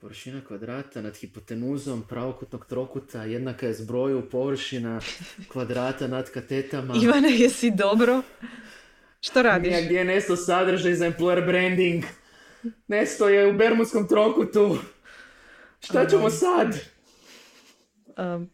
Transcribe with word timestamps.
Površina 0.00 0.40
kvadrata 0.48 1.02
nad 1.02 1.16
hipotenuzom 1.16 2.02
pravokutnog 2.08 2.66
trokuta 2.66 3.24
jednaka 3.24 3.66
je 3.66 3.74
zbroju 3.74 4.28
površina 4.30 5.00
kvadrata 5.48 6.06
nad 6.06 6.30
katetama. 6.30 6.94
Ivane, 7.02 7.28
jesi 7.30 7.70
dobro? 7.70 8.22
Što 9.20 9.42
radiš? 9.42 9.70
Nije 9.70 9.84
gdje 9.84 9.98
je 9.98 10.04
nesto 10.04 10.36
sadržaj 10.36 10.94
za 10.94 11.10
employer 11.10 11.46
branding. 11.46 12.04
Nesto 12.88 13.28
je 13.28 13.46
u 13.46 13.52
Bermudskom 13.52 14.08
trokutu. 14.08 14.78
Šta 15.80 16.06
ćemo 16.06 16.30
sad? 16.30 16.78
Um, 18.18 18.50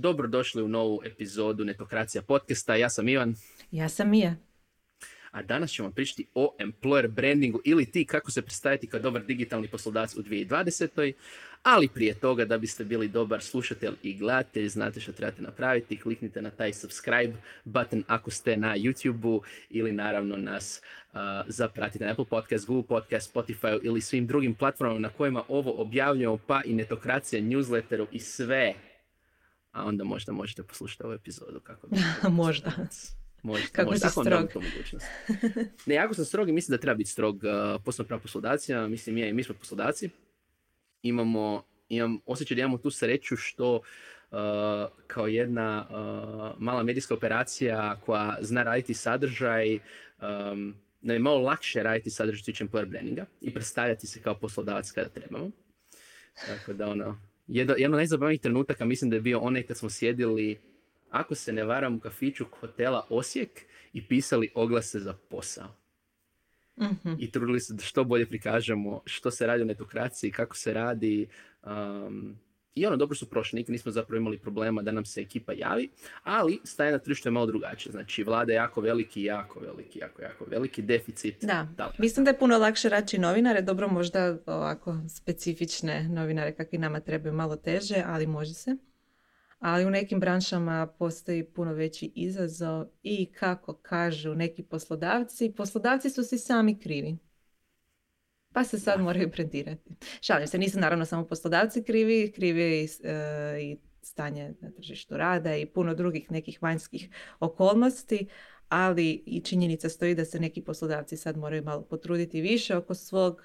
Dobrodošli 0.00 0.62
u 0.62 0.68
novu 0.68 1.00
epizodu 1.04 1.64
Netokracija 1.64 2.22
podcasta. 2.22 2.76
Ja 2.76 2.90
sam 2.90 3.08
Ivan. 3.08 3.34
ja 3.70 3.88
sam 3.88 4.10
Mija. 4.10 4.36
A 5.30 5.42
danas 5.42 5.70
ćemo 5.70 5.90
pričati 5.90 6.26
o 6.34 6.56
employer 6.58 7.08
brandingu 7.08 7.60
ili 7.64 7.86
ti 7.86 8.04
kako 8.04 8.30
se 8.30 8.42
predstaviti 8.42 8.86
kao 8.86 9.00
dobar 9.00 9.24
digitalni 9.24 9.68
poslodavac 9.68 10.14
u 10.14 10.22
2020. 10.22 11.12
Ali 11.62 11.88
prije 11.88 12.14
toga 12.14 12.44
da 12.44 12.58
biste 12.58 12.84
bili 12.84 13.08
dobar 13.08 13.42
slušatelj 13.42 13.92
i 14.02 14.14
gledatelj, 14.14 14.68
znate 14.68 15.00
što 15.00 15.12
trebate 15.12 15.42
napraviti. 15.42 16.00
Kliknite 16.00 16.42
na 16.42 16.50
taj 16.50 16.72
subscribe 16.72 17.34
button 17.64 18.04
ako 18.06 18.30
ste 18.30 18.56
na 18.56 18.76
YouTube-u 18.76 19.42
ili 19.70 19.92
naravno 19.92 20.36
nas 20.36 20.82
uh, 21.12 21.18
zapratite 21.46 22.04
na 22.04 22.10
Apple 22.10 22.24
Podcast, 22.24 22.66
Google 22.66 22.88
Podcast, 22.88 23.34
Spotify 23.34 23.80
ili 23.82 24.00
svim 24.00 24.26
drugim 24.26 24.54
platformama 24.54 25.00
na 25.00 25.08
kojima 25.08 25.42
ovo 25.48 25.82
objavljujemo, 25.82 26.38
pa 26.46 26.62
i 26.64 26.74
netokracija 26.74 27.42
newsletteru 27.42 28.06
i 28.12 28.18
sve 28.18 28.74
a 29.72 29.84
onda 29.84 30.04
možda 30.04 30.32
možete 30.32 30.62
poslušati 30.62 31.02
ovu 31.02 31.12
epizodu 31.12 31.60
kako 31.60 31.86
bi... 31.86 31.96
možda. 32.42 32.72
Možda, 33.42 33.66
kako 33.72 33.90
možda, 33.90 34.08
si 34.08 34.20
strog. 34.20 34.48
ne, 35.86 35.94
jako 35.94 36.14
sam 36.14 36.24
strog 36.24 36.48
i 36.48 36.52
mislim 36.52 36.76
da 36.76 36.80
treba 36.80 36.96
biti 36.96 37.10
strog, 37.10 37.36
uh, 37.36 37.82
posebno 37.84 38.06
prema 38.06 38.20
poslodavcima, 38.20 38.88
mislim 38.88 39.18
ja 39.18 39.28
i 39.28 39.32
mi 39.32 39.42
smo 39.42 39.54
poslodavci. 39.54 40.10
Imamo, 41.02 41.64
imam 41.88 42.18
osjećaj 42.26 42.54
da 42.54 42.60
imamo 42.60 42.78
tu 42.78 42.90
sreću 42.90 43.36
što 43.36 43.74
uh, 43.76 43.80
kao 45.06 45.26
jedna 45.26 45.86
uh, 45.90 46.60
mala 46.62 46.82
medijska 46.82 47.14
operacija 47.14 48.00
koja 48.06 48.36
zna 48.40 48.62
raditi 48.62 48.94
sadržaj, 48.94 49.74
um, 49.74 50.74
da 51.00 51.12
je 51.12 51.18
malo 51.18 51.38
lakše 51.38 51.82
raditi 51.82 52.10
sadržaj 52.10 52.44
tiče 52.44 52.64
employer 52.64 52.88
brandinga 52.88 53.26
i 53.40 53.54
predstavljati 53.54 54.06
se 54.06 54.22
kao 54.22 54.34
poslodavac 54.34 54.90
kada 54.90 55.08
trebamo. 55.08 55.50
Tako 56.46 56.72
da 56.72 56.88
ono, 56.88 57.29
jedan, 57.50 57.76
jedan 57.78 57.94
od 57.94 57.98
najzabavnijih 57.98 58.40
trenutaka 58.40 58.84
mislim 58.84 59.10
da 59.10 59.16
je 59.16 59.22
bio 59.22 59.38
onaj 59.38 59.62
kad 59.62 59.76
smo 59.76 59.90
sjedili, 59.90 60.58
ako 61.10 61.34
se 61.34 61.52
ne 61.52 61.64
varam, 61.64 61.96
u 61.96 62.00
kafiću 62.00 62.44
hotela 62.60 63.06
Osijek 63.10 63.50
i 63.92 64.06
pisali 64.06 64.50
oglase 64.54 64.98
za 64.98 65.14
posao. 65.28 65.74
Mhm. 66.80 67.12
I 67.18 67.30
trudili 67.30 67.60
se 67.60 67.74
da 67.74 67.82
što 67.82 68.04
bolje 68.04 68.26
prikažemo 68.26 69.02
što 69.04 69.30
se 69.30 69.46
radi 69.46 69.62
u 69.62 69.66
netokraciji, 69.66 70.30
kako 70.30 70.56
se 70.56 70.74
radi. 70.74 71.28
Um, 71.62 72.38
i 72.74 72.86
ono, 72.86 72.96
dobro 72.96 73.14
su 73.14 73.30
prošli, 73.30 73.56
nikad 73.56 73.72
nismo 73.72 73.92
zapravo 73.92 74.18
imali 74.18 74.38
problema 74.38 74.82
da 74.82 74.92
nam 74.92 75.04
se 75.04 75.20
ekipa 75.20 75.52
javi, 75.52 75.90
ali 76.22 76.60
staje 76.64 76.92
na 76.92 76.98
tržištu 76.98 77.28
je 77.28 77.32
malo 77.32 77.46
drugačije. 77.46 77.92
Znači, 77.92 78.22
vlada 78.24 78.52
je 78.52 78.56
jako 78.56 78.80
veliki, 78.80 79.22
jako 79.22 79.60
veliki, 79.60 79.98
jako, 79.98 80.22
jako 80.22 80.44
veliki 80.44 80.82
deficit. 80.82 81.44
Da, 81.44 81.68
mislim 81.98 82.24
da 82.24 82.30
je 82.30 82.38
puno 82.38 82.58
lakše 82.58 82.88
raći 82.88 83.18
novinare, 83.18 83.62
dobro 83.62 83.88
možda 83.88 84.38
ovako 84.46 84.96
specifične 85.08 86.08
novinare 86.08 86.54
kakvi 86.54 86.78
nama 86.78 87.00
trebaju 87.00 87.34
malo 87.34 87.56
teže, 87.56 88.02
ali 88.06 88.26
može 88.26 88.54
se. 88.54 88.76
Ali 89.58 89.86
u 89.86 89.90
nekim 89.90 90.20
branšama 90.20 90.86
postoji 90.98 91.44
puno 91.44 91.72
veći 91.72 92.12
izazov 92.14 92.86
i 93.02 93.32
kako 93.32 93.74
kažu 93.74 94.34
neki 94.34 94.62
poslodavci, 94.62 95.52
poslodavci 95.56 96.10
su 96.10 96.24
si 96.24 96.38
sami 96.38 96.78
krivi 96.78 97.18
pa 98.52 98.64
se 98.64 98.78
sad 98.78 99.00
moraju 99.00 99.30
prendirati. 99.30 99.94
Šalim 100.20 100.46
se, 100.46 100.58
nisu 100.58 100.80
naravno 100.80 101.04
samo 101.04 101.26
poslodavci 101.26 101.82
krivi, 101.82 102.32
krivi 102.32 102.60
je 102.60 102.84
i, 102.84 102.88
e, 103.04 103.58
i 103.62 103.78
stanje 104.02 104.54
na 104.60 104.70
tržištu 104.70 105.16
rada 105.16 105.56
i 105.56 105.66
puno 105.66 105.94
drugih 105.94 106.30
nekih 106.30 106.62
vanjskih 106.62 107.08
okolnosti, 107.40 108.26
ali 108.68 109.22
i 109.26 109.40
činjenica 109.40 109.88
stoji 109.88 110.14
da 110.14 110.24
se 110.24 110.40
neki 110.40 110.62
poslodavci 110.62 111.16
sad 111.16 111.36
moraju 111.36 111.64
malo 111.64 111.82
potruditi 111.82 112.40
više 112.40 112.76
oko 112.76 112.94
svog 112.94 113.42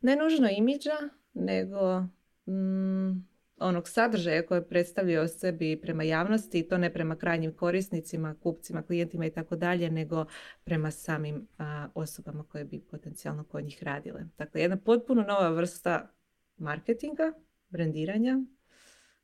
ne 0.00 0.16
nužno 0.16 0.48
imidža, 0.56 0.96
nego 1.34 2.00
mm, 2.46 3.29
onog 3.60 3.88
sadržaja 3.88 4.46
koje 4.46 4.68
predstavljaju 4.68 5.22
o 5.22 5.28
sebi 5.28 5.80
prema 5.82 6.02
javnosti 6.02 6.58
i 6.58 6.68
to 6.68 6.78
ne 6.78 6.92
prema 6.92 7.16
krajnjim 7.16 7.52
korisnicima, 7.52 8.34
kupcima, 8.42 8.82
klijentima 8.82 9.26
i 9.26 9.30
tako 9.30 9.56
dalje, 9.56 9.90
nego 9.90 10.24
prema 10.64 10.90
samim 10.90 11.48
osobama 11.94 12.44
koje 12.44 12.64
bi 12.64 12.80
potencijalno 12.80 13.44
kod 13.44 13.64
njih 13.64 13.82
radile. 13.82 14.24
Dakle, 14.38 14.60
jedna 14.60 14.76
potpuno 14.76 15.22
nova 15.22 15.48
vrsta 15.48 16.12
marketinga, 16.56 17.32
brendiranja, 17.68 18.38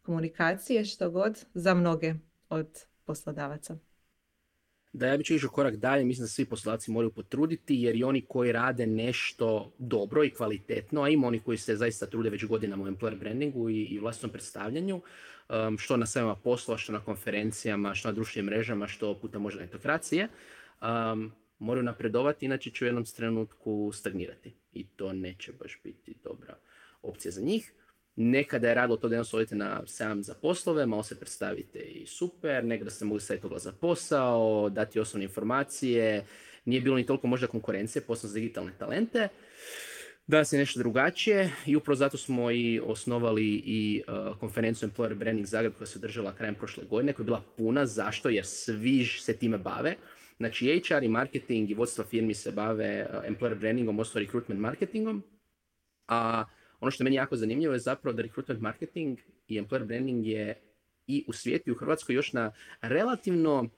komunikacije, 0.03 0.85
što 0.85 1.11
god, 1.11 1.47
za 1.55 1.75
mnoge 1.75 2.15
od 2.49 2.87
poslodavaca 3.05 3.79
da 4.97 5.07
ja 5.07 5.17
bi 5.17 5.25
išao 5.29 5.51
korak 5.51 5.77
dalje, 5.77 6.05
mislim 6.05 6.25
da 6.25 6.29
svi 6.29 6.45
poslodavci 6.45 6.91
moraju 6.91 7.11
potruditi, 7.11 7.75
jer 7.75 7.97
i 7.97 8.05
oni 8.05 8.21
koji 8.21 8.53
rade 8.53 8.87
nešto 8.87 9.73
dobro 9.79 10.25
i 10.25 10.31
kvalitetno, 10.31 11.03
a 11.03 11.09
ima 11.09 11.27
oni 11.27 11.41
koji 11.41 11.59
se 11.59 11.77
zaista 11.77 12.07
trude 12.07 12.31
već 12.31 12.45
godinama 12.45 12.85
u 12.85 12.87
employer 12.87 13.19
brandingu 13.19 13.71
i, 13.71 13.83
i 13.83 13.99
vlastnom 13.99 14.33
predstavljanju, 14.33 15.01
um, 15.49 15.79
što 15.79 15.97
na 15.97 16.07
svema 16.07 16.35
poslova, 16.35 16.79
što 16.79 16.93
na 16.93 17.01
konferencijama, 17.01 17.95
što 17.95 18.09
na 18.09 18.13
društvenim 18.13 18.47
mrežama, 18.47 18.87
što 18.87 19.15
puta 19.15 19.39
možda 19.39 19.61
netokracije, 19.61 20.29
um, 20.83 21.33
moraju 21.59 21.85
napredovati, 21.85 22.47
inače 22.47 22.71
će 22.71 22.85
u 22.85 22.89
jednom 22.89 23.05
trenutku 23.05 23.93
stagnirati. 23.95 24.55
I 24.73 24.87
to 24.87 25.13
neće 25.13 25.53
baš 25.53 25.81
biti 25.85 26.15
dobra 26.25 26.57
opcija 27.03 27.33
za 27.33 27.41
njih. 27.41 27.73
Nekada 28.17 28.69
je 28.69 28.75
radilo 28.75 28.97
to 28.97 29.09
da 29.09 29.17
jedno 29.17 29.29
odete 29.33 29.55
na 29.55 29.87
sam 29.87 30.23
za 30.23 30.35
poslove, 30.35 30.87
malo 30.87 31.03
se 31.03 31.19
predstavite 31.19 31.79
i 31.79 32.07
super, 32.07 32.65
nekada 32.65 32.91
ste 32.91 33.05
mogli 33.05 33.21
staviti 33.21 33.47
oglas 33.47 33.63
za 33.63 33.73
posao, 33.73 34.71
dati 34.71 35.01
osnovne 35.01 35.25
informacije, 35.25 36.25
nije 36.65 36.81
bilo 36.81 36.97
ni 36.97 37.07
toliko 37.07 37.27
možda 37.27 37.47
konkurencije, 37.47 38.03
posebno 38.03 38.29
za 38.29 38.35
digitalne 38.35 38.73
talente. 38.79 39.29
Danas 40.27 40.53
je 40.53 40.59
nešto 40.59 40.79
drugačije 40.79 41.51
i 41.67 41.77
upravo 41.77 41.97
zato 41.97 42.19
smo 42.19 42.51
i 42.51 42.81
osnovali 42.85 43.63
i 43.65 44.03
uh, 44.09 44.39
konferenciju 44.39 44.89
Employer 44.89 45.15
Branding 45.15 45.47
Zagreb 45.47 45.73
koja 45.79 45.87
se 45.87 45.99
održala 45.99 46.35
krajem 46.35 46.55
prošle 46.55 46.85
godine, 46.85 47.13
koja 47.13 47.25
je 47.25 47.27
bila 47.27 47.43
puna. 47.57 47.87
Zašto? 47.87 48.29
Jer 48.29 48.47
svi 48.47 49.05
se 49.05 49.37
time 49.37 49.59
bave. 49.59 49.97
Znači 50.37 50.83
HR 50.89 51.03
i 51.03 51.09
marketing 51.09 51.71
i 51.71 51.75
vodstva 51.75 52.05
firmi 52.05 52.35
se 52.35 52.53
bave 52.53 53.07
uh, 53.11 53.25
employer 53.31 53.59
brandingom, 53.59 53.95
odnosno 53.95 54.21
recruitment 54.21 54.61
marketingom. 54.61 55.23
A 56.09 56.45
ono 56.81 56.91
što 56.91 57.03
je 57.03 57.05
meni 57.05 57.17
jako 57.17 57.37
zanimljivo 57.37 57.73
je 57.73 57.79
zapravo 57.79 58.17
da 58.17 58.23
recruitment 58.23 58.61
marketing 58.61 59.19
i 59.49 59.61
employer 59.61 59.85
branding 59.85 60.27
je 60.27 60.61
i 61.07 61.25
u 61.29 61.33
svijetu 61.33 61.71
i 61.71 61.73
u 61.73 61.77
Hrvatskoj 61.77 62.15
još 62.15 62.33
na 62.33 62.53
relativno 62.81 63.69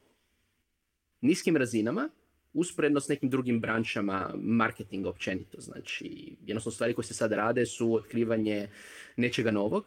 niskim 1.21 1.57
razinama, 1.57 2.09
usporedno 2.53 3.01
s 3.01 3.09
nekim 3.09 3.31
drugim 3.31 3.61
branšama 3.61 4.35
marketinga 4.35 5.09
općenito. 5.09 5.61
Znači, 5.61 6.37
jednostavno 6.47 6.75
stvari 6.75 6.95
koje 6.95 7.05
se 7.05 7.15
sad 7.15 7.33
rade 7.33 7.67
su 7.67 7.95
otkrivanje 7.95 8.69
nečega 9.17 9.51
novog. 9.51 9.85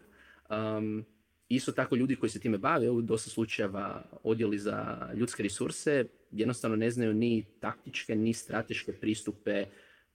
Um, 0.50 1.06
isto 1.50 1.72
tako 1.72 1.96
ljudi 1.96 2.16
koji 2.16 2.30
se 2.30 2.40
time 2.40 2.58
bave, 2.58 2.90
u 2.90 3.02
dosta 3.02 3.30
slučajeva 3.30 4.04
odjeli 4.24 4.58
za 4.58 5.10
ljudske 5.16 5.44
resurse, 5.44 6.06
jednostavno 6.32 6.76
ne 6.76 6.92
znaju 6.92 7.14
ni 7.14 7.46
taktičke, 7.60 8.16
ni 8.16 8.34
strateške 8.34 8.94
pristupe 8.94 9.66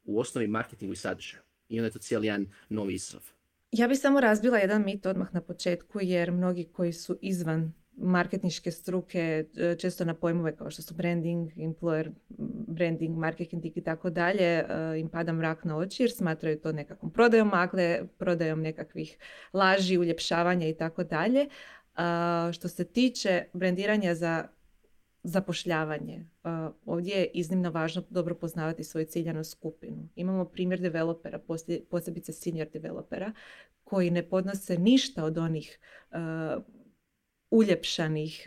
u 0.05 0.21
osnovi 0.21 0.47
marketingu 0.49 0.93
i 0.93 0.97
sadržaju 0.97 1.46
i 1.69 1.79
onda 1.79 1.87
je 1.87 1.93
to 1.93 1.99
cijeli 1.99 2.27
jedan 2.27 2.47
novi 2.69 2.95
izazov. 2.95 3.23
Ja 3.73 3.89
bih 3.89 3.99
samo 3.99 4.21
razbila 4.21 4.59
jedan 4.59 4.85
mit 4.85 5.07
odmah 5.07 5.35
na 5.35 5.41
početku 5.41 5.99
jer 6.03 6.33
mnogi 6.33 6.65
koji 6.65 6.93
su 6.93 7.19
izvan 7.21 7.73
marketinške 7.97 8.71
struke 8.71 9.45
e, 9.57 9.77
često 9.79 10.05
na 10.05 10.15
pojmove 10.15 10.57
kao 10.57 10.71
što 10.71 10.83
su 10.83 10.95
branding, 10.95 11.51
employer 11.57 12.11
branding, 12.69 13.17
marketing 13.19 13.77
i 13.77 13.81
tako 13.81 14.11
dalje 14.11 14.45
e, 14.45 14.65
im 14.99 15.09
pada 15.09 15.33
mrak 15.33 15.65
na 15.65 15.77
oči 15.77 16.03
jer 16.03 16.11
smatraju 16.11 16.61
to 16.61 16.73
nekakvom 16.73 17.13
prodajom 17.13 17.49
magle, 17.49 18.03
prodajom 18.19 18.61
nekakvih 18.61 19.19
laži, 19.53 19.99
uljepšavanja 19.99 20.69
i 20.69 20.75
tako 20.75 21.05
dalje. 21.05 21.49
Što 22.53 22.69
se 22.69 22.85
tiče 22.85 23.45
brandiranja 23.53 24.15
za 24.15 24.49
zapošljavanje. 25.27 26.27
Ovdje 26.85 27.17
je 27.17 27.31
iznimno 27.35 27.71
važno 27.71 28.03
dobro 28.11 28.35
poznavati 28.35 28.85
svoju 28.85 29.07
ciljanu 29.07 29.45
skupinu. 29.45 30.09
Imamo 30.15 30.45
primjer 30.45 30.81
developera, 30.81 31.41
posebice 31.91 32.33
senior 32.33 32.69
developera, 32.73 33.33
koji 33.85 34.11
ne 34.11 34.29
podnose 34.29 34.79
ništa 34.79 35.25
od 35.25 35.39
onih 35.39 35.79
uljepšanih 37.51 38.45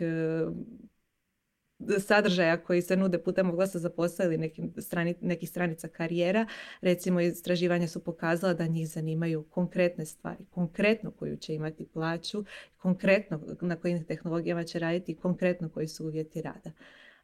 sadržaja 1.98 2.56
koji 2.56 2.82
se 2.82 2.96
nude 2.96 3.18
putem 3.18 3.50
oglasa 3.50 3.78
za 3.78 3.90
posao 3.90 4.24
ili 4.24 4.38
nekim 4.38 4.72
strani, 4.78 5.14
nekih 5.20 5.48
stranica 5.48 5.88
karijera. 5.88 6.46
Recimo, 6.80 7.20
istraživanja 7.20 7.88
su 7.88 8.04
pokazala 8.04 8.54
da 8.54 8.66
njih 8.66 8.88
zanimaju 8.88 9.42
konkretne 9.42 10.06
stvari, 10.06 10.44
konkretno 10.50 11.10
koju 11.10 11.36
će 11.36 11.54
imati 11.54 11.86
plaću, 11.86 12.44
konkretno 12.76 13.40
na 13.60 13.76
kojim 13.76 14.04
tehnologijama 14.04 14.64
će 14.64 14.78
raditi 14.78 15.12
i 15.12 15.16
konkretno 15.16 15.68
koji 15.68 15.88
su 15.88 16.06
uvjeti 16.06 16.42
rada. 16.42 16.70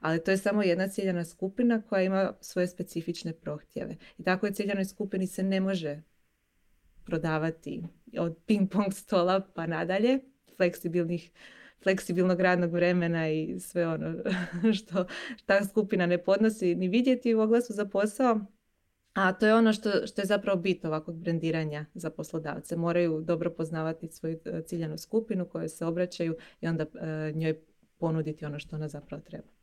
Ali 0.00 0.24
to 0.24 0.30
je 0.30 0.36
samo 0.36 0.62
jedna 0.62 0.88
ciljana 0.88 1.24
skupina 1.24 1.82
koja 1.82 2.02
ima 2.02 2.32
svoje 2.40 2.68
specifične 2.68 3.32
prohtjeve. 3.32 3.96
I 4.18 4.22
tako 4.22 4.46
je 4.46 4.52
ciljanoj 4.52 4.84
skupini 4.84 5.26
se 5.26 5.42
ne 5.42 5.60
može 5.60 6.02
prodavati 7.04 7.82
od 8.18 8.36
ping 8.46 8.70
pong 8.70 8.92
stola 8.92 9.40
pa 9.54 9.66
nadalje, 9.66 10.18
fleksibilnih 10.56 11.30
fleksibilnog 11.86 12.40
radnog 12.40 12.72
vremena 12.72 13.28
i 13.30 13.60
sve 13.60 13.88
ono 13.88 14.14
što 14.78 15.06
ta 15.46 15.64
skupina 15.64 16.06
ne 16.06 16.18
podnosi 16.18 16.74
ni 16.74 16.88
vidjeti 16.88 17.34
u 17.34 17.40
oglasu 17.40 17.72
za 17.72 17.84
posao. 17.84 18.40
A 19.14 19.32
to 19.32 19.46
je 19.46 19.54
ono 19.54 19.72
što, 19.72 20.06
što 20.06 20.20
je 20.20 20.26
zapravo 20.26 20.60
bit 20.60 20.84
ovakvog 20.84 21.16
brendiranja 21.16 21.86
za 21.94 22.10
poslodavce. 22.10 22.76
Moraju 22.76 23.20
dobro 23.20 23.50
poznavati 23.50 24.08
svoju 24.08 24.38
e, 24.44 24.62
ciljanu 24.62 24.98
skupinu 24.98 25.48
kojoj 25.48 25.68
se 25.68 25.86
obraćaju 25.86 26.36
i 26.60 26.66
onda 26.66 26.84
e, 26.84 27.32
njoj 27.34 27.60
ponuditi 27.98 28.44
ono 28.44 28.58
što 28.58 28.76
ona 28.76 28.88
zapravo 28.88 29.22
treba. 29.22 29.55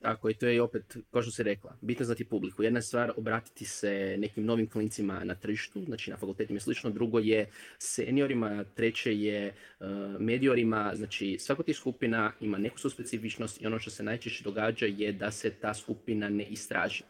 Tako 0.00 0.30
i 0.30 0.34
to 0.34 0.46
je 0.46 0.62
opet, 0.62 0.96
kao 1.10 1.22
što 1.22 1.30
si 1.30 1.42
rekla, 1.42 1.76
bitno 1.80 2.04
znati 2.04 2.24
publiku. 2.24 2.62
Jedna 2.62 2.82
stvar 2.82 3.12
obratiti 3.16 3.64
se 3.64 4.16
nekim 4.18 4.44
novim 4.44 4.68
klincima 4.68 5.24
na 5.24 5.34
tržištu, 5.34 5.84
znači 5.84 6.10
na 6.10 6.16
fakultetima 6.16 6.56
i 6.56 6.60
slično. 6.60 6.90
Drugo 6.90 7.18
je 7.18 7.50
seniorima, 7.78 8.64
treće 8.64 9.20
je 9.20 9.54
uh, 9.80 9.86
mediorima, 10.20 10.92
znači 10.94 11.36
svaka 11.38 11.62
tih 11.62 11.76
skupina 11.76 12.32
ima 12.40 12.58
neku 12.58 12.78
su 12.78 12.90
specifičnost 12.90 13.62
i 13.62 13.66
ono 13.66 13.78
što 13.78 13.90
se 13.90 14.02
najčešće 14.02 14.44
događa 14.44 14.86
je 14.86 15.12
da 15.12 15.30
se 15.30 15.50
ta 15.50 15.74
skupina 15.74 16.28
ne 16.28 16.44
istraži. 16.44 17.02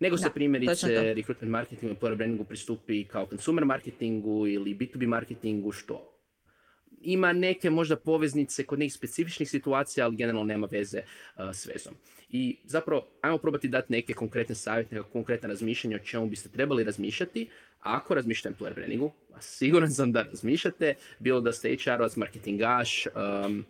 Nego 0.00 0.16
se 0.16 0.30
primjerice 0.34 1.14
recruitment 1.14 1.50
marketingu 1.50 1.94
i 1.94 1.96
employer 1.96 2.16
brandingu 2.16 2.44
pristupi 2.44 3.04
kao 3.04 3.26
consumer 3.26 3.64
marketingu 3.64 4.46
ili 4.46 4.74
B2B 4.74 5.06
marketingu, 5.06 5.72
što 5.72 6.11
ima 7.02 7.32
neke 7.32 7.70
možda 7.70 7.96
poveznice 7.96 8.66
kod 8.66 8.78
nekih 8.78 8.92
specifičnih 8.92 9.50
situacija, 9.50 10.06
ali 10.06 10.16
generalno 10.16 10.44
nema 10.44 10.68
veze 10.70 10.98
uh, 10.98 11.42
s 11.52 11.66
vezom. 11.66 11.94
I 12.30 12.56
zapravo, 12.64 13.08
ajmo 13.20 13.38
probati 13.38 13.68
dati 13.68 13.92
neke 13.92 14.12
konkretne 14.12 14.54
savjete, 14.54 14.94
neke 14.94 15.08
konkretne 15.12 15.48
razmišljanja 15.48 15.96
o 15.96 16.04
čemu 16.04 16.26
biste 16.26 16.48
trebali 16.48 16.84
razmišljati. 16.84 17.48
Ako 17.80 18.14
razmišljate 18.14 18.56
employer 18.56 18.74
brandingu, 18.74 19.12
a 19.34 19.40
siguran 19.40 19.90
sam 19.90 20.12
da 20.12 20.22
razmišljate, 20.22 20.94
bilo 21.18 21.40
da 21.40 21.52
ste 21.52 21.76
HR-ovac, 21.76 22.16
marketingaš, 22.16 23.06
um, 23.06 23.64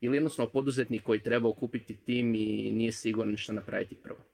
ili 0.00 0.16
jednostavno 0.16 0.50
poduzetnik 0.50 1.02
koji 1.02 1.20
treba 1.20 1.48
okupiti 1.48 1.96
tim 1.96 2.34
i 2.34 2.70
nije 2.72 2.92
siguran 2.92 3.36
što 3.36 3.52
napraviti 3.52 3.94
prvo 3.94 4.31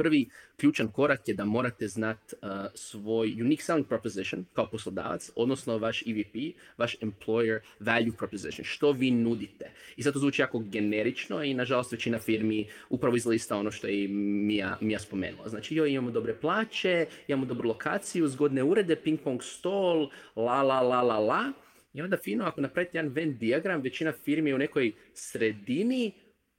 prvi 0.00 0.28
ključan 0.56 0.88
korak 0.88 1.28
je 1.28 1.34
da 1.34 1.44
morate 1.44 1.88
znati 1.88 2.34
uh, 2.42 2.48
svoj 2.74 3.42
unique 3.42 3.64
selling 3.64 3.86
proposition 3.88 4.44
kao 4.52 4.70
poslodavac, 4.70 5.30
odnosno 5.36 5.78
vaš 5.78 6.02
EVP, 6.06 6.56
vaš 6.78 6.96
employer 7.00 7.60
value 7.80 8.16
proposition, 8.18 8.64
što 8.64 8.92
vi 8.92 9.10
nudite. 9.10 9.70
I 9.96 10.02
sad 10.02 10.12
to 10.12 10.18
zvuči 10.18 10.42
jako 10.42 10.58
generično 10.58 11.42
i 11.44 11.54
nažalost 11.54 11.92
većina 11.92 12.18
firmi 12.18 12.66
upravo 12.88 13.16
izlista 13.16 13.56
ono 13.56 13.70
što 13.70 13.86
je 13.86 14.04
i 14.04 14.08
Mija, 14.08 14.78
Mija 14.80 14.98
spomenula. 14.98 15.48
Znači, 15.48 15.74
joj, 15.76 15.90
imamo 15.90 16.10
dobre 16.10 16.34
plaće, 16.34 17.06
imamo 17.28 17.46
dobru 17.46 17.68
lokaciju, 17.68 18.28
zgodne 18.28 18.62
urede, 18.62 18.96
ping 18.96 19.20
pong 19.20 19.42
stol, 19.42 20.08
la 20.36 20.62
la 20.62 20.80
la 20.80 21.02
la 21.02 21.18
la. 21.18 21.52
I 21.94 22.02
onda 22.02 22.16
fino, 22.16 22.44
ako 22.44 22.60
napravite 22.60 22.98
jedan 22.98 23.12
Venn 23.12 23.38
diagram, 23.38 23.80
većina 23.80 24.12
firmi 24.12 24.50
je 24.50 24.54
u 24.54 24.58
nekoj 24.58 24.92
sredini 25.14 26.12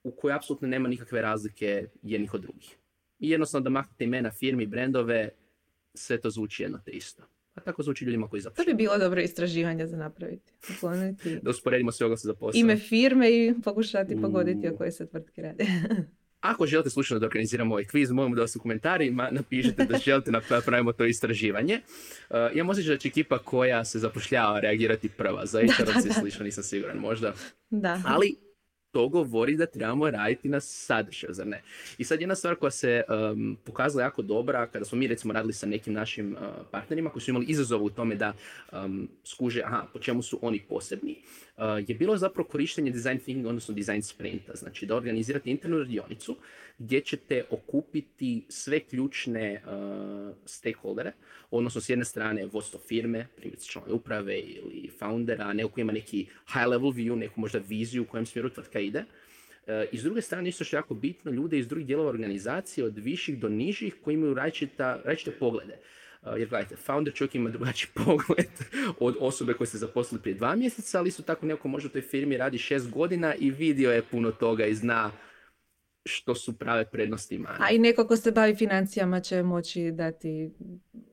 u 0.03 0.11
kojoj 0.11 0.35
apsolutno 0.35 0.67
nema 0.67 0.89
nikakve 0.89 1.21
razlike 1.21 1.87
jednih 2.03 2.33
od 2.33 2.41
drugih 2.41 2.80
i 3.21 3.29
jednostavno 3.29 3.63
da 3.63 3.69
maknete 3.69 4.03
imena 4.03 4.31
firmi, 4.31 4.65
brendove, 4.65 5.29
sve 5.93 6.21
to 6.21 6.29
zvuči 6.29 6.63
jedno 6.63 6.79
te 6.85 6.91
isto. 6.91 7.23
A 7.55 7.61
tako 7.61 7.83
zvuči 7.83 8.05
ljudima 8.05 8.27
koji 8.27 8.41
zapošljaju. 8.41 8.65
To 8.65 8.71
bi 8.71 8.83
bilo 8.83 8.97
dobro 8.97 9.21
istraživanje 9.21 9.87
za 9.87 9.97
napraviti. 9.97 10.53
da 11.41 11.49
usporedimo 11.49 11.91
sve 11.91 12.05
oglase 12.05 12.27
za 12.27 12.33
posao. 12.33 12.59
Ime 12.59 12.77
firme 12.77 13.31
i 13.31 13.53
pokušati 13.63 14.21
pogoditi 14.21 14.67
o 14.67 14.77
koje 14.77 14.91
se 14.91 15.07
tvrtke 15.07 15.41
rade. 15.41 15.65
Ako 16.39 16.65
želite 16.65 16.89
slučajno 16.89 17.19
da 17.19 17.25
organiziramo 17.25 17.73
ovaj 17.73 17.85
kviz, 17.85 18.11
molimo 18.11 18.35
da 18.35 18.41
vas 18.41 18.55
u 18.55 18.59
komentarima 18.59 19.29
napišete 19.31 19.85
da 19.85 19.97
želite 19.97 20.31
napravimo 20.31 20.93
to 20.93 21.05
istraživanje. 21.05 21.81
Uh, 22.29 22.35
imam 22.53 22.69
osjećaj 22.69 22.95
da 22.95 22.99
će 22.99 23.07
ekipa 23.07 23.37
koja 23.37 23.85
se 23.85 23.99
zapošljava 23.99 24.59
reagirati 24.59 25.09
prva. 25.09 25.45
Za 25.45 25.59
hr 25.61 26.11
slično 26.19 26.43
nisam 26.43 26.63
siguran 26.63 26.97
možda. 26.97 27.33
Da. 27.69 28.01
Ali 28.05 28.35
to 28.91 29.09
govori 29.09 29.57
da 29.57 29.65
trebamo 29.65 30.09
raditi 30.09 30.49
na 30.49 30.59
sadržaju, 30.59 31.33
zar 31.33 31.47
ne? 31.47 31.61
I 31.97 32.03
sad 32.03 32.21
jedna 32.21 32.35
stvar 32.35 32.55
koja 32.55 32.71
se 32.71 33.03
um, 33.31 33.57
pokazala 33.63 34.03
jako 34.03 34.21
dobra, 34.21 34.67
kada 34.67 34.85
smo 34.85 34.97
mi 34.97 35.07
recimo 35.07 35.33
radili 35.33 35.53
sa 35.53 35.67
nekim 35.67 35.93
našim 35.93 36.33
uh, 36.33 36.65
partnerima 36.71 37.09
koji 37.09 37.21
su 37.21 37.31
imali 37.31 37.45
izazov 37.45 37.83
u 37.83 37.89
tome 37.89 38.15
da 38.15 38.33
um, 38.71 39.09
skuže, 39.23 39.61
aha, 39.65 39.85
po 39.93 39.99
čemu 39.99 40.21
su 40.21 40.39
oni 40.41 40.59
posebni, 40.69 41.15
je 41.87 41.95
bilo 41.95 42.17
zapravo 42.17 42.49
korištenje 42.49 42.91
design 42.91 43.17
thinking, 43.17 43.45
odnosno 43.45 43.73
design 43.73 44.01
sprinta. 44.01 44.55
Znači 44.55 44.85
da 44.85 44.95
organizirate 44.95 45.51
internu 45.51 45.77
radionicu 45.77 46.37
gdje 46.77 47.01
ćete 47.01 47.43
okupiti 47.49 48.45
sve 48.49 48.79
ključne 48.79 49.61
uh, 49.65 50.35
stakeholdere, 50.45 51.11
odnosno 51.51 51.81
s 51.81 51.89
jedne 51.89 52.05
strane 52.05 52.45
vodstvo 52.45 52.79
firme, 52.87 53.27
primjerice 53.35 53.67
članove 53.67 53.93
uprave 53.93 54.39
ili 54.39 54.89
foundera, 54.99 55.53
neko 55.53 55.69
koji 55.69 55.81
ima 55.81 55.91
neki 55.91 56.25
high 56.53 56.67
level 56.67 56.91
view, 56.91 57.15
neku 57.15 57.41
možda 57.41 57.59
viziju 57.67 58.03
u 58.03 58.05
kojem 58.05 58.25
smjeru 58.25 58.49
tvrtka 58.49 58.79
ide. 58.79 58.99
Uh, 58.99 59.73
I 59.91 59.97
s 59.97 60.03
druge 60.03 60.21
strane, 60.21 60.49
isto 60.49 60.63
što 60.63 60.75
je 60.75 60.77
jako 60.77 60.93
bitno, 60.93 61.31
ljude 61.31 61.57
iz 61.57 61.67
drugih 61.67 61.87
dijelova 61.87 62.09
organizacije, 62.09 62.85
od 62.85 62.97
viših 62.97 63.39
do 63.39 63.49
nižih, 63.49 63.95
koji 64.03 64.13
imaju 64.13 64.33
različite 64.33 65.31
poglede. 65.39 65.77
Uh, 66.21 66.33
jer 66.37 66.49
gledajte, 66.49 66.75
founder 66.75 67.13
čovjek 67.13 67.35
ima 67.35 67.49
drugačiji 67.49 67.89
pogled 68.05 68.49
od 68.99 69.15
osobe 69.19 69.53
koje 69.53 69.67
ste 69.67 69.77
zaposlili 69.77 70.21
prije 70.21 70.35
dva 70.35 70.55
mjeseca, 70.55 70.99
ali 70.99 71.07
isto 71.07 71.23
tako 71.23 71.45
neko 71.45 71.67
može 71.67 71.87
u 71.87 71.89
toj 71.89 72.01
firmi 72.01 72.37
radi 72.37 72.57
šest 72.57 72.91
godina 72.91 73.35
i 73.35 73.51
vidio 73.51 73.91
je 73.91 74.03
puno 74.03 74.31
toga 74.31 74.65
i 74.65 74.75
zna 74.75 75.11
što 76.05 76.35
su 76.35 76.57
prave 76.57 76.85
prednosti 76.85 77.35
ima. 77.35 77.57
A 77.59 77.71
i 77.71 77.79
neko 77.79 78.07
ko 78.07 78.17
se 78.17 78.31
bavi 78.31 78.55
financijama 78.55 79.19
će 79.19 79.43
moći 79.43 79.91
dati 79.91 80.51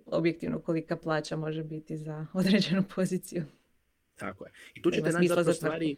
objektivno 0.06 0.60
kolika 0.60 0.96
plaća 0.96 1.36
može 1.36 1.64
biti 1.64 1.96
za 1.96 2.26
određenu 2.40 2.84
poziciju. 2.94 3.44
Tako 4.16 4.44
je. 4.44 4.52
I 4.74 4.82
tu 4.82 4.90
ćete 4.90 5.10
naći 5.12 5.28
zapravo 5.28 5.52
stvari, 5.52 5.96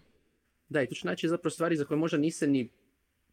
da, 0.68 0.82
i 0.82 0.86
tu 0.86 0.94
ćete 0.94 1.08
naći 1.08 1.28
zapravo 1.28 1.50
stvari 1.50 1.76
za 1.76 1.84
koje 1.84 1.98
možda 1.98 2.18
niste 2.18 2.46
ni 2.46 2.70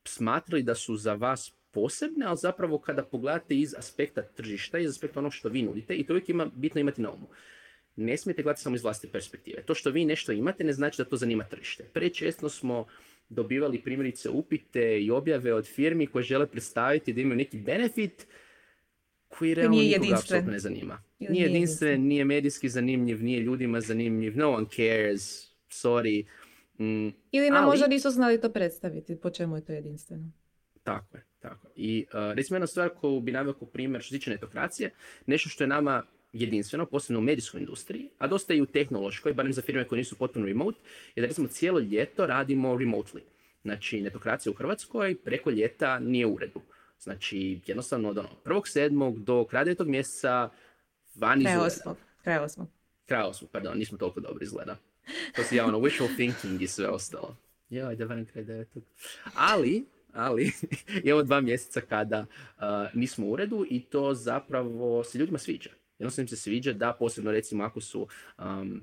smatrali 0.04 0.64
da 0.64 0.76
su 0.76 0.96
za 0.96 1.14
vas 1.14 1.54
posebne, 1.72 2.26
ali 2.26 2.38
zapravo 2.38 2.80
kada 2.80 3.04
pogledate 3.04 3.56
iz 3.56 3.74
aspekta 3.78 4.22
tržišta, 4.22 4.80
iz 4.80 4.90
aspekta 4.90 5.20
onog 5.20 5.34
što 5.34 5.50
vi 5.50 5.62
nudite, 5.62 5.96
i 5.96 6.04
to 6.04 6.14
uvijek 6.14 6.30
ima, 6.30 6.46
bitno 6.56 6.82
imati 6.82 7.02
na 7.02 7.12
umu. 7.12 7.28
Ne 7.96 8.18
smijete 8.18 8.44
gledati 8.44 8.62
samo 8.62 8.76
iz 8.76 8.84
vlastite 8.84 9.12
perspektive. 9.12 9.64
To 9.64 9.76
što 9.76 9.90
vi 9.90 10.06
nešto 10.06 10.32
imate 10.32 10.64
ne 10.64 10.74
znači 10.74 10.98
da 10.98 11.10
to 11.10 11.18
zanima 11.18 11.44
tržište. 11.44 11.84
Prečesto 11.84 12.50
smo 12.50 12.86
dobivali 13.30 13.82
primjerice 13.82 14.30
upite 14.30 15.00
i 15.02 15.12
objave 15.12 15.54
od 15.54 15.68
firmi 15.68 16.08
koje 16.08 16.24
žele 16.24 16.48
predstaviti 16.48 17.14
da 17.14 17.22
imaju 17.22 17.38
neki 17.38 17.58
benefit 17.58 18.28
koji 19.28 19.54
realno 19.54 19.78
nikoga 19.78 20.16
apsolutno 20.16 20.52
ne 20.52 20.60
zanima. 20.60 21.04
Nije, 21.20 21.32
nije 21.32 21.46
jedinstven, 21.46 22.02
nije 22.02 22.26
medijski 22.26 22.70
zanimljiv, 22.70 23.24
nije 23.24 23.40
ljudima 23.40 23.82
zanimljiv, 23.82 24.38
no 24.38 24.52
one 24.52 24.66
cares, 24.76 25.52
sorry. 25.70 26.26
Mm, 26.80 27.08
Ili 27.32 27.50
nam 27.50 27.64
ali, 27.64 27.66
možda 27.66 27.88
nisu 27.88 28.10
znali 28.10 28.42
to 28.42 28.50
predstaviti, 28.50 29.16
po 29.16 29.30
čemu 29.30 29.56
je 29.56 29.66
to 29.66 29.74
jedinstveno. 29.74 30.32
Tako 30.84 31.18
je, 31.18 31.24
tako. 31.40 31.68
I 31.76 32.06
uh, 32.08 32.36
recimo 32.36 32.56
jedna 32.56 32.68
stvar 32.68 32.90
koju 32.90 33.20
bi 33.20 33.32
naveo 33.32 33.54
kao 33.54 33.68
primjer 33.68 34.02
što 34.02 34.10
se 34.10 34.20
tiče 34.20 34.32
netokracije, 34.32 34.92
nešto 35.26 35.50
što 35.50 35.64
je 35.64 35.68
nama 35.68 36.04
jedinstveno, 36.34 36.86
posebno 36.86 37.20
u 37.20 37.24
medijskoj 37.24 37.60
industriji, 37.60 38.10
a 38.18 38.28
dosta 38.28 38.54
i 38.54 38.62
u 38.62 38.66
tehnološkoj, 38.66 39.34
barem 39.34 39.54
za 39.54 39.62
firme 39.62 39.88
koje 39.88 39.98
nisu 39.98 40.16
potpuno 40.16 40.46
remote, 40.46 40.80
je 41.16 41.22
da 41.22 41.28
recimo 41.28 41.48
cijelo 41.48 41.80
ljeto 41.80 42.26
radimo 42.26 42.76
remotely. 42.76 43.22
Znači, 43.62 44.02
netokracija 44.02 44.52
u 44.52 44.56
Hrvatskoj 44.56 45.16
preko 45.24 45.50
ljeta 45.50 46.00
nije 46.00 46.26
u 46.26 46.34
uredu. 46.34 46.62
Znači, 47.00 47.60
jednostavno 47.66 48.10
od 48.10 48.18
ono, 48.18 48.30
prvog 48.44 48.68
sedmog 48.68 49.24
do 49.24 49.46
kraja 49.46 49.64
devetog 49.64 49.88
mjeseca 49.88 50.50
van 51.16 51.42
iz 51.42 51.46
ureda. 51.46 51.64
Osmog. 51.64 51.98
Kraj 52.24 52.38
osmog. 52.38 52.68
Kraj 53.06 53.24
osmog, 53.24 53.52
pardon, 53.52 53.78
nismo 53.78 53.98
toliko 53.98 54.20
dobro 54.20 54.44
izgleda. 54.44 54.78
To 55.36 55.44
si 55.44 55.56
ja 55.56 55.66
ono, 55.66 55.80
wishful 55.80 56.16
thinking 56.16 56.62
i 56.62 56.68
sve 56.68 56.88
ostalo. 56.88 57.38
Joj, 57.70 57.96
da 57.96 58.06
varam 58.06 58.26
kraj 58.26 58.44
devetog. 58.44 58.84
Ali, 59.36 59.86
ali 60.14 60.52
imamo 61.04 61.24
dva 61.24 61.42
mjeseca 61.42 61.82
kada 61.82 62.20
uh, 62.20 62.64
nismo 62.94 63.28
u 63.28 63.32
uredu 63.32 63.66
i 63.70 63.80
to 63.80 64.14
zapravo 64.14 65.04
se 65.04 65.18
ljudima 65.18 65.38
sviđa 65.38 65.70
jednostavno 66.00 66.24
im 66.24 66.28
se 66.28 66.36
sviđa 66.36 66.74
da 66.74 66.96
posebno 67.00 67.32
recimo 67.32 67.64
ako 67.64 67.82
su 67.82 68.08
um, 68.38 68.82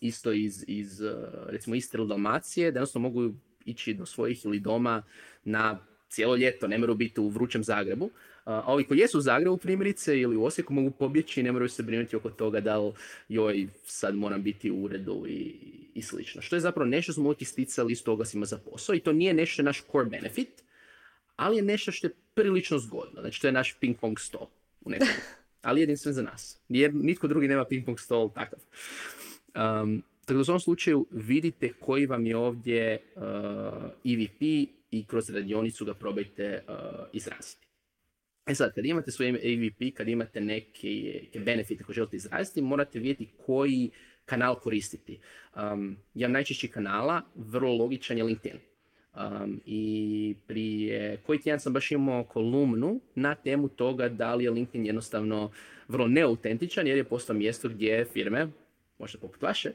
isto 0.00 0.32
iz, 0.32 0.64
iz 0.66 1.00
uh, 1.00 1.10
recimo 1.46 1.76
Istre 1.76 1.98
ili 1.98 2.08
Dalmacije, 2.08 2.72
da 2.72 2.78
jednostavno 2.78 3.08
mogu 3.08 3.34
ići 3.64 3.94
do 3.94 4.06
svojih 4.06 4.44
ili 4.44 4.60
doma 4.60 5.02
na 5.44 5.78
cijelo 6.08 6.36
ljeto, 6.36 6.68
ne 6.68 6.78
moraju 6.78 6.96
biti 6.96 7.20
u 7.20 7.28
vrućem 7.28 7.64
Zagrebu. 7.64 8.10
A 8.44 8.62
ovi 8.66 8.84
koji 8.84 8.98
jesu 8.98 9.18
u 9.18 9.20
Zagrebu 9.20 9.56
primjerice 9.56 10.20
ili 10.20 10.36
u 10.36 10.44
Osijeku 10.44 10.74
mogu 10.74 10.90
pobjeći 10.90 11.40
i 11.40 11.42
ne 11.42 11.52
moraju 11.52 11.68
se 11.68 11.82
brinuti 11.82 12.16
oko 12.16 12.30
toga 12.30 12.60
da 12.60 12.78
li 12.78 12.92
joj 13.28 13.68
sad 13.84 14.14
moram 14.14 14.42
biti 14.42 14.70
u 14.70 14.82
uredu 14.82 15.24
i 15.28 15.54
i 15.94 16.02
slično. 16.02 16.42
Što 16.42 16.56
je 16.56 16.60
zapravo 16.60 16.90
nešto 16.90 17.12
smo 17.12 17.24
uvijek 17.24 17.42
isticali 17.42 17.96
s 17.96 18.08
oglasima 18.08 18.46
za 18.46 18.58
posao 18.58 18.94
i 18.94 19.00
to 19.00 19.12
nije 19.12 19.34
nešto 19.34 19.62
naš 19.62 19.82
core 19.92 20.04
benefit, 20.04 20.62
ali 21.36 21.56
je 21.56 21.62
nešto 21.62 21.92
što 21.92 22.06
je 22.06 22.14
prilično 22.34 22.78
zgodno. 22.78 23.20
Znači 23.20 23.40
to 23.40 23.48
je 23.48 23.52
naš 23.52 23.76
ping 23.80 23.96
pong 24.00 24.18
stol 24.20 24.46
u 24.80 24.90
nekom. 24.90 25.08
Ali 25.62 25.80
jedinstven 25.80 26.14
za 26.14 26.22
nas. 26.22 26.60
Jer 26.68 26.94
nitko 26.94 27.28
drugi 27.28 27.48
nema 27.48 27.64
ping 27.64 27.84
pong 27.84 28.00
stol 28.00 28.30
takav. 28.30 28.58
Um, 28.58 30.02
tako 30.20 30.34
da 30.34 30.40
u 30.40 30.44
svom 30.44 30.60
slučaju 30.60 31.06
vidite 31.10 31.72
koji 31.80 32.06
vam 32.06 32.26
je 32.26 32.36
ovdje 32.36 32.98
uh, 33.16 33.22
EVP 34.04 34.42
i 34.90 35.04
kroz 35.06 35.30
radionicu 35.30 35.84
ga 35.84 35.94
probajte 35.94 36.64
uh, 36.68 36.74
izraziti. 37.12 37.61
E 38.46 38.54
sad, 38.54 38.74
kad 38.74 38.84
imate 38.84 39.10
svoj 39.10 39.28
EVP, 39.28 39.94
kad 39.96 40.08
imate 40.08 40.40
neke, 40.40 41.20
benefite 41.44 41.84
koje 41.84 41.94
želite 41.94 42.16
izraziti, 42.16 42.62
morate 42.62 42.98
vidjeti 42.98 43.28
koji 43.46 43.90
kanal 44.24 44.54
koristiti. 44.54 45.18
Um, 45.56 45.96
jedan 46.14 46.32
najčešći 46.32 46.68
kanala, 46.68 47.22
vrlo 47.34 47.76
logičan 47.76 48.18
je 48.18 48.24
LinkedIn. 48.24 48.58
Um, 49.14 49.60
I 49.66 50.34
prije 50.46 51.16
koji 51.26 51.40
tjedan 51.40 51.60
sam 51.60 51.72
baš 51.72 51.90
imao 51.90 52.24
kolumnu 52.24 53.00
na 53.14 53.34
temu 53.34 53.68
toga 53.68 54.08
da 54.08 54.34
li 54.34 54.44
je 54.44 54.50
LinkedIn 54.50 54.86
jednostavno 54.86 55.50
vrlo 55.88 56.08
neautentičan 56.08 56.86
jer 56.86 56.96
je 56.96 57.04
postao 57.04 57.36
mjesto 57.36 57.68
gdje 57.68 58.04
firme, 58.12 58.48
možda 58.98 59.18
poput 59.18 59.42
vaše, 59.42 59.72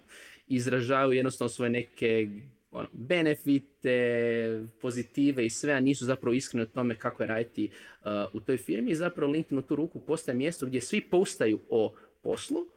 izražavaju 0.48 1.18
jednostavno 1.18 1.50
svoje 1.50 1.70
neke 1.70 2.28
ono, 2.72 2.88
benefite, 2.94 4.68
pozitive 4.82 5.46
i 5.46 5.50
sve, 5.50 5.74
a 5.74 5.80
nisu 5.80 6.06
zapravo 6.06 6.34
iskreni 6.34 6.64
o 6.64 6.74
tome 6.74 6.96
kako 6.96 7.24
je 7.24 7.28
raditi 7.28 7.70
uh, 7.70 8.08
u 8.34 8.40
toj 8.40 8.58
firmi. 8.58 8.92
I 8.92 8.96
zapravo 8.96 9.32
LinkedIn 9.32 9.58
u 9.58 9.62
tu 9.62 9.76
ruku 9.76 10.00
postaje 10.00 10.38
mjesto 10.38 10.66
gdje 10.66 10.82
svi 10.82 11.02
postaju 11.02 11.60
o 11.70 11.96
poslu, 12.22 12.68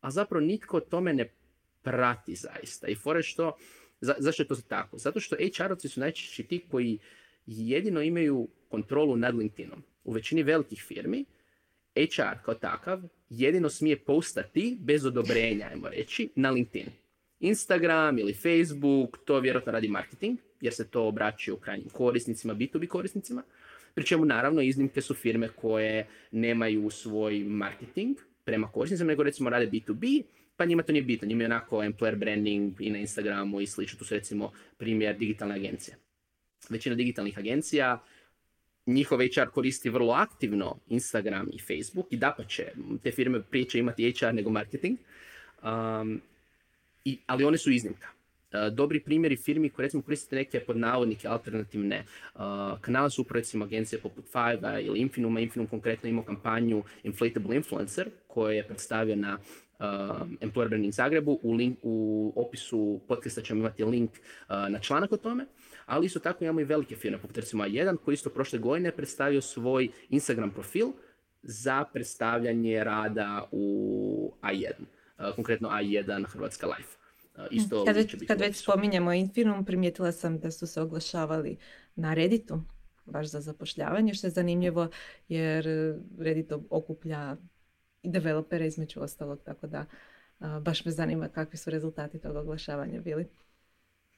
a 0.00 0.10
zapravo 0.10 0.46
nitko 0.46 0.76
o 0.76 0.80
tome 0.80 1.12
ne 1.12 1.34
prati 1.82 2.34
zaista. 2.34 2.86
I 2.88 2.94
fore 2.94 3.22
što, 3.22 3.56
zašto 4.00 4.42
je 4.42 4.46
to 4.46 4.56
tako? 4.68 4.98
Zato 4.98 5.20
što 5.20 5.36
HR-ovci 5.36 5.88
su 5.88 6.00
najčešće 6.00 6.42
ti 6.42 6.66
koji 6.70 6.98
jedino 7.46 8.02
imaju 8.02 8.48
kontrolu 8.68 9.16
nad 9.16 9.34
LinkedInom. 9.34 9.82
U 10.04 10.12
većini 10.12 10.42
velikih 10.42 10.84
firmi 10.88 11.24
HR 11.94 12.42
kao 12.44 12.54
takav 12.54 13.02
jedino 13.30 13.68
smije 13.68 14.04
postati 14.04 14.76
bez 14.80 15.06
odobrenja, 15.06 15.66
ajmo 15.66 15.88
reći, 15.88 16.28
na 16.36 16.50
LinkedIn. 16.50 16.86
Instagram 17.40 18.18
ili 18.18 18.34
Facebook, 18.34 19.18
to 19.24 19.40
vjerojatno 19.40 19.72
radi 19.72 19.88
marketing, 19.88 20.38
jer 20.60 20.74
se 20.74 20.88
to 20.88 21.06
obraćuje 21.06 21.54
u 21.54 21.56
krajnjim 21.56 21.88
korisnicima, 21.88 22.54
B2B 22.54 22.86
korisnicima. 22.86 23.42
Pri 23.94 24.06
čemu 24.06 24.24
naravno 24.24 24.62
iznimke 24.62 25.00
su 25.00 25.14
firme 25.14 25.48
koje 25.48 26.06
nemaju 26.30 26.90
svoj 26.90 27.44
marketing 27.44 28.16
prema 28.44 28.72
korisnicima, 28.72 29.08
nego 29.08 29.22
recimo 29.22 29.50
rade 29.50 29.66
B2B, 29.66 30.22
pa 30.56 30.64
njima 30.64 30.82
to 30.82 30.92
nije 30.92 31.02
bitno. 31.02 31.28
Njima 31.28 31.42
je 31.42 31.46
onako 31.46 31.76
employer 31.76 32.16
branding 32.16 32.80
i 32.80 32.90
na 32.90 32.98
Instagramu 32.98 33.60
i 33.60 33.66
slično. 33.66 33.98
Tu 33.98 34.04
su 34.04 34.14
recimo 34.14 34.52
primjer 34.76 35.16
digitalne 35.16 35.54
agencije. 35.54 35.96
Većina 36.68 36.94
digitalnih 36.94 37.38
agencija 37.38 38.02
njihov 38.86 39.18
HR 39.18 39.50
koristi 39.50 39.90
vrlo 39.90 40.12
aktivno 40.12 40.76
Instagram 40.88 41.48
i 41.52 41.58
Facebook 41.58 42.06
i 42.10 42.16
da 42.16 42.34
pa 42.36 42.44
će, 42.44 42.72
te 43.02 43.10
firme 43.10 43.42
prije 43.42 43.64
će 43.64 43.78
imati 43.78 44.12
HR 44.12 44.34
nego 44.34 44.50
marketing, 44.50 44.98
um, 45.62 46.20
i, 47.04 47.18
ali 47.26 47.44
one 47.44 47.58
su 47.58 47.70
iznimka. 47.70 48.08
Uh, 48.52 48.74
dobri 48.74 49.00
primjeri 49.00 49.36
firmi 49.36 49.70
koji 49.70 49.86
recimo 49.86 50.02
koristite 50.02 50.36
neke 50.36 50.60
pod 50.60 50.76
navodnike 50.76 51.28
alternativne 51.28 52.04
uh, 52.34 52.40
kanale 52.80 53.10
su 53.10 53.24
agencije 53.62 54.00
poput 54.00 54.24
Five 54.24 54.82
ili 54.82 54.98
Infinuma. 54.98 55.40
Infinum 55.40 55.66
konkretno 55.66 56.08
imao 56.08 56.24
kampanju 56.24 56.82
Inflatable 57.02 57.56
Influencer 57.56 58.10
koja 58.26 58.52
je 58.52 58.66
predstavio 58.66 59.16
na 59.16 59.38
uh, 59.38 59.86
Employer 60.40 60.68
Branding 60.68 60.92
Zagrebu. 60.92 61.38
U, 61.42 61.52
link, 61.52 61.78
u 61.82 62.32
opisu 62.36 63.00
podcasta 63.08 63.42
ćemo 63.42 63.60
imati 63.60 63.84
link 63.84 64.10
uh, 64.10 64.54
na 64.68 64.78
članak 64.78 65.12
o 65.12 65.16
tome 65.16 65.46
ali 65.90 66.06
isto 66.06 66.18
tako 66.20 66.44
imamo 66.44 66.60
i 66.60 66.64
velike 66.64 66.96
firme, 66.96 67.18
poput 67.18 67.36
recimo 67.36 67.64
A1 67.64 67.96
koji 67.96 68.14
isto 68.14 68.30
prošle 68.30 68.58
godine 68.58 68.92
predstavio 68.92 69.40
svoj 69.40 69.88
Instagram 70.08 70.50
profil 70.50 70.88
za 71.42 71.84
predstavljanje 71.92 72.84
rada 72.84 73.48
u 73.52 74.32
A1, 74.42 74.72
konkretno 75.34 75.68
A1 75.68 76.26
Hrvatska 76.26 76.66
Life. 76.66 76.96
Isto 77.50 77.84
kad, 77.84 77.96
već, 77.96 78.16
kad 78.26 78.40
već 78.40 78.56
spominjemo 78.56 79.12
Infinum, 79.12 79.64
primijetila 79.64 80.12
sam 80.12 80.38
da 80.38 80.50
su 80.50 80.66
se 80.66 80.80
oglašavali 80.80 81.56
na 81.96 82.14
Redditu, 82.14 82.62
baš 83.04 83.26
za 83.26 83.40
zapošljavanje, 83.40 84.14
što 84.14 84.26
je 84.26 84.30
zanimljivo 84.30 84.88
jer 85.28 85.66
Reddit 86.18 86.52
okuplja 86.70 87.36
i 88.02 88.10
developere 88.10 88.66
između 88.66 89.00
ostalog, 89.00 89.40
tako 89.44 89.66
da 89.66 89.84
baš 90.60 90.84
me 90.84 90.90
zanima 90.90 91.28
kakvi 91.28 91.58
su 91.58 91.70
rezultati 91.70 92.18
tog 92.18 92.36
oglašavanja 92.36 93.00
bili. 93.00 93.26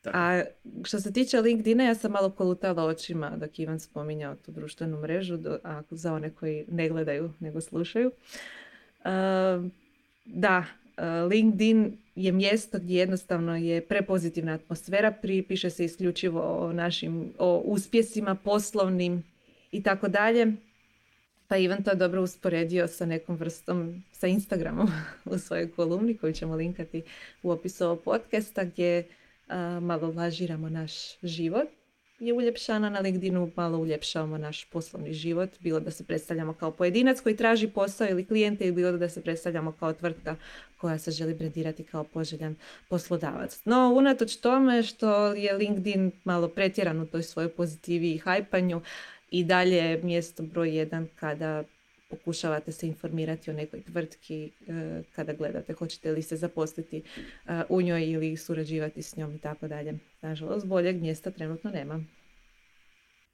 A 0.04 0.42
što 0.84 1.00
se 1.00 1.12
tiče 1.12 1.40
LinkedIna, 1.40 1.84
ja 1.84 1.94
sam 1.94 2.12
malo 2.12 2.30
kolutala 2.30 2.84
očima 2.84 3.36
dok 3.36 3.58
Ivan 3.58 3.80
spominjao 3.80 4.34
tu 4.36 4.52
društvenu 4.52 5.00
mrežu, 5.00 5.36
do, 5.36 5.58
a, 5.64 5.82
za 5.90 6.14
one 6.14 6.30
koji 6.30 6.64
ne 6.68 6.88
gledaju 6.88 7.32
nego 7.40 7.60
slušaju. 7.60 8.10
da, 10.24 10.64
LinkedIn 11.30 11.96
je 12.14 12.32
mjesto 12.32 12.78
gdje 12.78 12.98
jednostavno 12.98 13.56
je 13.56 13.80
prepozitivna 13.80 14.52
atmosfera, 14.52 15.12
pripiše 15.12 15.70
se 15.70 15.84
isključivo 15.84 16.40
o 16.40 16.72
našim 16.72 17.32
o 17.38 17.62
uspjesima 17.64 18.34
poslovnim 18.34 19.22
i 19.72 19.82
tako 19.82 20.08
dalje. 20.08 20.52
Pa 21.48 21.56
Ivan 21.56 21.82
to 21.82 21.90
je 21.90 21.96
dobro 21.96 22.22
usporedio 22.22 22.88
sa 22.88 23.06
nekom 23.06 23.36
vrstom, 23.36 24.02
sa 24.12 24.26
Instagramom 24.26 24.88
u 25.24 25.38
svojoj 25.38 25.70
kolumni 25.70 26.16
koju 26.16 26.32
ćemo 26.32 26.56
linkati 26.56 27.02
u 27.42 27.50
opisu 27.50 27.84
ovog 27.84 28.00
podcasta 28.04 28.64
gdje 28.64 29.08
malo 29.80 30.12
lažiramo 30.16 30.68
naš 30.68 30.92
život 31.22 31.68
je 32.22 32.32
uljepšana 32.32 32.90
na 32.90 33.00
LinkedInu, 33.00 33.50
malo 33.56 33.78
uljepšavamo 33.78 34.38
naš 34.38 34.64
poslovni 34.64 35.12
život, 35.12 35.50
bilo 35.60 35.80
da 35.80 35.90
se 35.90 36.04
predstavljamo 36.04 36.54
kao 36.54 36.70
pojedinac 36.70 37.20
koji 37.20 37.36
traži 37.36 37.68
posao 37.68 38.06
ili 38.10 38.24
klijente 38.24 38.64
ili 38.64 38.72
bilo 38.72 38.92
da 38.92 39.08
se 39.08 39.22
predstavljamo 39.22 39.72
kao 39.72 39.92
tvrtka 39.92 40.36
koja 40.76 40.98
se 40.98 41.10
želi 41.10 41.34
brendirati 41.34 41.84
kao 41.84 42.04
poželjan 42.04 42.54
poslodavac. 42.88 43.60
No, 43.64 43.94
unatoč 43.96 44.36
tome 44.36 44.82
što 44.82 45.26
je 45.26 45.52
LinkedIn 45.52 46.12
malo 46.24 46.48
pretjeran 46.48 47.00
u 47.00 47.06
toj 47.06 47.22
svojoj 47.22 47.48
pozitivi 47.48 48.12
i 48.12 48.18
hajpanju 48.18 48.80
i 49.30 49.44
dalje 49.44 49.76
je 49.76 50.02
mjesto 50.02 50.42
broj 50.42 50.76
jedan 50.76 51.08
kada 51.20 51.64
pokušavate 52.12 52.72
se 52.72 52.86
informirati 52.86 53.50
o 53.50 53.54
nekoj 53.54 53.82
tvrtki 53.82 54.44
e, 54.44 55.02
kada 55.12 55.32
gledate 55.32 55.72
hoćete 55.72 56.12
li 56.12 56.22
se 56.22 56.36
zaposliti 56.36 56.96
e, 56.96 57.62
u 57.68 57.82
njoj 57.82 58.10
ili 58.10 58.36
surađivati 58.36 59.02
s 59.02 59.16
njom 59.16 59.34
i 59.34 59.38
tako 59.38 59.68
dalje. 59.68 59.98
Nažalost, 60.20 60.66
boljeg 60.66 61.00
mjesta 61.00 61.30
trenutno 61.30 61.70
nema. 61.70 62.04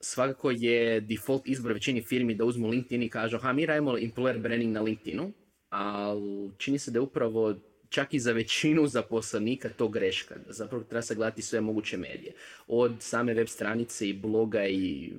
Svakako 0.00 0.50
je 0.50 1.00
default 1.00 1.48
izbor 1.48 1.72
većini 1.72 2.02
firmi 2.02 2.34
da 2.34 2.44
uzmu 2.44 2.68
LinkedIn 2.68 3.02
i 3.02 3.08
kažu 3.08 3.38
ha 3.38 3.52
mi 3.52 3.66
radimo 3.66 3.92
employer 3.92 4.38
branding 4.38 4.72
na 4.72 4.80
LinkedInu, 4.80 5.32
ali 5.68 6.50
čini 6.58 6.78
se 6.78 6.90
da 6.90 6.98
je 6.98 7.02
upravo 7.02 7.54
čak 7.88 8.14
i 8.14 8.20
za 8.20 8.32
većinu 8.32 8.86
zaposlenika 8.86 9.68
to 9.68 9.88
greška. 9.88 10.34
Zapravo 10.48 10.84
treba 10.84 11.02
sagledati 11.02 11.42
sve 11.42 11.60
moguće 11.60 11.96
medije. 11.96 12.32
Od 12.66 12.92
same 12.98 13.34
web 13.34 13.48
stranice 13.48 14.08
i 14.08 14.12
bloga 14.12 14.66
i 14.66 15.12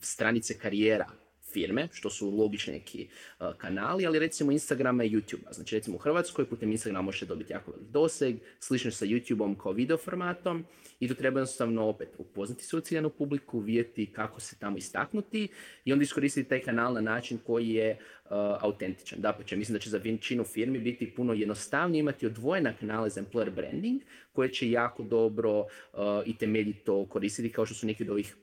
stranice 0.00 0.58
karijera 0.58 1.06
firme, 1.56 1.88
što 1.92 2.10
su 2.10 2.30
logični 2.30 2.72
neki 2.72 3.08
uh, 3.08 3.46
kanali, 3.58 4.06
ali 4.06 4.18
recimo 4.18 4.52
Instagrama 4.52 5.04
i 5.04 5.10
YouTube-a. 5.10 5.52
Znači 5.52 5.76
recimo 5.76 5.96
u 5.96 5.98
Hrvatskoj 5.98 6.44
putem 6.44 6.70
Instagrama 6.70 7.02
možete 7.02 7.26
dobiti 7.26 7.52
jako 7.52 7.70
velik 7.70 7.88
doseg, 7.88 8.36
slično 8.60 8.90
sa 8.90 9.06
YouTube-om 9.06 9.56
kao 9.58 9.72
video 9.72 9.96
formatom 9.96 10.64
i 11.00 11.08
tu 11.08 11.14
treba 11.14 11.40
jednostavno 11.40 11.88
opet 11.88 12.08
upoznati 12.18 12.64
svoju 12.64 12.80
ciljanu 12.80 13.10
publiku, 13.10 13.60
vidjeti 13.60 14.06
kako 14.12 14.40
se 14.40 14.58
tamo 14.58 14.76
istaknuti 14.76 15.48
i 15.84 15.92
onda 15.92 16.02
iskoristiti 16.02 16.48
taj 16.48 16.60
kanal 16.60 16.94
na 16.94 17.00
način 17.00 17.38
koji 17.46 17.68
je 17.70 17.98
uh, 18.24 18.30
autentičan. 18.60 19.20
Dapače, 19.20 19.56
mislim 19.56 19.72
da 19.72 19.78
će 19.78 19.90
za 19.90 19.98
većinu 19.98 20.44
firmi 20.44 20.78
biti 20.78 21.14
puno 21.16 21.32
jednostavnije 21.32 22.00
imati 22.00 22.26
odvojena 22.26 22.72
kanale 22.80 23.10
za 23.10 23.22
employer 23.22 23.50
branding 23.50 24.02
koje 24.32 24.52
će 24.52 24.70
jako 24.70 25.02
dobro 25.02 25.60
uh, 25.60 25.66
i 26.26 26.36
temeljito 26.36 27.06
koristiti 27.06 27.52
kao 27.52 27.66
što 27.66 27.74
su 27.74 27.86
neki 27.86 28.02
od 28.02 28.10
ovih 28.10 28.36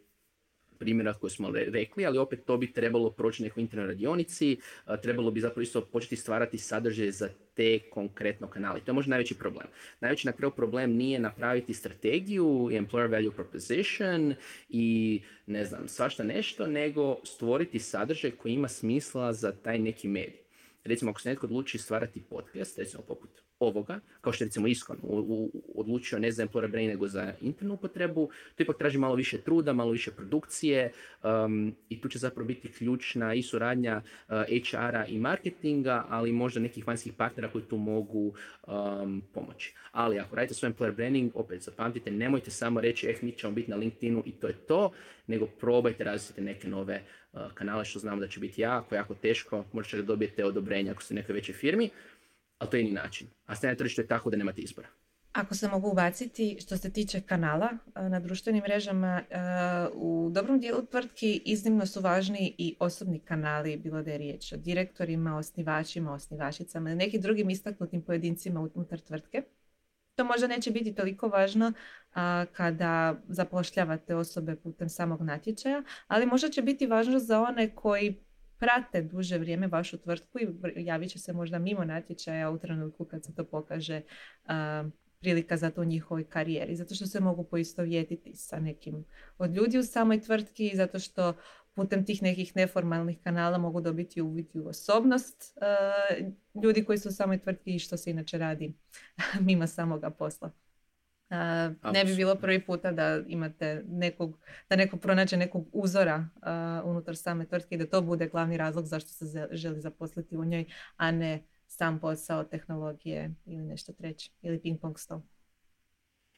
primjera 0.83 1.13
koje 1.13 1.31
smo 1.31 1.51
rekli, 1.51 2.05
ali 2.05 2.17
opet 2.17 2.45
to 2.45 2.57
bi 2.57 2.71
trebalo 2.71 3.09
proći 3.11 3.43
nekoj 3.43 3.61
internoj 3.61 3.87
radionici, 3.87 4.57
trebalo 5.01 5.31
bi 5.31 5.39
zapravo 5.39 5.61
isto 5.61 5.81
početi 5.81 6.15
stvarati 6.15 6.57
sadržaje 6.57 7.11
za 7.11 7.29
te 7.53 7.79
konkretno 7.79 8.47
kanale. 8.47 8.79
To 8.79 8.91
je 8.91 8.93
možda 8.93 9.09
najveći 9.09 9.35
problem. 9.35 9.67
Najveći 9.99 10.27
na 10.27 10.33
kraju 10.33 10.51
problem 10.51 10.91
nije 10.91 11.19
napraviti 11.19 11.73
strategiju, 11.73 12.45
employer 12.71 13.11
value 13.11 13.31
proposition 13.31 14.35
i 14.69 15.21
ne 15.45 15.65
znam, 15.65 15.87
svašta 15.87 16.23
nešto, 16.23 16.67
nego 16.67 17.17
stvoriti 17.23 17.79
sadržaj 17.79 18.31
koji 18.31 18.53
ima 18.53 18.67
smisla 18.67 19.33
za 19.33 19.51
taj 19.51 19.79
neki 19.79 20.07
medij. 20.07 20.43
recimo 20.83 21.11
ako 21.11 21.21
se 21.21 21.29
netko 21.29 21.45
odluči 21.45 21.77
stvarati 21.77 22.21
podcast, 22.29 22.77
recimo 22.77 23.03
poput 23.03 23.29
ovoga, 23.59 23.99
kao 24.21 24.33
što 24.33 24.43
je 24.43 24.47
recimo 24.47 24.67
Iskon 24.67 24.97
odlučio 25.75 26.19
ne 26.19 26.31
za 26.31 26.47
employer 26.47 26.71
brand 26.71 26.87
nego 26.87 27.07
za 27.07 27.33
internu 27.41 27.73
upotrebu, 27.73 28.29
to 28.55 28.63
ipak 28.63 28.77
traži 28.77 28.97
malo 28.97 29.15
više 29.15 29.41
truda, 29.41 29.73
malo 29.73 29.91
više 29.91 30.11
produkcije 30.11 30.91
um, 31.23 31.75
i 31.89 32.01
tu 32.01 32.09
će 32.09 32.19
zapravo 32.19 32.47
biti 32.47 32.71
ključna 32.71 33.33
i 33.33 33.41
suradnja 33.41 34.01
uh, 34.27 34.35
HR-a 34.71 35.05
i 35.05 35.19
marketinga, 35.19 36.05
ali 36.09 36.31
možda 36.31 36.59
nekih 36.59 36.87
vanjskih 36.87 37.13
partnera 37.13 37.51
koji 37.51 37.63
tu 37.63 37.77
mogu 37.77 38.33
um, 38.67 39.21
pomoći. 39.33 39.73
Ali 39.91 40.19
ako 40.19 40.35
radite 40.35 40.53
svoj 40.53 40.71
employer 40.71 40.95
branding, 40.95 41.31
opet 41.35 41.61
zapamtite, 41.61 42.11
nemojte 42.11 42.51
samo 42.51 42.81
reći 42.81 43.07
eh 43.07 43.17
mi 43.21 43.31
ćemo 43.31 43.53
biti 43.53 43.71
na 43.71 43.77
LinkedInu 43.77 44.23
i 44.25 44.31
to 44.31 44.47
je 44.47 44.53
to, 44.53 44.91
nego 45.27 45.45
probajte 45.45 46.03
razviti 46.03 46.41
neke 46.41 46.67
nove 46.67 47.01
uh, 47.33 47.39
kanale 47.53 47.85
što 47.85 47.99
znamo 47.99 48.21
da 48.21 48.27
će 48.27 48.39
biti 48.39 48.61
jako, 48.61 48.95
jako 48.95 49.13
teško, 49.13 49.65
možda 49.73 49.97
da 49.97 50.03
dobijete 50.03 50.45
odobrenja 50.45 50.91
ako 50.91 51.03
ste 51.03 51.13
u 51.13 51.15
nekoj 51.15 51.33
većoj 51.33 51.55
firmi, 51.55 51.89
ali 52.57 52.69
to 52.69 52.77
je 52.77 52.83
ni 52.83 52.91
način. 52.91 53.27
A 53.45 53.55
stanje 53.55 53.75
tržište 53.75 54.01
je 54.01 54.07
tako 54.07 54.29
da 54.29 54.37
nemate 54.37 54.61
izbora. 54.61 54.87
Ako 55.33 55.55
se 55.55 55.67
mogu 55.67 55.89
ubaciti 55.89 56.57
što 56.61 56.77
se 56.77 56.91
tiče 56.91 57.21
kanala 57.21 57.69
na 57.95 58.19
društvenim 58.19 58.63
mrežama, 58.63 59.21
u 59.93 60.29
dobrom 60.33 60.59
dijelu 60.59 60.85
tvrtki 60.85 61.41
iznimno 61.45 61.85
su 61.85 62.01
važni 62.01 62.55
i 62.57 62.75
osobni 62.79 63.19
kanali, 63.19 63.77
bilo 63.77 64.03
da 64.03 64.11
je 64.11 64.17
riječ 64.17 64.53
o 64.53 64.57
direktorima, 64.57 65.37
osnivačima, 65.37 66.13
osnivačicama 66.13 66.91
i 66.91 66.95
nekim 66.95 67.21
drugim 67.21 67.49
istaknutim 67.49 68.01
pojedincima 68.01 68.69
unutar 68.75 68.99
tvrtke. 68.99 69.43
To 70.15 70.23
možda 70.23 70.47
neće 70.47 70.71
biti 70.71 70.95
toliko 70.95 71.27
važno 71.27 71.73
kada 72.51 73.21
zapošljavate 73.27 74.15
osobe 74.15 74.55
putem 74.55 74.89
samog 74.89 75.21
natječaja, 75.21 75.83
ali 76.07 76.25
možda 76.25 76.49
će 76.49 76.61
biti 76.61 76.87
važno 76.87 77.19
za 77.19 77.41
one 77.41 77.75
koji 77.75 78.15
prate 78.63 79.01
duže 79.01 79.37
vrijeme 79.37 79.67
vašu 79.67 79.97
tvrtku 79.97 80.39
i 80.39 80.47
javit 80.75 81.11
će 81.11 81.19
se 81.19 81.33
možda 81.33 81.59
mimo 81.59 81.85
natječaja 81.85 82.49
u 82.49 82.57
trenutku 82.57 83.05
kad 83.05 83.25
se 83.25 83.35
to 83.35 83.43
pokaže 83.43 84.01
prilika 85.19 85.57
za 85.57 85.71
to 85.71 85.81
u 85.81 85.85
njihovoj 85.85 86.23
karijeri. 86.23 86.75
Zato 86.75 86.95
što 86.95 87.05
se 87.05 87.19
mogu 87.19 87.43
poistovjetiti 87.43 88.35
sa 88.35 88.59
nekim 88.59 89.05
od 89.37 89.55
ljudi 89.55 89.77
u 89.77 89.83
samoj 89.83 90.21
tvrtki 90.21 90.67
i 90.67 90.75
zato 90.75 90.99
što 90.99 91.33
putem 91.73 92.05
tih 92.05 92.21
nekih 92.21 92.55
neformalnih 92.55 93.17
kanala 93.23 93.57
mogu 93.57 93.81
dobiti 93.81 94.21
uvid 94.21 94.47
u 94.53 94.67
osobnost 94.67 95.57
ljudi 96.63 96.85
koji 96.85 96.97
su 96.97 97.09
u 97.09 97.11
samoj 97.11 97.39
tvrtki 97.39 97.75
i 97.75 97.79
što 97.79 97.97
se 97.97 98.11
inače 98.11 98.37
radi 98.37 98.73
mimo 99.47 99.67
samoga 99.67 100.09
posla 100.09 100.51
ne 101.93 102.05
bi 102.05 102.15
bilo 102.15 102.35
prvi 102.35 102.65
puta 102.65 102.91
da 102.91 103.21
imate 103.27 103.83
nekog, 103.87 104.39
da 104.69 104.75
neko 104.75 104.97
pronađe 104.97 105.37
nekog 105.37 105.67
uzora 105.71 106.29
unutar 106.83 107.15
same 107.15 107.45
tvrtke 107.45 107.75
i 107.75 107.77
da 107.77 107.87
to 107.87 108.01
bude 108.01 108.27
glavni 108.27 108.57
razlog 108.57 108.85
zašto 108.85 109.09
se 109.09 109.47
želi 109.51 109.81
zaposliti 109.81 110.37
u 110.37 110.45
njoj, 110.45 110.65
a 110.97 111.11
ne 111.11 111.43
sam 111.67 111.99
posao, 111.99 112.43
tehnologije 112.43 113.33
ili 113.45 113.63
nešto 113.63 113.93
treće, 113.93 114.31
ili 114.41 114.61
ping 114.61 114.79
pong 114.79 114.99
stol. 114.99 115.21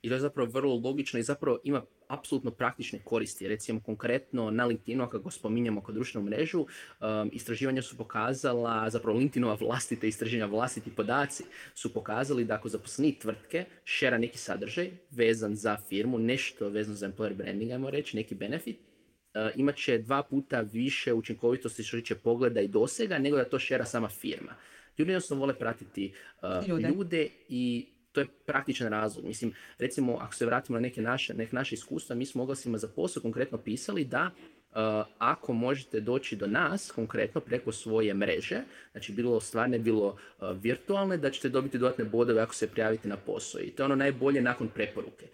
I 0.06 0.10
to 0.10 0.14
je 0.14 0.20
zapravo 0.20 0.50
vrlo 0.52 0.76
logično 0.84 1.20
i 1.20 1.24
zapravo 1.24 1.60
ima 1.64 1.82
apsolutno 2.08 2.52
praktične 2.52 3.00
koristi. 3.04 3.48
Recimo 3.48 3.82
konkretno 3.82 4.52
na 4.52 4.66
LinkedInu, 4.66 5.04
ako 5.04 5.20
ga 5.20 5.30
spominjemo 5.32 5.82
kao 5.82 5.94
društvenu 5.94 6.26
mrežu, 6.26 6.60
um, 6.60 7.30
istraživanja 7.34 7.82
su 7.82 7.98
pokazala, 7.98 8.90
zapravo 8.90 9.18
LinkedInova 9.18 9.58
vlastite 9.62 10.08
istraživanja, 10.08 10.46
vlastiti 10.46 10.92
podaci 10.96 11.44
su 11.76 11.94
pokazali 11.94 12.46
da 12.46 12.54
ako 12.54 12.70
zaposleni 12.70 13.20
tvrtke 13.20 13.66
šera 13.84 14.18
neki 14.18 14.38
sadržaj 14.38 14.92
vezan 15.12 15.56
za 15.56 15.78
firmu, 15.78 16.20
nešto 16.20 16.70
vezano 16.70 16.96
za 16.96 17.10
employer 17.10 17.34
branding, 17.34 17.72
ajmo 17.72 17.90
reći, 17.90 18.18
neki 18.18 18.36
benefit, 18.36 18.78
uh, 18.78 19.50
imat 19.56 19.76
će 19.76 19.98
dva 19.98 20.24
puta 20.24 20.62
više 20.62 21.14
učinkovitosti 21.14 21.84
što 21.84 22.02
će 22.02 22.16
pogleda 22.16 22.62
i 22.62 22.68
dosega 22.68 23.18
nego 23.18 23.38
da 23.38 23.50
to 23.50 23.60
šera 23.60 23.86
sama 23.86 24.10
firma. 24.10 24.56
Ljudi 24.98 25.12
jednostavno 25.12 25.42
vole 25.42 25.60
pratiti 25.60 26.14
uh, 26.42 26.68
ljude. 26.68 26.88
ljude 26.88 27.28
i 27.50 27.95
to 28.16 28.22
je 28.22 28.28
praktičan 28.46 28.88
razlog. 28.88 29.26
Mislim, 29.26 29.54
recimo, 29.78 30.18
ako 30.22 30.34
se 30.34 30.46
vratimo 30.46 30.78
na 30.78 30.82
neke 30.82 31.02
naše, 31.02 31.34
neke 31.34 31.56
naše 31.56 31.76
iskustva, 31.76 32.16
mi 32.16 32.26
smo 32.26 32.44
oglasima 32.44 32.78
za 32.78 32.88
posao 32.88 33.22
konkretno 33.22 33.58
pisali 33.58 34.06
da 34.06 34.32
uh, 34.76 35.06
ako 35.18 35.54
možete 35.54 36.00
doći 36.00 36.36
do 36.36 36.48
nas 36.48 36.92
konkretno 36.92 37.42
preko 37.42 37.72
svoje 37.72 38.14
mreže, 38.14 38.62
znači 38.92 39.12
bilo 39.12 39.40
stvarne, 39.40 39.80
bilo 39.80 40.08
uh, 40.08 40.18
virtualne, 40.62 41.18
da 41.18 41.32
ćete 41.32 41.50
dobiti 41.50 41.78
dodatne 41.78 42.06
bodove 42.06 42.42
ako 42.42 42.56
se 42.56 42.68
prijavite 42.68 43.08
na 43.08 43.18
posao. 43.18 43.62
I 43.62 43.72
to 43.72 43.84
je 43.84 43.86
ono 43.86 43.96
najbolje 43.96 44.42
nakon 44.42 44.68
preporuke. 44.68 45.28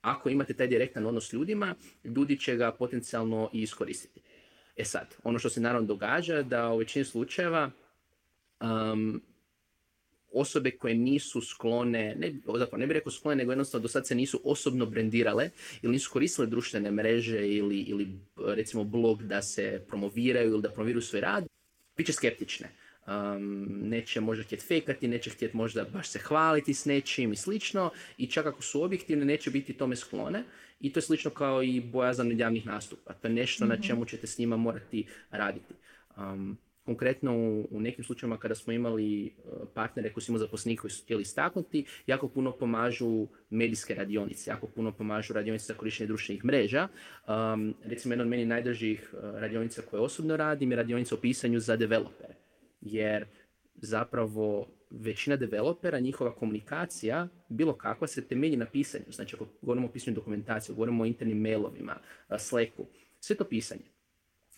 Ako 0.00 0.28
imate 0.28 0.54
taj 0.54 0.66
direktan 0.66 1.06
odnos 1.06 1.28
s 1.28 1.32
ljudima, 1.32 1.74
ljudi 2.04 2.38
će 2.38 2.56
ga 2.56 2.72
potencijalno 2.72 3.50
i 3.52 3.62
iskoristiti. 3.62 4.20
E 4.76 4.84
sad, 4.84 5.16
ono 5.24 5.38
što 5.38 5.48
se 5.48 5.60
naravno 5.60 5.86
događa 5.86 6.42
da 6.42 6.72
u 6.72 6.78
većini 6.78 7.04
slučajeva 7.04 7.70
um, 8.60 9.22
osobe 10.34 10.70
koje 10.70 10.94
nisu 10.94 11.40
sklone, 11.40 12.14
ne, 12.18 12.34
zapravo 12.58 12.80
ne 12.80 12.86
bih 12.86 12.94
rekao 12.94 13.12
sklone, 13.12 13.36
nego 13.36 13.52
jednostavno 13.52 13.82
do 13.82 13.88
sad 13.88 14.06
se 14.06 14.14
nisu 14.14 14.40
osobno 14.44 14.86
brendirale 14.86 15.50
ili 15.82 15.92
nisu 15.92 16.10
koristile 16.10 16.46
društvene 16.46 16.90
mreže 16.90 17.48
ili, 17.48 17.78
ili 17.78 18.08
recimo 18.46 18.84
blog 18.84 19.22
da 19.22 19.42
se 19.42 19.84
promoviraju 19.88 20.50
ili 20.50 20.62
da 20.62 20.70
promoviraju 20.70 21.02
svoj 21.02 21.20
rad, 21.20 21.44
bit 21.96 22.06
će 22.06 22.12
skeptične. 22.12 22.68
Um, 23.06 23.68
neće 23.82 24.20
možda 24.20 24.44
htjeti 24.44 24.64
fejkati, 24.66 25.08
neće 25.08 25.30
htjeti 25.30 25.56
možda 25.56 25.84
baš 25.84 26.08
se 26.08 26.18
hvaliti 26.18 26.74
s 26.74 26.84
nečim 26.84 27.32
i 27.32 27.36
slično 27.36 27.90
i 28.18 28.26
čak 28.26 28.46
ako 28.46 28.62
su 28.62 28.82
objektivne 28.82 29.24
neće 29.24 29.50
biti 29.50 29.72
tome 29.72 29.96
sklone 29.96 30.44
i 30.80 30.92
to 30.92 30.98
je 30.98 31.02
slično 31.02 31.30
kao 31.30 31.62
i 31.62 31.80
bojazan 31.80 32.30
od 32.32 32.38
javnih 32.38 32.66
nastupa. 32.66 33.12
To 33.12 33.28
je 33.28 33.34
nešto 33.34 33.64
na 33.64 33.74
mhm. 33.74 33.82
čemu 33.82 34.04
ćete 34.04 34.26
s 34.26 34.38
njima 34.38 34.56
morati 34.56 35.06
raditi. 35.30 35.74
Um, 36.16 36.58
Konkretno 36.84 37.36
u, 37.70 37.80
nekim 37.80 38.04
slučajevima 38.04 38.38
kada 38.38 38.54
smo 38.54 38.72
imali 38.72 39.26
e, 39.26 39.30
partnere 39.74 40.12
koji 40.12 40.24
su 40.24 40.32
imali 40.32 40.40
zaposlenike 40.40 40.80
koji 40.80 40.90
su 40.90 41.02
htjeli 41.02 41.22
istaknuti, 41.22 41.84
jako 42.06 42.28
puno 42.28 42.52
pomažu 42.52 43.26
medijske 43.50 43.94
radionice, 43.94 44.50
jako 44.50 44.66
puno 44.66 44.92
pomažu 44.92 45.32
radionice 45.32 45.66
za 45.66 45.74
korištenje 45.74 46.06
društvenih 46.06 46.44
mreža. 46.44 46.88
Um, 47.28 47.74
recimo 47.84 48.12
jedna 48.12 48.22
od 48.22 48.30
meni 48.30 48.46
najdržih 48.46 49.14
e, 49.14 49.40
radionica 49.40 49.82
koje 49.82 50.00
osobno 50.00 50.36
radim 50.36 50.70
je 50.70 50.76
radionica 50.76 51.14
o 51.14 51.18
pisanju 51.18 51.60
za 51.60 51.76
developere. 51.76 52.34
Jer 52.80 53.26
zapravo 53.74 54.68
većina 54.90 55.36
developera, 55.36 56.00
njihova 56.00 56.34
komunikacija, 56.34 57.28
bilo 57.48 57.76
kakva, 57.76 58.06
se 58.06 58.28
temelji 58.28 58.56
na 58.56 58.66
pisanju. 58.66 59.04
Znači 59.08 59.36
ako 59.36 59.46
govorimo 59.62 59.86
o 59.86 59.90
pisanju 59.90 60.14
dokumentacije, 60.14 60.74
govorimo 60.74 61.02
o 61.02 61.06
internim 61.06 61.38
mailovima, 61.38 61.96
Slacku, 62.38 62.86
sve 63.20 63.36
to 63.36 63.44
pisanje. 63.44 63.93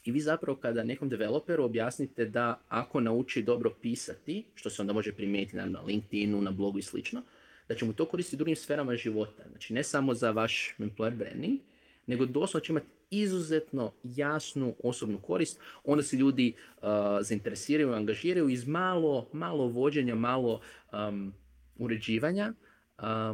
I 0.07 0.13
vi 0.13 0.21
zapravo 0.21 0.59
kada 0.59 0.85
nekom 0.85 1.09
developeru 1.09 1.65
objasnite 1.65 2.25
da 2.25 2.61
ako 2.69 3.01
nauči 3.01 3.43
dobro 3.43 3.71
pisati, 3.83 4.45
što 4.55 4.71
se 4.71 4.83
onda 4.83 4.93
može 4.93 5.13
primijeniti 5.13 5.57
na 5.57 5.81
LinkedInu, 5.81 6.43
na 6.43 6.51
blogu 6.51 6.79
i 6.79 6.83
slično, 6.83 7.23
da 7.69 7.75
će 7.75 7.85
mu 7.85 7.93
to 7.93 8.05
koristiti 8.05 8.37
u 8.37 8.39
drugim 8.39 8.57
sferama 8.57 8.97
života. 8.97 9.43
Znači 9.51 9.75
ne 9.75 9.83
samo 9.83 10.15
za 10.15 10.31
vaš 10.31 10.75
employer 10.79 11.17
branding, 11.17 11.61
nego 12.07 12.27
doslovno 12.27 12.65
će 12.65 12.73
imati 12.73 12.87
izuzetno 13.11 13.93
jasnu 14.03 14.75
osobnu 14.85 15.19
korist. 15.19 15.61
Onda 15.85 16.03
se 16.03 16.17
ljudi 16.17 16.53
uh, 16.77 16.89
zainteresiraju, 17.21 17.93
angažiraju 17.93 18.49
iz 18.49 18.67
malo, 18.69 19.29
malo 19.33 19.69
vođenja, 19.69 20.15
malo 20.15 20.61
um, 20.93 21.33
uređivanja 21.79 22.53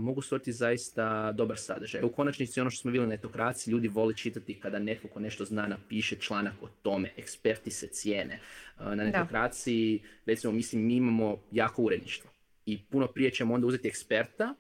mogu 0.01 0.23
stvoriti 0.23 0.53
zaista 0.53 1.33
dobar 1.33 1.59
sadržaj. 1.59 2.03
U 2.03 2.13
konačnici 2.13 2.61
ono 2.61 2.71
što 2.71 2.81
smo 2.81 2.91
vidjeli 2.91 3.09
na 3.09 3.15
etokraciji, 3.15 3.73
ljudi 3.73 3.89
vole 3.89 4.15
čitati 4.17 4.61
kada 4.61 4.79
netko 4.79 5.09
ko 5.09 5.21
nešto 5.21 5.45
zna 5.45 5.67
napiše 5.67 6.17
članak 6.17 6.55
o 6.63 6.69
tome, 6.83 7.11
eksperti 7.17 7.71
se 7.71 7.87
cijene. 7.87 8.41
na 8.79 8.95
netokraciji, 8.95 10.03
recimo, 10.27 10.53
mislim, 10.53 10.87
mi 10.87 10.97
imamo 10.97 11.43
jako 11.53 11.83
uredništvo. 11.83 12.31
I 12.67 12.83
puno 12.91 13.07
prije 13.07 13.31
ćemo 13.31 13.55
onda 13.55 13.67
uzeti 13.67 13.89
eksperta 13.89 14.55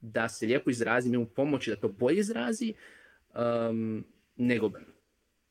da 0.00 0.28
se 0.28 0.46
lijepo 0.46 0.70
izrazi, 0.70 1.10
mi 1.10 1.18
mu 1.18 1.26
pomoći 1.26 1.70
da 1.70 1.76
to 1.76 1.88
bolje 1.88 2.18
izrazi, 2.18 2.74
um, 3.70 4.04
nego 4.36 4.72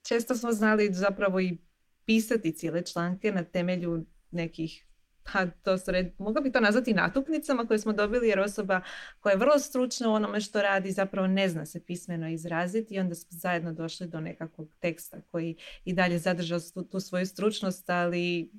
Često 0.08 0.36
smo 0.36 0.52
znali 0.52 0.93
zapravo 0.93 1.39
i 1.39 1.58
pisati 2.06 2.54
cijele 2.54 2.82
članke 2.86 3.32
na 3.32 3.43
temelju 3.43 4.06
nekih 4.32 4.87
pa 5.33 5.45
to 5.63 5.77
su 5.77 5.91
red, 5.91 6.11
mogla 6.17 6.41
bi 6.41 6.51
to 6.51 6.59
nazvati 6.59 6.93
natuknicama 6.93 7.65
koje 7.65 7.79
smo 7.79 7.93
dobili 7.93 8.27
jer 8.27 8.39
osoba 8.39 8.81
koja 9.19 9.33
je 9.33 9.37
vrlo 9.37 9.59
stručna 9.59 10.09
u 10.09 10.13
onome 10.13 10.41
što 10.41 10.61
radi 10.61 10.91
zapravo 10.91 11.27
ne 11.27 11.49
zna 11.49 11.65
se 11.65 11.85
pismeno 11.85 12.29
izraziti 12.29 12.95
i 12.95 12.99
onda 12.99 13.15
smo 13.15 13.27
zajedno 13.31 13.73
došli 13.73 14.07
do 14.07 14.19
nekakvog 14.19 14.75
teksta 14.79 15.21
koji 15.21 15.55
i 15.85 15.93
dalje 15.93 16.17
zadržao 16.17 16.59
tu, 16.91 16.99
svoju 16.99 17.25
stručnost, 17.25 17.89
ali 17.89 18.51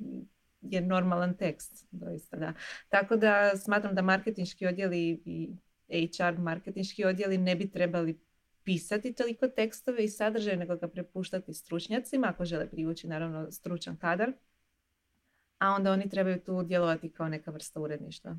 je 0.60 0.80
normalan 0.80 1.36
tekst, 1.36 1.86
doista 1.90 2.36
da. 2.36 2.52
Tako 2.88 3.16
da 3.16 3.56
smatram 3.56 3.94
da 3.94 4.02
marketinški 4.02 4.66
odjeli 4.66 5.22
i 5.24 5.56
HR 5.88 6.38
marketinški 6.38 7.04
odjeli 7.04 7.38
ne 7.38 7.56
bi 7.56 7.70
trebali 7.70 8.20
pisati 8.64 9.14
toliko 9.14 9.48
tekstove 9.48 10.04
i 10.04 10.08
sadržaje, 10.08 10.56
nego 10.56 10.76
ga 10.76 10.88
prepuštati 10.88 11.54
stručnjacima 11.54 12.26
ako 12.26 12.44
žele 12.44 12.70
privući 12.70 13.06
naravno 13.06 13.50
stručan 13.50 13.96
kadar 13.96 14.32
a 15.58 15.70
onda 15.70 15.92
oni 15.92 16.08
trebaju 16.08 16.40
tu 16.46 16.62
djelovati 16.62 17.10
kao 17.10 17.28
neka 17.28 17.50
vrsta 17.50 17.80
uredništva. 17.80 18.36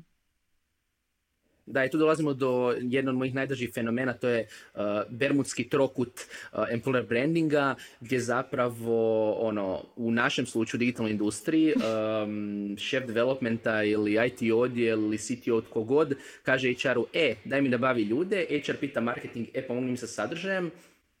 Da, 1.70 1.84
i 1.84 1.90
tu 1.90 1.98
dolazimo 1.98 2.34
do 2.34 2.74
jednog 2.80 3.12
od 3.12 3.18
mojih 3.18 3.34
najdražih 3.34 3.70
fenomena, 3.74 4.12
to 4.12 4.28
je 4.28 4.48
uh, 4.74 4.80
bermudski 5.10 5.68
trokut 5.68 6.08
uh, 6.52 6.58
employer 6.72 7.08
brandinga, 7.08 7.74
gdje 8.00 8.20
zapravo 8.20 9.32
ono, 9.32 9.84
u 9.96 10.10
našem 10.10 10.46
slučaju 10.46 10.78
u 10.78 10.80
digitalnoj 10.80 11.10
industriji 11.10 11.74
um, 11.74 12.76
šef 12.78 13.06
developmenta 13.06 13.82
ili 13.82 14.18
IT 14.26 14.52
odjel 14.54 14.98
ili 14.98 15.18
CTO 15.18 15.60
tko 15.60 15.82
god 15.82 16.14
kaže 16.42 16.74
HR-u, 16.74 17.06
e, 17.12 17.34
daj 17.44 17.62
mi 17.62 17.68
da 17.68 17.78
bavi 17.78 18.02
ljude, 18.02 18.46
HR 18.66 18.76
pita 18.80 19.00
marketing, 19.00 19.48
e, 19.54 19.66
pomogni 19.66 19.90
mi 19.90 19.96
sa 19.96 20.06
sadržajem 20.06 20.70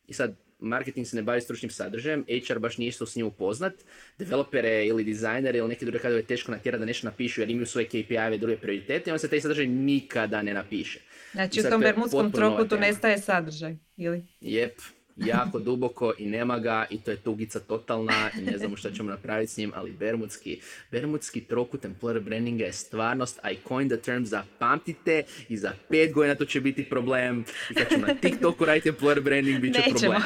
i 0.08 0.12
sad 0.12 0.34
marketing 0.60 1.06
se 1.06 1.16
ne 1.16 1.22
bavi 1.22 1.40
stručnim 1.40 1.70
sadržajem, 1.70 2.24
HR 2.48 2.58
baš 2.58 2.78
nije 2.78 2.88
isto 2.88 3.06
s 3.06 3.16
njim 3.16 3.26
upoznat, 3.26 3.72
developere 4.18 4.86
ili 4.86 5.04
dizajnere 5.04 5.58
ili 5.58 5.68
neke 5.68 5.84
druge 5.84 6.08
je 6.08 6.22
teško 6.22 6.52
natjerati 6.52 6.80
da 6.80 6.86
nešto 6.86 7.06
napišu 7.06 7.40
jer 7.40 7.50
imaju 7.50 7.66
svoje 7.66 7.88
KPI-eve 7.88 8.38
druge 8.38 8.56
prioritete 8.56 9.10
i 9.10 9.12
on 9.12 9.18
se 9.18 9.28
taj 9.28 9.40
sadržaj 9.40 9.66
nikada 9.66 10.42
ne 10.42 10.54
napiše. 10.54 11.00
Znači 11.32 11.60
u 11.60 11.70
tom 11.70 11.80
bermudskom 11.80 12.32
trokutu 12.32 12.76
nestaje 12.76 13.18
sadržaj, 13.18 13.76
ili? 13.96 14.22
Jep, 14.40 14.78
jako 15.26 15.58
duboko 15.58 16.12
i 16.18 16.26
nema 16.26 16.58
ga 16.58 16.86
i 16.90 17.00
to 17.00 17.10
je 17.10 17.16
tugica 17.16 17.60
totalna 17.60 18.30
i 18.38 18.42
ne 18.42 18.58
znamo 18.58 18.76
što 18.76 18.90
ćemo 18.90 19.10
napraviti 19.10 19.52
s 19.52 19.56
njim, 19.56 19.72
ali 19.74 19.92
bermudski, 19.92 20.60
bermudski 20.90 21.40
trokut 21.40 21.84
employer 21.84 22.20
brandinga 22.20 22.64
je 22.64 22.72
stvarnost, 22.72 23.40
I 23.52 23.56
coined 23.68 23.90
the 23.98 24.04
term, 24.04 24.24
zapamtite 24.24 25.22
i 25.48 25.56
za 25.56 25.72
pet 25.88 26.12
godina 26.12 26.34
to 26.34 26.44
će 26.44 26.60
biti 26.60 26.84
problem. 26.84 27.44
I 27.70 27.74
kad 27.74 27.88
ćemo 27.88 28.06
na 28.06 28.14
TikToku 28.14 28.64
raditi 28.64 28.90
employer 28.90 29.20
branding, 29.20 29.60
bit 29.60 29.74
će 29.74 29.82
problem. 29.90 30.22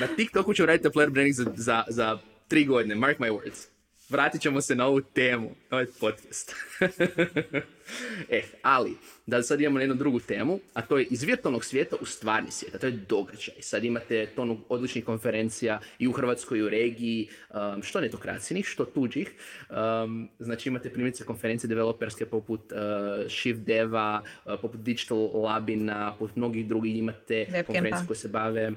na 0.00 0.06
TikToku 0.16 0.54
ćemo 0.54 0.66
raditi 0.66 0.88
employer 0.88 1.10
branding 1.10 1.34
za, 1.34 1.44
za, 1.56 1.84
za 1.88 2.18
tri 2.48 2.64
godine, 2.64 2.94
mark 2.94 3.18
my 3.18 3.30
words 3.30 3.77
vratit 4.08 4.40
ćemo 4.40 4.60
se 4.60 4.74
na 4.74 4.86
ovu 4.86 5.00
temu, 5.00 5.50
ovaj 5.70 5.86
podcast. 6.00 6.54
e, 8.30 8.42
ali, 8.62 8.96
da 9.26 9.42
sad 9.42 9.60
imamo 9.60 9.80
jednu 9.80 9.94
drugu 9.94 10.20
temu, 10.20 10.60
a 10.74 10.82
to 10.82 10.98
je 10.98 11.06
iz 11.10 11.22
virtualnog 11.22 11.64
svijeta 11.64 11.96
u 12.00 12.06
stvarni 12.06 12.50
svijet, 12.50 12.74
a 12.74 12.78
to 12.78 12.86
je 12.86 12.92
događaj. 12.92 13.54
Sad 13.60 13.84
imate 13.84 14.26
tonu 14.26 14.60
odličnih 14.68 15.04
konferencija 15.04 15.80
i 15.98 16.08
u 16.08 16.12
Hrvatskoj 16.12 16.58
i 16.58 16.62
u 16.62 16.68
regiji, 16.68 17.28
um, 17.50 17.82
što 17.82 18.00
netokracijnih, 18.00 18.66
što 18.66 18.84
tuđih. 18.84 19.30
Um, 19.70 20.28
znači 20.38 20.68
imate 20.68 20.90
primjerice 20.90 21.24
konferencije 21.24 21.68
developerske 21.68 22.26
poput 22.26 22.60
uh, 22.60 23.30
Shift 23.30 23.60
Deva, 23.60 24.22
uh, 24.44 24.52
poput 24.62 24.80
Digital 24.80 25.42
Labina, 25.42 26.14
poput 26.18 26.36
mnogih 26.36 26.68
drugih 26.68 26.96
imate 26.96 27.46
konferencije 27.66 28.06
koje 28.06 28.16
se 28.16 28.28
bave 28.28 28.72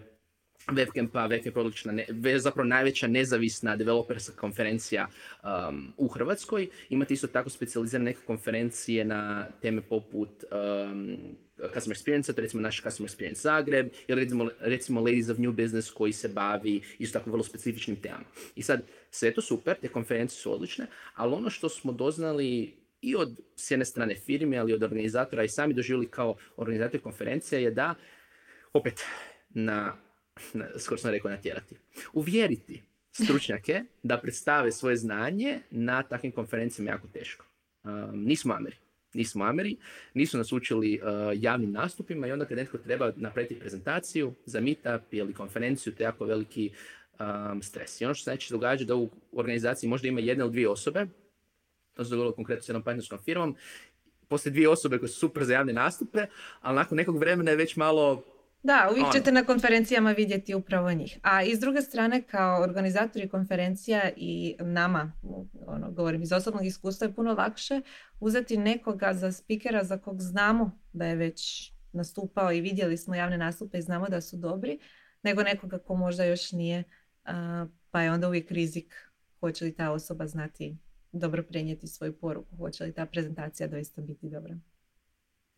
Webcampa, 0.67 1.28
Webcamp 1.28 1.56
je 1.56 1.62
odlična, 1.62 1.91
ne, 1.91 2.06
zapravo 2.39 2.67
najveća 2.67 3.08
nezavisna 3.08 3.76
developerska 3.76 4.36
konferencija 4.36 5.08
um, 5.43 5.93
u 5.97 6.08
Hrvatskoj. 6.08 6.67
Imate 6.89 7.13
isto 7.13 7.28
tako 7.28 7.50
specijalizirane 7.50 8.06
neke 8.06 8.19
konferencije 8.26 9.06
na 9.06 9.47
teme 9.62 9.82
poput 9.82 10.30
um, 10.52 11.17
customer 11.74 11.97
experience, 11.97 12.34
to 12.34 12.41
je 12.41 12.43
recimo 12.43 12.62
naš 12.62 12.82
customer 12.82 13.10
experience 13.10 13.41
Zagreb, 13.41 13.89
ili 14.08 14.21
recimo, 14.21 14.50
recimo 14.60 15.00
Ladies 15.00 15.30
of 15.30 15.38
New 15.38 15.52
Business 15.52 15.91
koji 15.91 16.13
se 16.13 16.30
bavi 16.30 16.82
isto 17.00 17.19
tako 17.19 17.32
vrlo 17.32 17.43
specifičnim 17.43 18.02
temama. 18.02 18.26
I 18.56 18.62
sad, 18.62 18.82
sve 19.12 19.34
to 19.34 19.41
super, 19.41 19.76
te 19.82 19.88
konferencije 19.88 20.41
su 20.41 20.54
odlične, 20.54 20.88
ali 21.15 21.34
ono 21.34 21.50
što 21.50 21.69
smo 21.69 21.91
doznali 21.91 22.74
i 23.02 23.15
od 23.15 23.39
s 23.56 23.71
jedne 23.71 23.86
strane 23.86 24.15
firme, 24.15 24.58
ali 24.58 24.74
od 24.74 24.84
organizatora 24.84 25.43
i 25.43 25.50
sami 25.50 25.74
doživjeli 25.74 26.08
kao 26.08 26.36
organizator 26.58 27.02
konferencije 27.02 27.63
je 27.63 27.71
da, 27.71 27.95
opet, 28.74 29.06
na 29.50 29.97
skoro 30.84 30.98
sam 30.98 31.12
rekao 31.12 31.32
natjerati, 31.32 31.76
uvjeriti 32.13 32.82
stručnjake 33.12 33.84
da 34.04 34.17
predstave 34.17 34.72
svoje 34.72 34.98
znanje 34.98 35.60
na 35.72 36.04
takvim 36.04 36.32
konferencijama 36.32 36.91
jako 36.91 37.08
teško. 37.08 37.46
Um, 37.84 38.24
nismo 38.24 38.54
Ameri. 38.54 38.76
Nismo 39.13 39.46
Ameri, 39.46 39.78
nisu 40.13 40.38
nas 40.38 40.52
učili 40.52 41.00
uh, 41.04 41.44
javnim 41.44 41.72
nastupima 41.72 42.28
i 42.28 42.32
onda 42.32 42.46
kad 42.46 42.58
netko 42.58 42.78
treba 42.78 43.12
napraviti 43.15 43.60
prezentaciju 43.60 44.34
za 44.46 44.60
meetup 44.60 45.02
ili 45.13 45.34
konferenciju, 45.34 45.96
to 45.96 46.04
je 46.04 46.06
jako 46.06 46.26
veliki 46.26 46.72
um, 47.20 47.62
stres. 47.62 48.02
I 48.02 48.06
ono 48.06 48.13
što 48.13 48.24
se 48.24 48.32
znači 48.32 48.54
događa 48.54 48.86
da 48.86 48.96
u 48.96 49.10
organizaciji 49.32 49.89
možda 49.89 50.08
ima 50.08 50.20
jedna 50.20 50.44
ili 50.44 50.52
dvije 50.52 50.70
osobe, 50.70 51.08
to 51.94 52.04
se 52.04 52.10
dogodilo 52.10 52.36
konkretno 52.36 52.63
s 52.63 52.70
jednom 52.70 52.84
partnerskom 52.84 53.20
firmom, 53.20 53.56
poslije 54.28 54.52
dvije 54.52 54.70
osobe 54.70 55.00
koje 55.00 55.10
su 55.10 55.20
super 55.20 55.44
za 55.44 55.54
javne 55.54 55.74
nastupe, 55.74 56.26
ali 56.62 56.76
nakon 56.76 56.96
nekog 56.96 57.17
vremena 57.17 57.52
je 57.52 57.58
već 57.58 57.76
malo 57.76 58.24
da, 58.63 58.88
uvijek 58.91 59.06
ono. 59.06 59.13
ćete 59.13 59.32
na 59.32 59.43
konferencijama 59.43 60.12
vidjeti 60.12 60.56
upravo 60.56 60.91
njih. 60.93 61.19
A 61.21 61.43
i 61.43 61.56
s 61.56 61.60
druge 61.60 61.82
strane, 61.82 62.21
kao 62.21 62.62
organizatori 62.62 63.30
konferencija 63.30 64.10
i 64.15 64.56
nama, 64.60 65.12
ono, 65.67 65.91
govorim 65.91 66.21
iz 66.21 66.32
osobnog 66.32 66.65
iskustva, 66.65 67.08
je 67.08 67.15
puno 67.15 67.34
lakše 67.34 67.82
uzeti 68.19 68.58
nekoga 68.58 69.13
za 69.13 69.32
spikera 69.32 69.84
za 69.84 69.97
kog 69.97 70.21
znamo 70.21 70.80
da 70.93 71.06
je 71.06 71.15
već 71.15 71.71
nastupao 71.93 72.52
i 72.52 72.62
vidjeli 72.62 72.97
smo 72.97 73.15
javne 73.15 73.38
nastupe 73.38 73.78
i 73.78 73.82
znamo 73.82 74.10
da 74.10 74.21
su 74.21 74.38
dobri, 74.38 74.80
nego 75.24 75.43
nekoga 75.43 75.78
ko 75.78 75.95
možda 75.95 76.24
još 76.24 76.52
nije, 76.52 76.84
pa 77.91 78.02
je 78.02 78.12
onda 78.12 78.28
uvijek 78.28 78.52
rizik 78.52 79.12
hoće 79.39 79.65
li 79.65 79.76
ta 79.76 79.91
osoba 79.91 80.28
znati 80.28 80.78
dobro 81.12 81.43
prenijeti 81.43 81.88
svoju 81.88 82.19
poruku, 82.19 82.56
hoće 82.56 82.84
li 82.84 82.93
ta 82.93 83.06
prezentacija 83.06 83.67
doista 83.67 84.02
biti 84.02 84.30
dobra. 84.30 84.58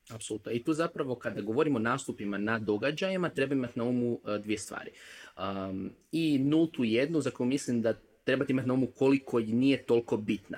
Apsolutno. 0.10 0.52
I 0.52 0.64
tu 0.64 0.74
zapravo 0.74 1.16
kada 1.16 1.42
govorimo 1.42 1.76
o 1.76 1.82
nastupima 1.82 2.38
na 2.38 2.60
događajima 2.60 3.30
treba 3.30 3.56
imati 3.56 3.80
na 3.80 3.86
umu 3.86 4.20
e, 4.28 4.38
dvije 4.38 4.58
stvari. 4.58 4.92
Um, 5.38 5.92
I 6.12 6.40
nultu 6.40 6.84
jednu 6.84 7.22
za 7.22 7.32
koju 7.32 7.48
mislim 7.48 7.82
da 7.82 7.94
trebate 8.24 8.52
imati 8.52 8.68
na 8.68 8.74
umu 8.74 8.88
koliko 8.88 9.40
nije 9.40 9.84
toliko 9.84 10.18
bitna. 10.18 10.58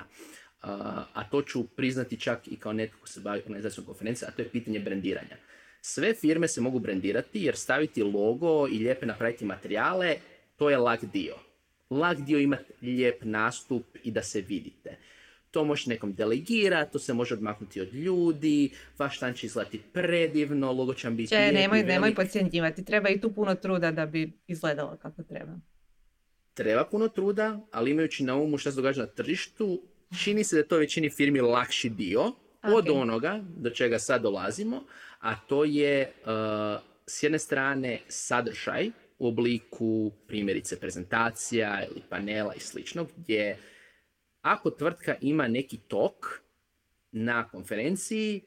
Uh, 0.63 0.69
a 1.13 1.23
to 1.31 1.41
ću 1.41 1.63
priznati 1.63 2.19
čak 2.19 2.47
i 2.47 2.55
kao 2.55 2.73
netko 2.73 2.99
ko 2.99 3.07
se 3.07 3.19
bavi 3.19 3.41
organizacijom 3.45 3.85
konferencije, 3.85 4.29
a 4.29 4.31
to 4.31 4.41
je 4.41 4.49
pitanje 4.49 4.79
brendiranja. 4.79 5.37
Sve 5.81 6.13
firme 6.13 6.47
se 6.47 6.61
mogu 6.61 6.79
brendirati 6.79 7.43
jer 7.43 7.55
staviti 7.55 8.03
logo 8.03 8.67
i 8.67 8.77
lijepe 8.77 9.05
napraviti 9.05 9.45
materijale, 9.45 10.15
to 10.55 10.69
je 10.69 10.77
lag 10.77 10.99
dio. 11.13 11.35
Lag 11.89 12.17
dio 12.25 12.39
imati 12.39 12.73
lijep 12.81 13.23
nastup 13.23 13.85
i 14.03 14.11
da 14.11 14.23
se 14.23 14.41
vidite 14.41 14.97
to 15.55 15.63
može 15.63 15.89
nekom 15.89 16.13
delegirati, 16.13 16.91
to 16.93 16.99
se 16.99 17.13
može 17.13 17.33
odmaknuti 17.33 17.81
od 17.81 17.93
ljudi, 17.93 18.69
vaš 18.97 19.17
stan 19.17 19.33
će 19.33 19.45
izgledati 19.47 19.79
predivno, 19.93 20.71
logo 20.71 20.93
će 20.93 21.09
biti 21.09 21.29
Če, 21.29 21.51
nemoj, 21.51 21.83
nemoj 21.83 22.15
podcjenjivati, 22.15 22.85
treba 22.85 23.09
i 23.09 23.21
tu 23.21 23.33
puno 23.33 23.55
truda 23.55 23.91
da 23.91 24.05
bi 24.05 24.31
izgledalo 24.47 24.97
kako 25.01 25.23
treba. 25.23 25.51
Treba 26.53 26.85
puno 26.85 27.07
truda, 27.07 27.59
ali 27.71 27.91
imajući 27.91 28.23
na 28.23 28.35
umu 28.35 28.57
što 28.57 28.71
se 28.71 28.75
događa 28.75 29.01
na 29.01 29.07
tržištu, 29.07 29.81
čini 30.23 30.43
se 30.43 30.55
da 30.55 30.59
je 30.59 30.67
to 30.67 30.77
većini 30.77 31.09
firmi 31.09 31.41
lakši 31.41 31.89
dio 31.89 32.31
od 32.63 32.89
onoga 32.89 33.43
do 33.57 33.69
čega 33.69 33.99
sad 33.99 34.21
dolazimo, 34.21 34.83
a 35.19 35.35
to 35.47 35.63
je 35.63 36.11
uh, 36.21 36.29
s 37.07 37.23
jedne 37.23 37.39
strane 37.39 37.99
sadržaj 38.07 38.89
u 39.19 39.27
obliku 39.27 40.11
primjerice 40.27 40.79
prezentacija 40.79 41.85
ili 41.91 42.01
panela 42.09 42.53
i 42.53 42.59
sličnog, 42.59 43.07
gdje 43.17 43.57
ako 44.45 44.69
tvrtka 44.71 45.15
ima 45.21 45.47
neki 45.47 45.77
tok 45.77 46.41
na 47.11 47.47
konferenciji, 47.49 48.41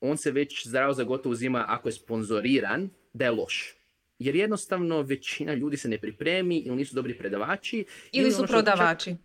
on 0.00 0.16
se 0.16 0.30
već 0.30 0.66
zdravo 0.66 0.92
za 0.92 1.04
gotovo 1.04 1.32
uzima 1.32 1.64
ako 1.68 1.88
je 1.88 1.92
sponzoriran 1.92 2.90
da 3.12 3.24
je 3.24 3.30
loš. 3.30 3.74
Jer 4.18 4.36
jednostavno 4.36 5.02
većina 5.02 5.54
ljudi 5.54 5.76
se 5.76 5.88
ne 5.88 5.98
pripremi 5.98 6.58
ili 6.58 6.76
nisu 6.76 6.94
dobri 6.94 7.18
predavači. 7.18 7.84
Ili, 8.12 8.30
su 8.32 8.38
ono 8.38 8.48
prodavači. 8.48 9.16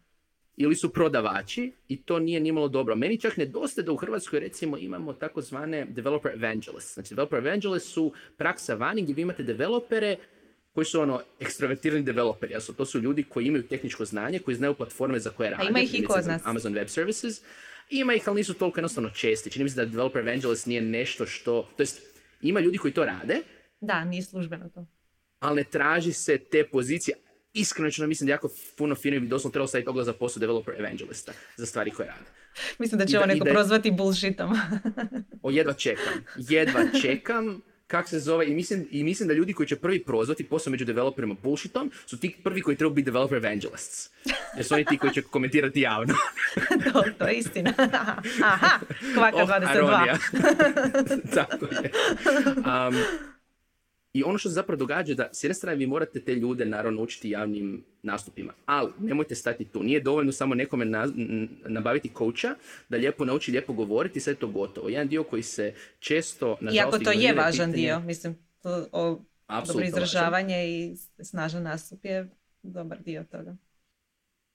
ili 0.57 0.75
su 0.75 0.93
prodavači 0.93 1.71
i 1.87 2.01
to 2.01 2.19
nije 2.19 2.39
nimalo 2.39 2.67
dobro. 2.67 2.95
Meni 2.95 3.19
čak 3.19 3.37
nedostaje 3.37 3.85
da 3.85 3.91
u 3.91 3.95
Hrvatskoj 3.95 4.39
recimo 4.39 4.77
imamo 4.77 5.13
takozvane 5.13 5.85
developer 5.85 6.31
evangelists. 6.31 6.93
Znači 6.93 7.09
developer 7.09 7.39
evangelists 7.39 7.93
su 7.93 8.13
praksa 8.37 8.75
vani 8.75 9.01
gdje 9.01 9.13
vi 9.13 9.21
imate 9.21 9.43
developere 9.43 10.17
koji 10.75 10.85
su 10.85 11.01
ono 11.01 11.21
ekstrovertirani 11.39 12.03
developeri. 12.03 12.53
Jasno, 12.53 12.73
to 12.73 12.85
su 12.85 12.99
ljudi 12.99 13.23
koji 13.23 13.45
imaju 13.45 13.67
tehničko 13.67 14.05
znanje, 14.05 14.39
koji 14.39 14.55
znaju 14.55 14.73
platforme 14.73 15.19
za 15.19 15.29
koje 15.29 15.49
rade. 15.49 15.67
Ima 15.69 15.79
ih 15.79 15.99
i 15.99 16.03
kod 16.03 16.27
nas. 16.27 16.41
Amazon 16.45 16.73
Web 16.73 16.87
Services. 16.87 17.41
Ima 17.89 18.13
ih, 18.13 18.23
ali 18.27 18.35
nisu 18.35 18.53
toliko 18.53 18.79
jednostavno 18.79 19.09
česti. 19.09 19.51
Čini 19.51 19.63
mi 19.63 19.69
se 19.69 19.75
da 19.75 19.85
developer 19.85 20.21
evangelist 20.21 20.65
nije 20.65 20.81
nešto 20.81 21.25
što... 21.25 21.69
To 21.77 21.83
jest, 21.83 22.01
ima 22.41 22.59
ljudi 22.59 22.77
koji 22.77 22.93
to 22.93 23.05
rade. 23.05 23.41
Da, 23.79 24.05
nije 24.05 24.23
službeno 24.23 24.69
to. 24.69 24.85
Ali 25.39 25.55
ne 25.55 25.63
traži 25.63 26.13
se 26.13 26.37
te 26.37 26.67
pozicije. 26.71 27.17
Iskreno 27.53 27.91
ću 27.91 28.07
mislim 28.07 28.27
da 28.27 28.33
jako 28.33 28.49
puno 28.77 28.95
firmi 28.95 29.19
bi 29.19 29.27
doslovno 29.27 29.51
trebalo 29.51 29.67
staviti 29.67 29.89
oglas 29.89 30.05
za 30.05 30.13
posao 30.13 30.39
developer 30.39 30.75
evangelista 30.79 31.33
za 31.57 31.65
stvari 31.65 31.91
koje 31.91 32.07
rade. 32.07 32.29
Mislim 32.79 32.99
da 32.99 33.05
će 33.05 33.17
ovo 33.17 33.25
neko 33.25 33.45
prozvati 33.45 33.91
bullshitom. 33.91 34.51
o, 35.43 35.51
jedva 35.51 35.73
čekam. 35.73 36.13
Jedva 36.37 36.81
čekam 37.01 37.61
kak 37.87 38.09
se 38.09 38.19
zove, 38.19 38.47
i 38.47 38.53
mislim, 38.53 38.87
i 38.91 39.03
mislim 39.03 39.27
da 39.27 39.33
ljudi 39.33 39.53
koji 39.53 39.67
će 39.67 39.75
prvi 39.75 40.03
prozvati, 40.03 40.43
posao 40.43 40.71
među 40.71 40.85
developerima 40.85 41.35
bullshitom, 41.43 41.91
su 42.05 42.19
ti 42.19 42.35
prvi 42.43 42.61
koji 42.61 42.77
trebaju 42.77 42.95
biti 42.95 43.05
developer 43.05 43.37
evangelists. 43.37 44.09
Jer 44.55 44.65
su 44.65 44.73
oni 44.73 44.85
ti 44.85 44.97
koji 44.97 45.13
će 45.13 45.21
komentirati 45.21 45.81
javno. 45.81 46.15
to, 46.93 47.03
to 47.17 47.27
je 47.27 47.33
istina. 47.33 47.73
Aha, 48.43 48.79
kvaka 49.13 49.37
oh, 49.43 49.49
22. 49.49 50.17
Tako 51.35 51.65
je. 51.65 51.91
Um, 52.55 52.95
I 54.15 54.23
ono 54.23 54.37
što 54.37 54.49
se 54.49 54.53
zapravo 54.53 54.77
događa 54.77 55.13
da 55.13 55.29
s 55.33 55.43
jedne 55.43 55.53
strane 55.53 55.77
vi 55.77 55.87
morate 55.87 56.21
te 56.21 56.35
ljude 56.35 56.65
naravno 56.65 57.01
učiti 57.01 57.29
javnim 57.29 57.83
nastupima, 58.03 58.53
ali 58.65 58.91
nemojte 58.99 59.35
stati 59.35 59.65
tu. 59.65 59.83
Nije 59.83 59.99
dovoljno 59.99 60.31
samo 60.31 60.55
nekome 60.55 60.85
nabaviti 61.65 62.11
coacha 62.17 62.55
da 62.89 62.97
lijepo 62.97 63.25
nauči 63.25 63.51
lijepo 63.51 63.73
govoriti 63.73 64.17
i 64.17 64.21
sve 64.21 64.33
je 64.33 64.37
to 64.37 64.47
gotovo. 64.47 64.89
Jedan 64.89 65.07
dio 65.07 65.23
koji 65.23 65.43
se 65.43 65.73
često 65.99 66.57
Iako 66.73 66.99
to 66.99 67.11
je 67.11 67.33
važan 67.33 67.71
dio, 67.71 67.99
mislim, 67.99 68.37
to, 68.63 68.87
o, 68.91 69.21
dobro 69.67 69.85
izražavanje 69.85 70.67
i 70.67 70.95
snažan 71.23 71.63
nastup 71.63 72.05
je 72.05 72.29
dobar 72.63 72.99
dio 73.01 73.23
toga. 73.31 73.55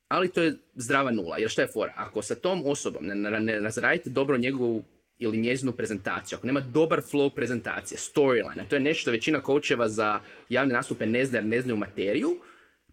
Ali 0.09 0.33
to 0.33 0.42
je 0.42 0.59
zdrava 0.75 1.11
nula, 1.11 1.38
jer 1.38 1.51
šta 1.51 1.62
je 1.62 1.68
fora? 1.68 1.92
Ako 1.96 2.23
sa 2.23 2.35
tom 2.35 2.62
osobom 2.66 3.07
ne, 3.07 3.14
ne, 3.14 3.40
ne 3.40 3.61
razradite 3.61 4.11
dobro 4.11 4.38
njegovu 4.38 4.83
ili 5.20 5.38
njezinu 5.38 5.72
prezentaciju, 5.72 6.38
ako 6.38 6.46
nema 6.46 6.61
dobar 6.61 7.00
flow 7.00 7.35
prezentacije, 7.35 7.98
storyline, 7.98 8.68
to 8.68 8.76
je 8.76 8.80
nešto 8.80 9.11
većina 9.11 9.40
coacheva 9.46 9.88
za 9.88 10.20
javne 10.48 10.74
nastupe 10.74 11.06
ne 11.06 11.24
zna 11.24 11.38
jer 11.38 11.46
ne 11.46 11.61
znaju 11.61 11.76
materiju, 11.76 12.37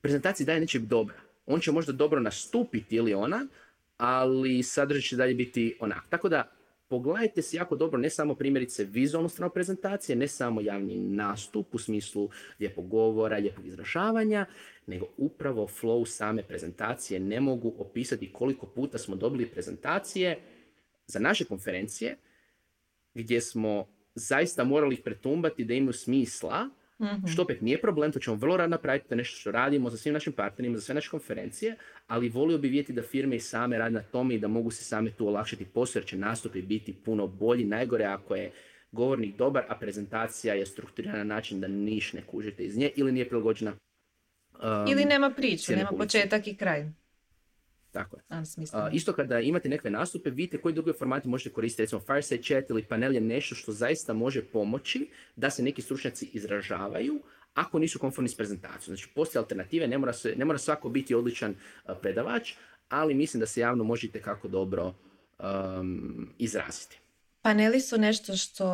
prezentacija 0.02 0.46
dalje 0.46 0.60
neće 0.60 0.80
biti 0.80 0.90
dobra. 0.90 1.16
On 1.46 1.60
će 1.60 1.72
možda 1.72 1.94
dobro 1.94 2.20
nastupiti 2.20 2.96
ili 2.96 3.14
ona, 3.14 3.48
ali 3.98 4.64
sadržaj 4.64 5.02
će 5.02 5.16
dalje 5.16 5.34
biti 5.34 5.78
onak. 5.80 6.04
Tako 6.10 6.30
da 6.30 6.52
pogledajte 6.88 7.42
si 7.42 7.58
jako 7.58 7.76
dobro 7.76 7.98
ne 7.98 8.10
samo 8.10 8.36
primjerice 8.36 8.84
vizualnu 8.84 9.30
stranu 9.30 9.52
prezentacije, 9.54 10.16
ne 10.16 10.28
samo 10.28 10.62
javni 10.62 10.96
nastup 10.98 11.76
u 11.76 11.78
smislu 11.78 12.30
lijepog 12.60 12.90
govora, 12.90 13.38
lijepog 13.38 13.66
izražavanja, 13.66 14.46
nego 14.88 15.08
upravo 15.18 15.68
flow 15.68 16.06
same 16.06 16.44
prezentacije. 16.44 17.20
Ne 17.20 17.40
mogu 17.40 17.74
opisati 17.78 18.34
koliko 18.34 18.66
puta 18.66 18.98
smo 18.98 19.16
dobili 19.16 19.46
prezentacije 19.46 20.40
za 21.08 21.20
naše 21.20 21.46
konferencije 21.46 22.18
gdje 23.14 23.42
smo 23.42 23.88
zaista 24.16 24.64
morali 24.64 24.94
ih 24.94 25.02
pretumbati 25.04 25.66
da 25.66 25.74
imaju 25.74 25.94
smisla, 25.94 26.64
mm 27.00 27.28
što 27.28 27.42
opet 27.42 27.62
nije 27.62 27.82
problem, 27.82 28.12
to 28.12 28.20
ćemo 28.20 28.36
vrlo 28.36 28.58
rado 28.58 28.70
napraviti, 28.70 29.08
to 29.08 29.14
je 29.14 29.18
nešto 29.18 29.38
što 29.40 29.52
radimo 29.52 29.90
za 29.90 29.98
svim 29.98 30.14
našim 30.14 30.34
partnerima, 30.34 30.78
za 30.78 30.82
sve 30.82 30.96
naše 30.96 31.10
konferencije, 31.10 31.76
ali 32.08 32.30
volio 32.30 32.58
bi 32.58 32.68
vidjeti 32.68 32.94
da 32.94 33.02
firme 33.02 33.36
i 33.36 33.40
same 33.40 33.78
rade 33.78 33.94
na 33.94 34.02
tome 34.02 34.36
i 34.36 34.40
da 34.40 34.48
mogu 34.48 34.72
se 34.72 34.84
same 34.84 35.12
tu 35.12 35.28
olakšati 35.28 35.66
posao, 35.66 36.00
jer 36.00 36.06
će 36.06 36.18
nastupi 36.18 36.62
biti 36.62 36.94
puno 36.94 37.28
bolji, 37.28 37.66
najgore 37.66 38.06
ako 38.06 38.36
je 38.36 38.52
govornik 38.92 39.36
dobar, 39.36 39.64
a 39.70 39.76
prezentacija 39.76 40.54
je 40.54 40.66
strukturirana 40.66 41.18
na 41.18 41.36
način 41.36 41.62
da 41.62 41.68
niš 41.68 42.14
ne 42.14 42.22
kužite 42.22 42.64
iz 42.64 42.78
nje 42.78 42.92
ili 42.96 43.12
nije 43.12 43.30
prilagođena 43.30 43.72
um, 43.72 44.92
ili 44.92 45.06
nema 45.06 45.30
priču, 45.30 45.72
nema 45.72 45.92
početak 45.98 46.48
i 46.48 46.56
kraj. 46.56 46.86
Tako 47.92 48.18
je. 48.18 48.24
isto 48.92 49.14
kada 49.14 49.40
imate 49.40 49.70
nekakve 49.70 49.92
nastupe, 49.92 50.30
vidite 50.30 50.62
koji 50.62 50.74
drugi 50.74 50.94
formati 50.94 51.28
možete 51.28 51.54
koristiti, 51.54 51.82
recimo 51.82 52.02
Fireside 52.02 52.44
Chat 52.44 52.70
ili 52.70 52.84
panel 52.84 53.14
je 53.14 53.22
nešto 53.22 53.56
što 53.56 53.72
zaista 53.72 54.14
može 54.14 54.46
pomoći 54.46 55.10
da 55.36 55.50
se 55.50 55.64
neki 55.64 55.82
stručnjaci 55.82 56.30
izražavaju, 56.34 57.22
ako 57.54 57.80
nisu 57.80 58.00
konformni 58.00 58.30
s 58.30 58.38
prezentacijom. 58.38 58.96
Znači, 58.96 59.10
postoje 59.16 59.40
alternative, 59.40 59.88
ne 59.88 59.98
mora, 59.98 60.14
se, 60.14 60.34
ne 60.38 60.46
mora 60.46 60.58
svako 60.58 60.90
biti 60.90 61.16
odličan 61.16 61.56
predavač, 62.02 62.54
ali 62.90 63.14
mislim 63.14 63.40
da 63.40 63.46
se 63.48 63.62
javno 63.62 63.84
možete 63.84 64.22
kako 64.22 64.48
dobro 64.48 64.94
um, 65.40 66.30
izraziti. 66.38 67.00
Paneli 67.42 67.80
su 67.82 67.98
nešto 67.98 68.36
što 68.36 68.66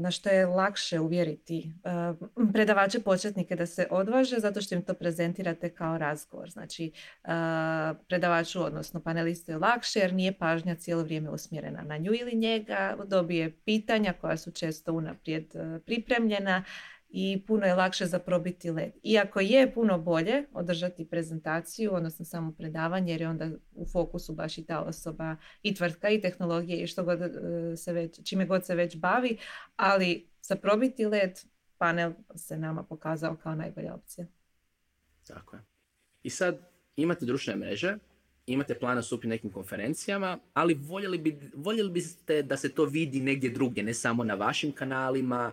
na 0.00 0.10
što 0.10 0.28
je 0.28 0.46
lakše 0.46 1.00
uvjeriti 1.00 1.72
uh, 1.84 2.52
predavače 2.52 3.00
početnike 3.00 3.56
da 3.56 3.66
se 3.66 3.86
odvaže 3.90 4.36
zato 4.38 4.60
što 4.60 4.74
im 4.74 4.82
to 4.82 4.94
prezentirate 4.94 5.74
kao 5.74 5.98
razgovor. 5.98 6.50
Znači, 6.50 6.92
uh, 7.24 7.30
predavaču, 8.08 8.64
odnosno 8.64 9.00
panelistu 9.00 9.50
je 9.52 9.58
lakše 9.58 9.98
jer 9.98 10.12
nije 10.12 10.38
pažnja 10.38 10.74
cijelo 10.74 11.02
vrijeme 11.02 11.30
usmjerena 11.30 11.82
na 11.82 11.96
nju 11.96 12.12
ili 12.14 12.36
njega, 12.36 12.96
dobije 13.06 13.56
pitanja 13.64 14.12
koja 14.20 14.36
su 14.36 14.50
često 14.50 14.92
unaprijed 14.92 15.46
uh, 15.54 15.82
pripremljena 15.86 16.64
i 17.12 17.42
puno 17.46 17.66
je 17.66 17.74
lakše 17.74 18.06
za 18.06 18.18
probiti 18.18 18.70
led. 18.70 18.92
Iako 19.02 19.40
je 19.40 19.74
puno 19.74 19.98
bolje 19.98 20.44
održati 20.52 21.08
prezentaciju, 21.08 21.94
odnosno 21.94 22.24
samo 22.24 22.52
predavanje, 22.52 23.12
jer 23.12 23.20
je 23.20 23.28
onda 23.28 23.50
u 23.74 23.86
fokusu 23.86 24.34
baš 24.34 24.58
i 24.58 24.66
ta 24.66 24.80
osoba 24.80 25.36
i 25.62 25.74
tvrtka 25.74 26.08
i 26.08 26.20
tehnologije 26.20 26.82
i 26.82 26.86
što 26.86 27.04
god 27.04 27.20
e, 27.22 27.76
se 27.76 27.92
već, 27.92 28.28
čime 28.28 28.46
god 28.46 28.66
se 28.66 28.74
već 28.74 28.96
bavi, 28.96 29.38
ali 29.76 30.28
za 30.42 30.56
probiti 30.56 31.06
led 31.06 31.40
panel 31.78 32.12
se 32.34 32.58
nama 32.58 32.82
pokazao 32.82 33.36
kao 33.36 33.54
najbolja 33.54 33.94
opcija. 33.94 34.26
Tako 35.26 35.56
je. 35.56 35.62
I 36.22 36.30
sad 36.30 36.70
imate 36.96 37.26
društvene 37.26 37.66
mreže, 37.66 37.98
imate 38.52 38.74
plana 38.74 39.02
supi 39.02 39.28
nekim 39.28 39.50
konferencijama, 39.50 40.38
ali 40.54 40.74
voljeli, 40.74 41.18
bi, 41.18 41.38
voljeli 41.54 41.90
biste 41.90 42.42
da 42.42 42.56
se 42.56 42.68
to 42.68 42.84
vidi 42.84 43.20
negdje 43.20 43.50
drugdje, 43.50 43.82
ne 43.82 43.94
samo 43.94 44.24
na 44.24 44.34
vašim 44.34 44.72
kanalima, 44.72 45.52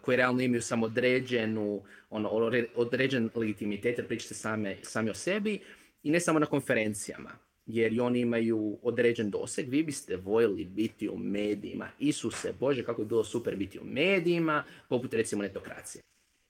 koji 0.00 0.16
realno 0.16 0.42
imaju 0.42 0.62
samo 0.62 0.86
određenu, 0.86 1.82
ono, 2.10 2.28
određen 2.74 3.30
legitimitet, 3.34 3.98
jer 3.98 4.06
pričate 4.06 4.34
same, 4.34 4.76
sami 4.82 5.10
o 5.10 5.14
sebi, 5.14 5.60
i 6.02 6.10
ne 6.10 6.20
samo 6.20 6.38
na 6.38 6.46
konferencijama, 6.46 7.30
jer 7.66 8.00
oni 8.00 8.20
imaju 8.20 8.78
određen 8.82 9.30
doseg. 9.30 9.68
Vi 9.68 9.82
biste 9.82 10.16
voljeli 10.16 10.64
biti 10.64 11.08
u 11.08 11.18
medijima. 11.18 11.88
Isuse, 11.98 12.52
Bože, 12.60 12.84
kako 12.84 13.02
bi 13.02 13.08
bilo 13.08 13.24
super 13.24 13.56
biti 13.56 13.78
u 13.78 13.84
medijima, 13.84 14.64
poput 14.88 15.14
recimo 15.14 15.42
netokracije. 15.42 16.02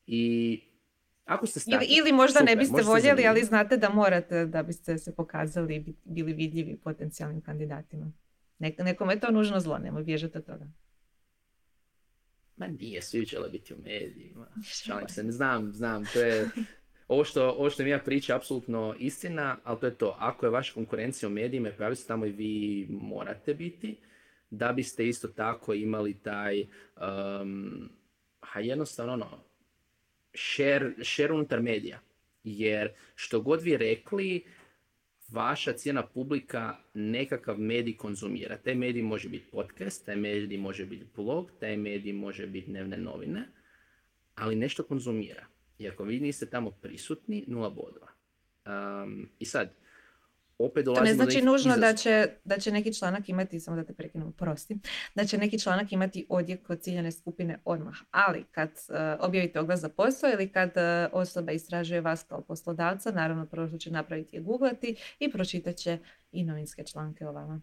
I 0.06 0.60
ako 1.28 1.46
ste 1.46 1.60
ili, 1.66 1.86
ili 1.88 2.12
možda 2.12 2.40
ne 2.40 2.56
biste 2.56 2.82
voljeli, 2.82 3.26
ali 3.26 3.44
znate 3.44 3.76
da 3.76 3.88
morate 3.88 4.46
da 4.46 4.62
biste 4.62 4.98
se 4.98 5.14
pokazali 5.14 5.76
i 5.76 5.94
bili 6.04 6.32
vidljivi 6.32 6.76
potencijalnim 6.76 7.40
kandidatima. 7.40 8.12
nekome 8.58 9.14
je 9.14 9.20
to 9.20 9.30
nužno 9.30 9.60
zlo, 9.60 9.78
nemoj 9.78 10.02
bježati 10.02 10.38
od 10.38 10.46
toga. 10.46 10.66
Ma 12.56 12.66
nije, 12.66 13.02
svi 13.02 13.24
žele 13.24 13.48
biti 13.48 13.74
u 13.74 13.76
medijima. 13.76 14.46
Šalim 14.84 15.08
se, 15.08 15.24
ne 15.24 15.32
znam, 15.32 15.72
znam, 15.72 16.04
to 16.12 16.20
je... 16.20 16.48
Ovo 17.08 17.24
što, 17.24 17.50
ovo 17.50 17.70
što 17.70 17.82
mi 17.82 17.90
ja 17.90 17.98
priča 17.98 18.36
apsolutno 18.36 18.94
istina, 18.98 19.56
ali 19.64 19.80
to 19.80 19.86
je 19.86 19.94
to. 19.94 20.16
Ako 20.18 20.46
je 20.46 20.50
vaša 20.50 20.74
konkurencija 20.74 21.28
u 21.28 21.32
medijima 21.32 21.68
i 21.68 21.72
pojavi 21.72 21.96
se 21.96 22.06
tamo 22.06 22.26
i 22.26 22.32
vi 22.32 22.86
morate 22.90 23.54
biti, 23.54 23.96
da 24.50 24.72
biste 24.72 25.08
isto 25.08 25.28
tako 25.28 25.74
imali 25.74 26.14
taj, 26.14 26.62
um, 26.62 27.88
ha 28.40 28.60
jednostavno 28.60 29.12
ono, 29.12 29.47
share, 30.38 30.92
share 31.02 31.32
unutar 31.32 31.62
medija. 31.62 32.00
Jer 32.44 32.92
što 33.14 33.40
god 33.40 33.62
vi 33.62 33.76
rekli, 33.76 34.44
vaša 35.28 35.72
cijena 35.72 36.06
publika 36.06 36.76
nekakav 36.94 37.58
medij 37.58 37.96
konzumira. 37.96 38.56
Taj 38.56 38.74
medij 38.74 39.02
može 39.02 39.28
biti 39.28 39.50
podcast, 39.50 40.06
taj 40.06 40.16
medij 40.16 40.58
može 40.58 40.86
biti 40.86 41.06
blog, 41.16 41.50
taj 41.60 41.76
medij 41.76 42.12
može 42.12 42.46
biti 42.46 42.70
dnevne 42.70 42.96
novine, 42.96 43.48
ali 44.34 44.56
nešto 44.56 44.82
konzumira. 44.82 45.46
I 45.78 45.88
ako 45.88 46.04
vi 46.04 46.20
niste 46.20 46.46
tamo 46.46 46.70
prisutni, 46.70 47.44
nula 47.46 47.70
bodova. 47.70 48.08
Um, 48.66 49.28
I 49.38 49.44
sad, 49.44 49.74
opet 50.58 50.84
To 50.84 51.00
ne 51.00 51.14
znači 51.14 51.42
nužno 51.42 51.76
da 51.76 51.94
će, 51.94 52.28
da 52.44 52.58
će 52.58 52.72
neki 52.72 52.94
članak 52.94 53.28
imati, 53.28 53.60
samo 53.60 53.76
da 53.76 53.84
te 53.84 53.92
prekinem, 53.92 54.32
prosti, 54.32 54.78
da 55.14 55.24
će 55.24 55.38
neki 55.38 55.58
članak 55.58 55.92
imati 55.92 56.26
odjek 56.28 56.66
kod 56.66 56.80
ciljane 56.80 57.12
skupine 57.12 57.60
odmah. 57.64 57.96
Ali 58.10 58.44
kad 58.50 58.70
uh, 58.70 58.96
objavite 59.20 59.60
oglas 59.60 59.80
za 59.80 59.88
posao 59.88 60.30
ili 60.30 60.48
kad 60.48 60.68
uh, 60.68 61.20
osoba 61.20 61.52
istražuje 61.52 62.00
vas 62.00 62.22
kao 62.22 62.40
poslodavca, 62.40 63.10
naravno 63.10 63.46
prvo 63.46 63.68
što 63.68 63.78
će 63.78 63.90
napraviti 63.90 64.36
je 64.36 64.42
googlati 64.42 64.96
i 65.18 65.30
pročitat 65.30 65.76
će 65.76 65.98
i 66.32 66.44
novinske 66.44 66.84
članke 66.84 67.26
o 67.26 67.32
vama. 67.32 67.60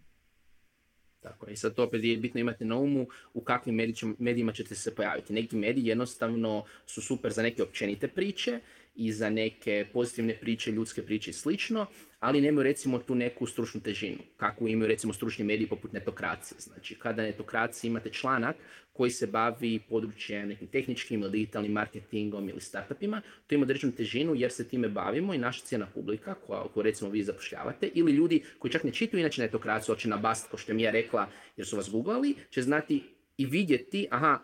Tako 1.26 1.50
I 1.50 1.56
sad 1.56 1.76
to 1.76 1.84
opet 1.84 2.04
je 2.04 2.18
bitno 2.18 2.40
imati 2.40 2.66
na 2.66 2.76
umu 2.76 3.08
u 3.34 3.42
kakvim 3.42 3.76
medijima 4.20 4.52
ćete 4.52 4.76
se 4.76 4.96
pojaviti. 4.96 5.34
Neki 5.34 5.56
mediji 5.56 5.86
jednostavno 5.86 6.64
su 6.86 7.02
super 7.02 7.32
za 7.32 7.44
neke 7.44 7.64
općenite 7.64 8.08
priče 8.08 8.60
i 8.96 9.12
za 9.12 9.30
neke 9.30 9.86
pozitivne 9.94 10.38
priče, 10.42 10.72
ljudske 10.72 11.02
priče 11.02 11.30
i 11.30 11.34
slično, 11.34 11.86
ali 12.20 12.42
nemaju 12.42 12.64
recimo 12.64 13.00
tu 13.00 13.16
neku 13.16 13.48
stručnu 13.48 13.82
težinu, 13.82 14.18
kakvu 14.38 14.68
imaju 14.68 14.88
recimo 14.88 15.14
stručni 15.14 15.46
mediji 15.46 15.68
poput 15.68 15.94
netokracije. 15.94 16.58
Znači, 16.60 16.96
kada 16.96 17.22
netokracije 17.22 17.90
imate 17.90 18.10
članak 18.10 18.56
koji 18.94 19.12
se 19.12 19.28
bavi 19.28 19.80
područjem 19.90 20.48
nekim 20.48 20.68
tehničkim 20.68 21.22
ili 21.22 21.32
digitalnim 21.32 21.72
marketingom 21.72 22.50
ili 22.50 22.62
startupima, 22.62 23.22
to 23.48 23.56
ima 23.56 23.64
određenu 23.64 23.94
težinu 23.94 24.36
jer 24.36 24.52
se 24.52 24.68
time 24.68 24.90
bavimo 24.90 25.34
i 25.34 25.38
naša 25.38 25.66
cijena 25.66 25.88
publika, 25.94 26.34
koja, 26.34 26.64
koju 26.74 26.84
recimo 26.84 27.10
vi 27.10 27.24
zapošljavate, 27.24 27.90
ili 27.94 28.12
ljudi 28.12 28.44
koji 28.60 28.72
čak 28.72 28.84
ne 28.84 28.92
čitaju 28.92 29.20
inače 29.20 29.42
netokraciju, 29.42 29.96
hoće 29.96 30.10
na 30.10 30.18
bast, 30.18 30.50
kao 30.50 30.58
što 30.58 30.72
je 30.72 30.76
Mija 30.76 30.92
rekla, 30.92 31.28
jer 31.58 31.68
su 31.68 31.76
vas 31.76 31.90
googlali, 31.92 32.36
će 32.50 32.62
znati 32.62 33.04
i 33.38 33.46
vidjeti, 33.46 34.08
aha, 34.12 34.40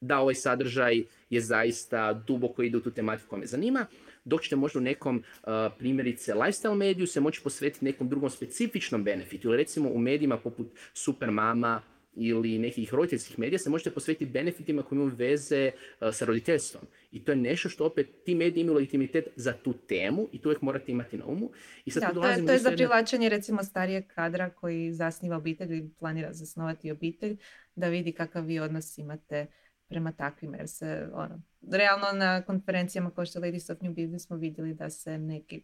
da 0.00 0.18
ovaj 0.18 0.34
sadržaj 0.34 1.02
je 1.30 1.40
zaista 1.40 2.12
duboko 2.12 2.62
ide 2.62 2.76
u 2.76 2.80
tu 2.80 2.90
tematiku 2.90 3.28
koja 3.28 3.40
me 3.40 3.46
zanima, 3.46 3.86
dok 4.24 4.42
ćete 4.42 4.56
možda 4.56 4.78
u 4.78 4.82
nekom 4.82 5.16
uh, 5.16 5.48
primjerice 5.78 6.34
lifestyle 6.34 6.74
mediju 6.74 7.06
se 7.06 7.20
moći 7.20 7.42
posvetiti 7.42 7.84
nekom 7.84 8.08
drugom 8.08 8.30
specifičnom 8.30 9.04
benefitu. 9.04 9.48
Ili 9.48 9.56
recimo 9.56 9.90
u 9.90 9.98
medijima 9.98 10.36
poput 10.36 10.66
Super 10.92 11.30
Mama 11.30 11.82
ili 12.16 12.58
nekih 12.58 12.94
roditeljskih 12.94 13.38
medija 13.38 13.58
se 13.58 13.70
možete 13.70 13.90
posvetiti 13.90 14.26
benefitima 14.26 14.82
koji 14.82 14.96
imaju 14.96 15.14
veze 15.16 15.70
uh, 15.70 16.14
sa 16.14 16.24
roditeljstvom. 16.24 16.82
I 17.12 17.24
to 17.24 17.32
je 17.32 17.36
nešto 17.36 17.68
što 17.68 17.86
opet 17.86 18.08
ti 18.24 18.34
mediji 18.34 18.60
imaju 18.60 18.76
legitimitet 18.76 19.28
za 19.36 19.52
tu 19.52 19.72
temu 19.72 20.28
i 20.32 20.38
to 20.38 20.48
uvijek 20.48 20.62
morate 20.62 20.92
imati 20.92 21.16
na 21.16 21.26
umu. 21.26 21.50
I 21.84 21.90
sad 21.90 22.02
da, 22.02 22.20
to 22.20 22.26
je, 22.26 22.46
to 22.46 22.52
je 22.52 22.58
za 22.58 22.70
privlačenje 22.70 23.28
recimo 23.28 23.62
starijeg 23.62 24.06
kadra 24.06 24.50
koji 24.50 24.92
zasniva 24.92 25.36
obitelj 25.36 25.76
i 25.76 25.88
planira 25.98 26.32
zasnovati 26.32 26.90
obitelj, 26.90 27.36
da 27.76 27.88
vidi 27.88 28.12
kakav 28.12 28.44
vi 28.44 28.58
odnos 28.58 28.98
imate 28.98 29.46
prema 29.88 30.12
takvima 30.12 30.56
jer 30.56 30.68
se 30.68 31.08
ono, 31.12 31.42
realno 31.70 32.06
na 32.14 32.42
konferencijama 32.42 33.10
kao 33.10 33.26
što 33.26 33.40
Ladies 33.40 33.70
of 33.70 33.80
New 33.80 33.94
Business 33.94 34.26
smo 34.26 34.36
vidjeli 34.36 34.74
da 34.74 34.90
se 34.90 35.18
neki 35.18 35.62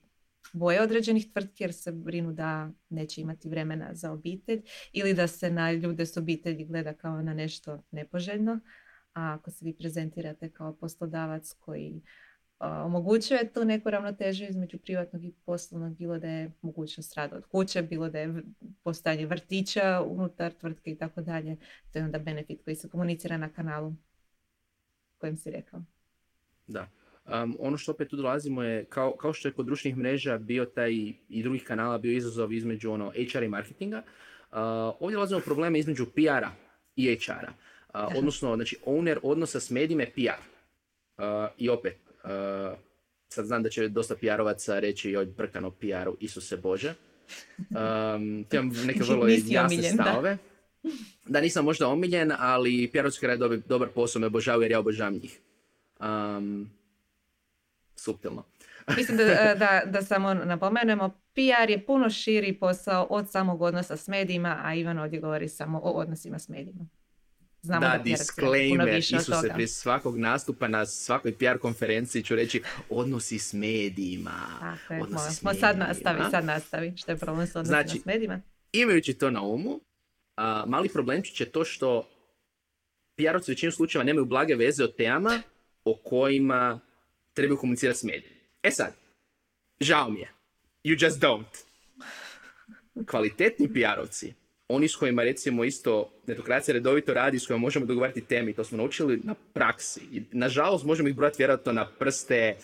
boje 0.52 0.82
određenih 0.82 1.32
tvrtki 1.32 1.64
jer 1.64 1.72
se 1.72 1.92
brinu 1.92 2.32
da 2.32 2.70
neće 2.88 3.20
imati 3.20 3.48
vremena 3.48 3.94
za 3.94 4.12
obitelj 4.12 4.62
ili 4.92 5.14
da 5.14 5.26
se 5.26 5.50
na 5.50 5.72
ljude 5.72 6.06
s 6.06 6.16
obitelji 6.16 6.64
gleda 6.64 6.94
kao 6.94 7.22
na 7.22 7.34
nešto 7.34 7.82
nepoželjno. 7.90 8.60
A 9.14 9.32
ako 9.34 9.50
se 9.50 9.64
vi 9.64 9.76
prezentirate 9.76 10.50
kao 10.50 10.76
poslodavac 10.76 11.52
koji 11.58 12.02
omogućuje 12.58 13.52
tu 13.52 13.64
neku 13.64 13.90
ravnotežu 13.90 14.44
između 14.44 14.78
privatnog 14.78 15.24
i 15.24 15.34
poslovnog, 15.44 15.96
bilo 15.96 16.18
da 16.18 16.28
je 16.28 16.52
mogućnost 16.62 17.14
rada 17.14 17.36
od 17.36 17.46
kuće, 17.46 17.82
bilo 17.82 18.08
da 18.10 18.18
je 18.18 18.42
postojanje 18.82 19.26
vrtića 19.26 20.02
unutar 20.06 20.52
tvrtke 20.52 20.90
i 20.90 20.98
tako 20.98 21.22
dalje. 21.22 21.56
To 21.92 21.98
je 21.98 22.04
onda 22.04 22.18
benefit 22.18 22.64
koji 22.64 22.76
se 22.76 22.88
komunicira 22.88 23.36
na 23.36 23.48
kanalu 23.48 23.94
kojem 25.20 25.36
si 25.36 25.50
rekao. 25.50 25.82
Da. 26.66 26.88
Um, 27.26 27.56
ono 27.58 27.76
što 27.76 27.92
opet 27.92 28.08
tu 28.08 28.16
dolazimo 28.16 28.62
je, 28.62 28.84
kao, 28.84 29.16
kao 29.16 29.32
što 29.32 29.48
je 29.48 29.52
kod 29.52 29.66
društvenih 29.66 29.98
mreža 29.98 30.38
bio 30.38 30.64
taj 30.64 30.92
i 31.28 31.42
drugih 31.42 31.64
kanala 31.64 31.98
bio 31.98 32.12
izazov 32.12 32.52
između 32.52 32.90
ono 32.90 33.12
HR 33.32 33.42
i 33.42 33.48
marketinga, 33.48 33.98
uh, 33.98 34.58
ovdje 35.00 35.14
dolazimo 35.14 35.40
probleme 35.40 35.78
između 35.78 36.06
PR-a 36.06 36.50
i 36.96 37.18
HR-a. 37.26 37.52
Uh, 37.94 38.16
odnosno, 38.16 38.54
znači, 38.56 38.76
owner 38.86 39.18
odnosa 39.22 39.60
s 39.60 39.70
medijima 39.70 40.02
je 40.02 40.12
PR. 40.12 40.40
Uh, 41.18 41.24
I 41.58 41.68
opet, 41.68 41.98
uh, 42.24 42.78
sad 43.28 43.46
znam 43.46 43.62
da 43.62 43.68
će 43.68 43.88
dosta 43.88 44.14
PR-ovaca 44.14 44.78
reći 44.78 45.10
joj 45.10 45.26
brkano 45.26 45.70
PR-u, 45.70 46.16
Isuse 46.20 46.56
Bože. 46.56 46.94
Um, 47.58 48.46
imam 48.52 48.72
neke 48.86 49.00
vrlo 49.08 49.26
jasne 49.28 49.82
stavove. 49.82 50.38
Da. 51.26 51.40
nisam 51.40 51.64
možda 51.64 51.88
omiljen, 51.88 52.32
ali 52.38 52.90
PR-ovci 52.92 53.26
rade 53.26 53.38
dobar, 53.38 53.58
dobar 53.58 53.88
posao, 53.88 54.20
me 54.20 54.26
obožavaju 54.26 54.62
jer 54.62 54.70
ja 54.70 54.78
obožavam 54.78 55.14
njih. 55.14 55.40
Um, 56.00 56.70
suptilno. 57.96 58.44
Mislim 58.96 59.16
da, 59.16 59.24
da, 59.54 59.82
da 59.86 60.02
samo 60.02 60.34
napomenemo, 60.34 61.08
PR 61.08 61.70
je 61.70 61.86
puno 61.86 62.10
širi 62.10 62.58
posao 62.58 63.06
od 63.10 63.30
samog 63.30 63.62
odnosa 63.62 63.96
s 63.96 64.08
medijima, 64.08 64.60
a 64.62 64.74
Ivan 64.74 64.98
ovdje 64.98 65.20
govori 65.20 65.48
samo 65.48 65.80
o 65.84 65.90
odnosima 65.90 66.38
s 66.38 66.48
medijima. 66.48 66.86
Znamo 67.62 67.80
da, 67.80 67.96
da 67.96 68.02
disclaimer, 68.02 68.98
Isuse, 68.98 69.50
prije 69.54 69.68
svakog 69.68 70.18
nastupa 70.18 70.68
na 70.68 70.86
svakoj 70.86 71.38
PR 71.38 71.58
konferenciji 71.60 72.22
ću 72.22 72.36
reći 72.36 72.62
odnosi 72.90 73.38
s 73.38 73.52
medijima. 73.52 74.46
Tako 74.60 75.02
odnosi 75.02 75.34
s 75.34 75.42
medijima. 75.42 75.68
Sad 75.68 75.78
nastavi, 75.78 76.20
sad 76.30 76.44
nastavi, 76.44 76.92
što 76.96 77.12
je 77.12 77.16
problem 77.16 77.46
s 77.46 77.56
odnosima 77.56 77.82
znači, 77.82 77.98
s 77.98 78.04
medijima. 78.04 78.40
Imajući 78.72 79.14
to 79.14 79.30
na 79.30 79.42
umu, 79.42 79.80
a, 80.36 80.64
mali 80.66 80.88
problem 80.88 81.22
će 81.22 81.44
to 81.44 81.64
što 81.64 82.08
PR-ovci 83.16 83.50
u 83.50 83.52
većinu 83.52 83.72
slučajeva 83.72 84.04
nemaju 84.04 84.24
blage 84.24 84.54
veze 84.54 84.84
o 84.84 84.88
temama 84.88 85.42
o 85.84 85.96
kojima 86.04 86.80
trebaju 87.34 87.58
komunicirati 87.58 87.98
s 87.98 88.02
medijima. 88.02 88.40
E 88.62 88.70
sad, 88.70 88.94
žao 89.80 90.10
mi 90.10 90.20
je. 90.20 90.32
You 90.84 91.04
just 91.04 91.20
don't. 91.20 91.64
Kvalitetni 93.06 93.68
PR-ovci 93.68 94.32
oni 94.72 94.88
s 94.88 94.96
kojima 94.96 95.22
recimo 95.22 95.64
isto 95.64 96.12
netokracija 96.26 96.72
redovito 96.72 97.14
radi, 97.14 97.38
s 97.38 97.46
kojima 97.46 97.60
možemo 97.60 97.86
dogovarati 97.86 98.24
teme 98.24 98.50
i 98.50 98.54
to 98.54 98.64
smo 98.64 98.78
naučili 98.78 99.20
na 99.24 99.34
praksi. 99.52 100.00
I, 100.12 100.22
nažalost 100.32 100.84
možemo 100.84 101.08
ih 101.08 101.16
brojati 101.16 101.36
vjerojatno 101.38 101.72
na 101.72 101.88
prste 101.98 102.56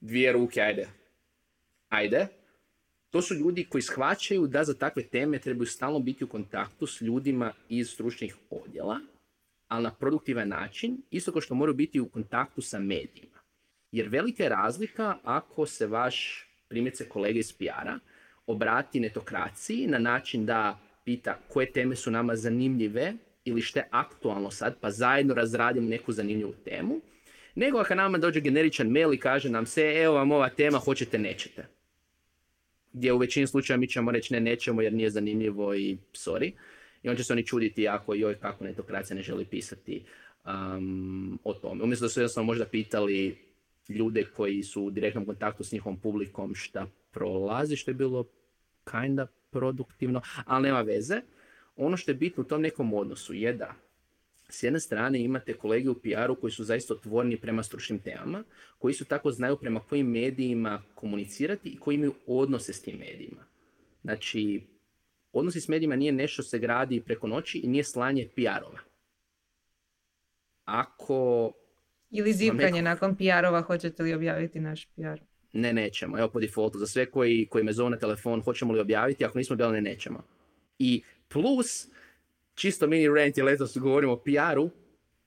dvije 0.00 0.32
ruke, 0.32 0.60
ajde. 0.60 0.88
Ajde. 1.88 2.26
To 3.10 3.22
su 3.22 3.34
ljudi 3.34 3.64
koji 3.64 3.82
shvaćaju 3.82 4.46
da 4.46 4.64
za 4.64 4.74
takve 4.74 5.02
teme 5.02 5.38
trebaju 5.38 5.66
stalno 5.66 5.98
biti 5.98 6.24
u 6.24 6.28
kontaktu 6.28 6.86
s 6.86 7.00
ljudima 7.00 7.52
iz 7.68 7.90
stručnih 7.90 8.36
odjela, 8.50 9.00
ali 9.68 9.82
na 9.82 9.94
produktivan 9.94 10.48
način, 10.48 11.02
isto 11.10 11.32
kao 11.32 11.40
što 11.40 11.54
moraju 11.54 11.74
biti 11.74 12.00
u 12.00 12.08
kontaktu 12.08 12.62
sa 12.62 12.78
medijima. 12.78 13.38
Jer 13.92 14.08
velika 14.08 14.42
je 14.42 14.48
razlika 14.48 15.18
ako 15.22 15.66
se 15.66 15.86
vaš 15.86 16.46
primjerice 16.68 17.08
kolega 17.08 17.38
iz 17.38 17.52
PR-a 17.52 17.98
obrati 18.46 19.00
netokraciji 19.00 19.86
na 19.86 19.98
način 19.98 20.46
da 20.46 20.78
pita 21.04 21.38
koje 21.48 21.72
teme 21.72 21.96
su 21.96 22.10
nama 22.10 22.36
zanimljive 22.36 23.14
ili 23.44 23.60
što 23.60 23.78
je 23.78 23.88
aktualno 23.90 24.50
sad, 24.50 24.76
pa 24.80 24.90
zajedno 24.90 25.34
razradimo 25.34 25.88
neku 25.88 26.12
zanimljivu 26.12 26.54
temu, 26.64 27.00
nego 27.54 27.78
ako 27.78 27.94
nama 27.94 28.18
dođe 28.18 28.40
generičan 28.40 28.88
mail 28.88 29.12
i 29.12 29.20
kaže 29.20 29.50
nam 29.50 29.66
se, 29.66 29.82
evo 29.82 30.14
vam 30.14 30.32
ova 30.32 30.48
tema, 30.48 30.78
hoćete, 30.78 31.18
nećete. 31.18 31.77
Gdje 32.92 33.12
u 33.12 33.18
većini 33.18 33.46
slučaja 33.46 33.76
mi 33.76 33.88
ćemo 33.88 34.10
reći 34.10 34.34
ne, 34.34 34.40
nećemo 34.40 34.82
jer 34.82 34.92
nije 34.92 35.10
zanimljivo 35.10 35.74
i 35.74 35.96
sorry. 36.12 36.52
I 37.02 37.08
on 37.08 37.16
će 37.16 37.24
se 37.24 37.32
oni 37.32 37.46
čuditi 37.46 37.82
jako, 37.82 38.14
joj, 38.14 38.34
kako 38.34 38.64
netokracija 38.64 39.16
ne 39.16 39.22
želi 39.22 39.44
pisati 39.44 40.04
um, 40.44 41.38
o 41.44 41.54
tome. 41.54 41.84
Umjesto 41.84 42.04
da 42.04 42.08
su 42.08 42.20
jednostavno 42.20 42.46
možda 42.46 42.64
pitali 42.64 43.38
ljude 43.88 44.24
koji 44.24 44.62
su 44.62 44.82
u 44.82 44.90
direktnom 44.90 45.26
kontaktu 45.26 45.64
s 45.64 45.72
njihovom 45.72 46.00
publikom 46.00 46.54
šta 46.54 46.86
prolazi, 47.10 47.76
što 47.76 47.90
je 47.90 47.94
bilo 47.94 48.24
kinda 48.90 49.26
produktivno, 49.50 50.20
ali 50.44 50.62
nema 50.62 50.80
veze. 50.82 51.20
Ono 51.76 51.96
što 51.96 52.10
je 52.10 52.14
bitno 52.14 52.42
u 52.42 52.46
tom 52.46 52.62
nekom 52.62 52.94
odnosu 52.94 53.34
je 53.34 53.52
da 53.52 53.74
s 54.48 54.62
jedne 54.62 54.80
strane 54.80 55.20
imate 55.20 55.54
kolege 55.54 55.90
u 55.90 55.94
PR-u 55.94 56.34
koji 56.34 56.50
su 56.50 56.64
zaista 56.64 56.94
otvoreni 56.94 57.36
prema 57.36 57.62
stručnim 57.62 57.98
temama, 57.98 58.44
koji 58.78 58.94
su 58.94 59.04
tako 59.04 59.30
znaju 59.30 59.56
prema 59.56 59.80
kojim 59.80 60.06
medijima 60.06 60.82
komunicirati 60.94 61.68
i 61.68 61.78
koji 61.78 61.94
imaju 61.94 62.14
odnose 62.26 62.72
s 62.72 62.82
tim 62.82 62.98
medijima. 62.98 63.44
Znači, 64.02 64.62
odnosi 65.32 65.60
s 65.60 65.68
medijima 65.68 65.96
nije 65.96 66.12
nešto 66.12 66.42
se 66.42 66.58
gradi 66.58 67.00
preko 67.00 67.26
noći 67.26 67.58
i 67.58 67.68
nije 67.68 67.84
slanje 67.84 68.28
PR-ova. 68.36 68.78
Ako... 70.64 71.52
Ili 72.10 72.32
zivkanje 72.32 72.82
nakon 72.82 73.16
PR-ova, 73.16 73.62
hoćete 73.62 74.02
li 74.02 74.14
objaviti 74.14 74.60
naš 74.60 74.86
PR? 74.86 75.28
ne, 75.52 75.72
nećemo. 75.72 76.18
Evo 76.18 76.28
po 76.28 76.40
defaultu, 76.40 76.78
za 76.78 76.86
sve 76.86 77.10
koji, 77.10 77.46
koji 77.50 77.64
me 77.64 77.72
zove 77.72 77.90
na 77.90 77.98
telefon, 77.98 78.40
hoćemo 78.40 78.72
li 78.72 78.80
objaviti, 78.80 79.24
ako 79.24 79.38
nismo 79.38 79.54
objavili, 79.54 79.80
ne, 79.80 79.90
nećemo. 79.90 80.22
I 80.78 81.02
plus, 81.28 81.88
čisto 82.58 82.86
mini 82.86 83.08
rant 83.08 83.38
je 83.38 83.44
letos 83.44 83.78
govorimo 83.78 84.12
o 84.12 84.16
PR-u, 84.16 84.70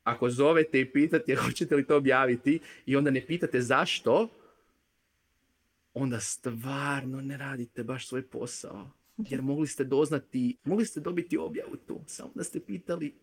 ako 0.03 0.29
zovete 0.29 0.79
i 0.79 0.91
pitate 0.91 1.35
hoćete 1.45 1.75
li 1.75 1.87
to 1.87 1.97
objaviti 1.97 2.59
i 2.85 2.95
onda 2.95 3.11
ne 3.11 3.25
pitate 3.25 3.61
zašto, 3.61 4.27
onda 5.93 6.19
stvarno 6.19 7.21
ne 7.21 7.37
radite 7.37 7.83
baš 7.83 8.07
svoj 8.07 8.27
posao. 8.27 8.89
Jer 9.17 9.41
mogli 9.41 9.67
ste 9.67 9.83
doznati, 9.83 10.57
mogli 10.63 10.85
ste 10.85 10.99
dobiti 10.99 11.37
objavu 11.37 11.75
tu, 11.87 12.01
samo 12.07 12.31
da 12.35 12.43
ste 12.43 12.59
pitali 12.59 13.13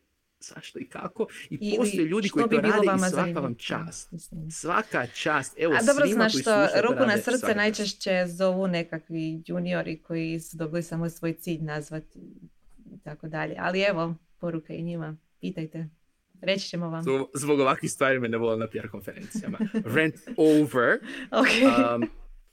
zašto 0.40 0.78
i 0.78 0.88
kako. 0.88 1.26
I 1.50 1.58
Ili 1.60 1.76
postoje 1.76 2.04
ljudi 2.04 2.28
koji 2.28 2.48
to 2.48 2.60
rade 2.60 2.86
i 2.96 3.10
svaka 3.10 3.40
vam 3.40 3.54
čast. 3.54 4.08
Svaka 4.50 5.06
čast. 5.06 5.58
Evo, 5.58 5.74
A 5.74 5.82
dobro 5.82 6.06
znaš 6.06 6.32
što, 6.40 6.66
ruku 6.82 7.06
na 7.06 7.18
srce 7.18 7.54
najčešće 7.54 8.24
zovu 8.26 8.68
nekakvi 8.68 9.42
juniori 9.46 10.02
koji 10.02 10.40
su 10.40 10.56
dobili 10.56 10.82
samo 10.82 11.10
svoj 11.10 11.32
cilj 11.32 11.62
nazvati 11.62 12.20
tako 13.08 13.28
dalje. 13.28 13.54
Ali 13.58 13.80
evo, 13.80 14.14
poruka 14.40 14.72
i 14.72 14.82
njima. 14.82 15.16
Pitajte. 15.40 15.88
Reći 16.40 16.68
ćemo 16.68 16.90
vam. 16.90 17.04
Zbog 17.34 17.60
ovakvih 17.60 17.90
stvari 17.90 18.18
me 18.18 18.28
ne 18.28 18.38
volim 18.38 18.60
na 18.60 18.66
PR 18.66 18.88
konferencijama. 18.88 19.58
Rent 19.94 20.14
over. 20.36 20.98
okay. 21.30 21.94
um, 21.94 22.08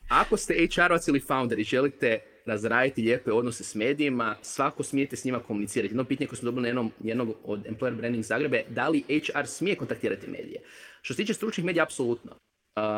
ako 0.09 0.37
ste 0.37 0.53
HR-ovac 0.53 1.09
ili 1.09 1.19
founder 1.19 1.59
i 1.59 1.63
želite 1.63 2.19
razraditi 2.45 3.01
lijepe 3.01 3.31
odnose 3.31 3.63
s 3.63 3.75
medijima, 3.75 4.35
svako 4.41 4.83
smijete 4.83 5.15
s 5.15 5.23
njima 5.25 5.39
komunicirati. 5.39 5.91
Jedno 5.91 6.03
pitanje 6.03 6.27
koje 6.27 6.37
smo 6.37 6.45
dobili 6.45 6.61
na 6.61 6.67
jednom, 6.67 6.91
jednog 7.03 7.35
od 7.43 7.65
Employer 7.65 7.95
Branding 7.95 8.23
Zagrebe, 8.23 8.63
da 8.69 8.87
li 8.89 9.03
HR 9.07 9.45
smije 9.45 9.75
kontaktirati 9.75 10.27
medije? 10.27 10.61
Što 11.01 11.13
se 11.13 11.17
tiče 11.17 11.33
stručnih 11.33 11.65
medija, 11.65 11.83
apsolutno. 11.83 12.31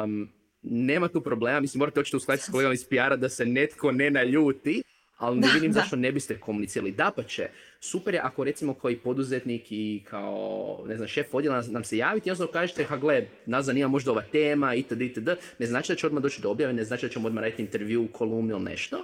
Um, 0.04 0.30
nema 0.62 1.08
tu 1.08 1.22
problema, 1.22 1.60
mislim 1.60 1.80
morate 1.80 2.00
očito 2.00 2.18
uskladiti 2.18 2.46
s 2.46 2.52
kolegama 2.52 2.74
iz 2.74 2.86
PR-a 2.90 3.16
da 3.16 3.30
se 3.30 3.46
netko 3.46 3.92
ne 3.92 4.10
naljuti, 4.10 4.84
ali 5.18 5.40
ne 5.40 5.48
vidim 5.54 5.74
zašto 5.74 5.96
ne 5.96 6.12
biste 6.12 6.40
komunicirali. 6.40 6.92
Da 6.92 7.12
pa 7.16 7.24
će, 7.24 7.50
super 7.80 8.14
je 8.14 8.20
ako 8.20 8.44
recimo 8.44 8.74
koji 8.74 8.98
poduzetnik 8.98 9.66
i 9.70 10.04
kao, 10.10 10.84
ne 10.88 10.96
znam, 10.96 11.08
šef 11.08 11.34
odjela 11.34 11.64
nam 11.68 11.84
se 11.84 11.98
javiti 11.98 12.32
onda 12.32 12.48
kažete, 12.48 12.84
ha 12.84 12.98
gle, 12.98 13.28
nas 13.46 13.66
zanima 13.66 13.88
možda 13.88 14.12
ova 14.12 14.22
tema, 14.32 14.76
itd., 14.76 15.02
itd. 15.02 15.30
Ne 15.60 15.66
znači 15.66 15.92
da 15.92 15.96
će 15.96 16.08
odmah 16.08 16.24
doći 16.24 16.42
do 16.42 16.50
objave, 16.50 16.74
ne 16.74 16.84
znači 16.84 17.06
da 17.06 17.10
ćemo 17.10 17.28
odmah 17.28 17.44
raditi 17.44 17.62
intervju, 17.62 18.08
kolumnu 18.12 18.56
ili 18.56 18.64
nešto, 18.64 19.04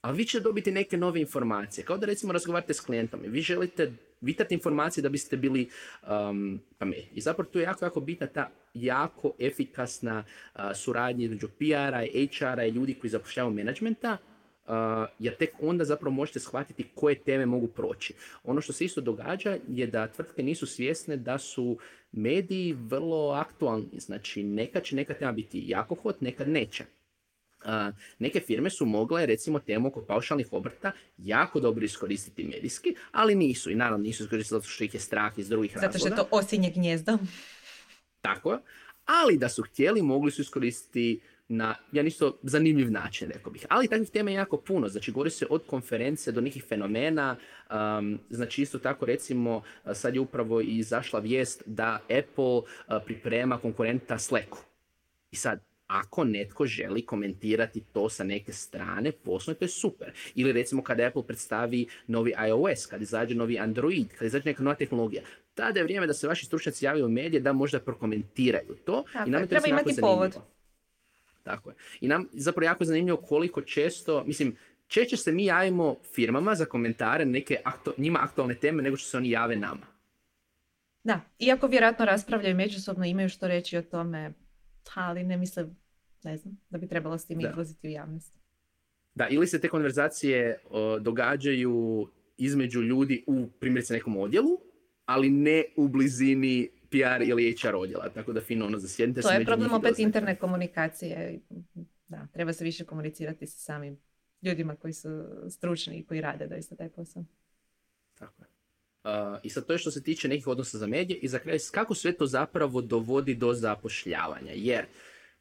ali 0.00 0.16
vi 0.16 0.24
ćete 0.24 0.42
dobiti 0.42 0.72
neke 0.72 0.96
nove 0.96 1.20
informacije. 1.20 1.84
Kao 1.84 1.98
da 1.98 2.06
recimo 2.06 2.32
razgovarate 2.32 2.74
s 2.74 2.80
klijentom 2.80 3.24
i 3.24 3.28
vi 3.28 3.40
želite 3.40 3.92
vitati 4.20 4.54
informacije 4.54 5.02
da 5.02 5.08
biste 5.08 5.36
bili 5.36 5.68
um, 6.02 6.60
pametni. 6.78 7.08
I 7.14 7.20
zapravo 7.20 7.50
tu 7.50 7.58
je 7.58 7.62
jako, 7.62 7.84
jako 7.84 8.00
bitna 8.00 8.26
ta 8.26 8.50
jako 8.74 9.32
efikasna 9.38 10.24
uh, 10.54 10.60
suradnja 10.74 11.24
između 11.24 11.48
PR-a 11.48 12.02
HR-a 12.38 12.64
i 12.64 12.70
ljudi 12.70 12.94
koji 12.94 13.10
zapošljavaju 13.10 13.54
menadžmenta, 13.54 14.16
jer 15.18 15.36
tek 15.36 15.50
onda 15.60 15.84
zapravo 15.84 16.14
možete 16.14 16.40
shvatiti 16.40 16.86
koje 16.94 17.18
teme 17.18 17.46
mogu 17.46 17.66
proći. 17.66 18.14
Ono 18.44 18.60
što 18.60 18.72
se 18.72 18.84
isto 18.84 19.00
događa 19.00 19.56
je 19.68 19.86
da 19.86 20.08
tvrtke 20.08 20.42
nisu 20.42 20.66
svjesne 20.66 21.16
da 21.16 21.38
su 21.38 21.78
mediji 22.12 22.72
vrlo 22.72 23.30
aktualni. 23.30 24.00
Znači, 24.00 24.42
nekad 24.42 24.84
će 24.84 24.96
neka 24.96 25.14
tema 25.14 25.32
biti 25.32 25.64
jako 25.66 25.94
hot, 25.94 26.20
nekad 26.20 26.48
neće. 26.48 26.84
neke 28.18 28.40
firme 28.40 28.70
su 28.70 28.86
mogle 28.86 29.26
recimo 29.26 29.58
temu 29.58 29.88
oko 29.88 30.04
paušalnih 30.04 30.46
obrta 30.50 30.92
jako 31.18 31.60
dobro 31.60 31.84
iskoristiti 31.84 32.44
medijski, 32.44 32.94
ali 33.12 33.34
nisu. 33.34 33.70
I 33.70 33.74
naravno 33.74 34.02
nisu 34.02 34.22
iskoristili 34.22 34.60
zato 34.60 34.70
što 34.70 34.84
ih 34.84 34.94
je 34.94 35.00
strah 35.00 35.38
iz 35.38 35.48
drugih 35.48 35.74
razloga. 35.74 35.92
Zato 35.92 35.98
što 35.98 36.08
je 36.08 36.16
to 36.16 36.36
osinje 36.36 36.70
gnjezdo. 36.70 37.18
Tako 38.20 38.58
Ali 39.06 39.38
da 39.38 39.48
su 39.48 39.62
htjeli, 39.62 40.02
mogli 40.02 40.30
su 40.30 40.42
iskoristiti 40.42 41.20
na 41.48 41.74
ja 41.92 42.02
isto 42.02 42.38
zanimljiv 42.42 42.90
način, 42.90 43.28
rekao 43.28 43.52
bih. 43.52 43.66
Ali 43.68 43.88
takvih 43.88 44.10
tema 44.10 44.30
je 44.30 44.34
jako 44.34 44.56
puno. 44.56 44.88
Znači, 44.88 45.12
govori 45.12 45.30
se 45.30 45.46
od 45.50 45.62
konferencije 45.66 46.32
do 46.32 46.40
nekih 46.40 46.64
fenomena. 46.64 47.36
Um, 47.70 48.18
znači, 48.30 48.62
isto 48.62 48.78
tako, 48.78 49.06
recimo, 49.06 49.62
sad 49.94 50.14
je 50.14 50.20
upravo 50.20 50.60
izašla 50.60 51.20
vijest 51.20 51.62
da 51.66 52.00
Apple 52.18 52.60
priprema 53.04 53.58
konkurenta 53.58 54.18
Slacku. 54.18 54.58
I 55.30 55.36
sad, 55.36 55.60
ako 55.86 56.24
netko 56.24 56.66
želi 56.66 57.06
komentirati 57.06 57.80
to 57.92 58.08
sa 58.08 58.24
neke 58.24 58.52
strane, 58.52 59.12
poslovno 59.12 59.58
to 59.58 59.64
je 59.64 59.68
super. 59.68 60.12
Ili 60.34 60.52
recimo 60.52 60.82
kada 60.82 61.06
Apple 61.06 61.26
predstavi 61.26 61.86
novi 62.06 62.34
iOS, 62.48 62.86
kad 62.86 63.02
izađe 63.02 63.34
novi 63.34 63.58
Android, 63.58 64.08
kad 64.18 64.26
izađe 64.26 64.44
neka 64.44 64.62
nova 64.62 64.76
tehnologija, 64.76 65.22
tada 65.54 65.80
je 65.80 65.84
vrijeme 65.84 66.06
da 66.06 66.14
se 66.14 66.28
vaši 66.28 66.46
stručnjaci 66.46 66.84
javaju 66.84 67.06
u 67.06 67.08
medije 67.08 67.40
da 67.40 67.52
možda 67.52 67.80
prokomentiraju 67.80 68.76
to. 68.84 69.04
Tako 69.12 69.28
I 69.28 69.32
nam 69.32 69.42
je, 69.42 69.48
treba 69.48 69.68
imati 69.68 69.96
povod. 70.00 70.36
Tako 71.46 71.70
je. 71.70 71.76
I 72.00 72.08
nam 72.08 72.28
zapravo 72.32 72.64
jako 72.64 72.84
zanimljivo 72.84 73.16
koliko 73.16 73.62
često, 73.62 74.24
mislim, 74.24 74.56
češće 74.86 75.16
se 75.16 75.32
mi 75.32 75.44
javimo 75.44 75.96
firmama 76.14 76.54
za 76.54 76.64
komentare 76.64 77.24
neke 77.24 77.56
aktu, 77.64 77.92
njima 77.96 78.18
aktualne 78.22 78.54
teme 78.54 78.82
nego 78.82 78.96
što 78.96 79.08
se 79.08 79.16
oni 79.16 79.30
jave 79.30 79.56
nama. 79.56 79.86
Da, 81.04 81.20
iako 81.38 81.66
vjerojatno 81.66 82.04
raspravljaju 82.04 82.56
međusobno, 82.56 83.04
imaju 83.04 83.28
što 83.28 83.48
reći 83.48 83.76
o 83.76 83.82
tome, 83.82 84.32
ali 84.94 85.24
ne 85.24 85.36
misle, 85.36 85.66
ne 86.24 86.36
znam, 86.36 86.56
da 86.70 86.78
bi 86.78 86.88
trebalo 86.88 87.18
s 87.18 87.26
tim 87.26 87.40
izlaziti 87.40 87.88
u 87.88 87.90
javnost. 87.90 88.34
Da, 89.14 89.28
ili 89.28 89.46
se 89.46 89.60
te 89.60 89.68
konverzacije 89.68 90.58
događaju 91.00 92.08
između 92.36 92.82
ljudi 92.82 93.24
u 93.26 93.46
primjerice 93.60 93.94
nekom 93.94 94.16
odjelu, 94.16 94.60
ali 95.04 95.30
ne 95.30 95.64
u 95.76 95.88
blizini 95.88 96.70
PR 96.90 97.22
ili 97.28 97.56
HR 97.62 97.74
odjela, 97.74 98.08
tako 98.08 98.32
da 98.32 98.40
fino 98.40 98.66
ono 98.66 98.78
zasjednite 98.78 99.20
To 99.20 99.30
je 99.30 99.44
problem 99.44 99.72
opet 99.72 99.98
interne 99.98 100.36
komunikacije. 100.36 101.40
Da, 102.08 102.26
treba 102.32 102.52
se 102.52 102.64
više 102.64 102.84
komunicirati 102.84 103.46
sa 103.46 103.58
samim 103.58 103.98
ljudima 104.42 104.76
koji 104.76 104.92
su 104.92 105.08
stručni 105.50 105.98
i 105.98 106.04
koji 106.06 106.20
rade 106.20 106.46
doista 106.46 106.76
taj 106.76 106.88
posao. 106.88 107.24
Tako 108.18 108.42
je. 108.42 108.48
I 109.42 109.50
sad 109.50 109.66
to 109.66 109.72
je 109.72 109.78
što 109.78 109.90
se 109.90 110.02
tiče 110.02 110.28
nekih 110.28 110.46
odnosa 110.46 110.78
za 110.78 110.86
medije 110.86 111.18
i 111.18 111.28
za 111.28 111.38
kraj 111.38 111.58
kako 111.72 111.94
sve 111.94 112.12
to 112.12 112.26
zapravo 112.26 112.80
dovodi 112.80 113.34
do 113.34 113.52
zapošljavanja. 113.52 114.52
Jer 114.54 114.84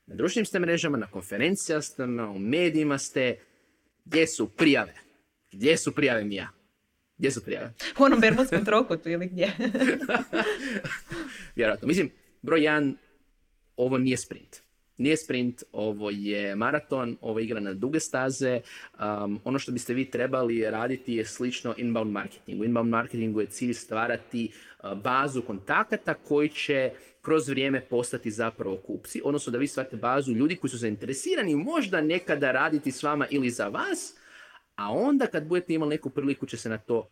na 0.05 0.15
društvenim 0.15 0.45
ste 0.45 0.59
mrežama, 0.59 0.97
na 0.97 1.07
konferencijama 1.07 2.31
u 2.31 2.39
medijima 2.39 2.97
ste, 2.97 3.39
gdje 4.05 4.27
su 4.27 4.49
prijave? 4.49 4.93
Gdje 5.51 5.77
su 5.77 5.95
prijave 5.95 6.23
Mija? 6.23 6.49
Gdje 7.17 7.31
su 7.31 7.43
prijave? 7.43 7.73
U 7.99 8.03
onom 8.03 8.19
bermudskom 8.19 8.65
trokutu 8.65 9.09
ili 9.09 9.27
gdje? 9.27 9.51
Vjerojatno. 11.55 11.87
Mislim, 11.87 12.11
broj 12.41 12.63
jedan, 12.63 12.97
ovo 13.77 13.97
nije 13.97 14.17
sprint. 14.17 14.65
Nije 14.97 15.17
sprint, 15.17 15.63
ovo 15.71 16.09
je 16.09 16.55
maraton, 16.55 17.17
ovo 17.21 17.39
je 17.39 17.45
igra 17.45 17.59
na 17.59 17.73
duge 17.73 17.99
staze. 17.99 18.61
Um, 18.99 19.39
ono 19.43 19.59
što 19.59 19.71
biste 19.71 19.93
vi 19.93 20.11
trebali 20.11 20.71
raditi 20.71 21.13
je 21.13 21.25
slično 21.25 21.73
inbound 21.77 22.11
marketingu. 22.11 22.63
Inbound 22.63 22.89
marketingu 22.89 23.41
je 23.41 23.47
cilj 23.47 23.73
stvarati 23.73 24.51
uh, 24.83 24.93
bazu 24.93 25.41
kontakata 25.41 26.13
koji 26.13 26.49
će 26.49 26.91
kroz 27.21 27.49
vrijeme 27.49 27.81
postati 27.81 28.31
zapravo 28.31 28.77
kupci, 28.77 29.21
odnosno 29.23 29.51
da 29.51 29.57
vi 29.57 29.67
stvarate 29.67 29.97
bazu 29.97 30.31
ljudi 30.31 30.55
koji 30.55 30.71
su 30.71 30.77
zainteresirani 30.77 31.55
možda 31.55 32.01
nekada 32.01 32.51
raditi 32.51 32.91
s 32.91 33.03
vama 33.03 33.27
ili 33.29 33.49
za 33.49 33.67
vas, 33.67 34.15
a 34.75 34.91
onda 34.91 35.27
kad 35.27 35.47
budete 35.47 35.73
imali 35.73 35.89
neku 35.89 36.09
priliku 36.09 36.45
će 36.45 36.57
se 36.57 36.69
na 36.69 36.77
to 36.77 37.09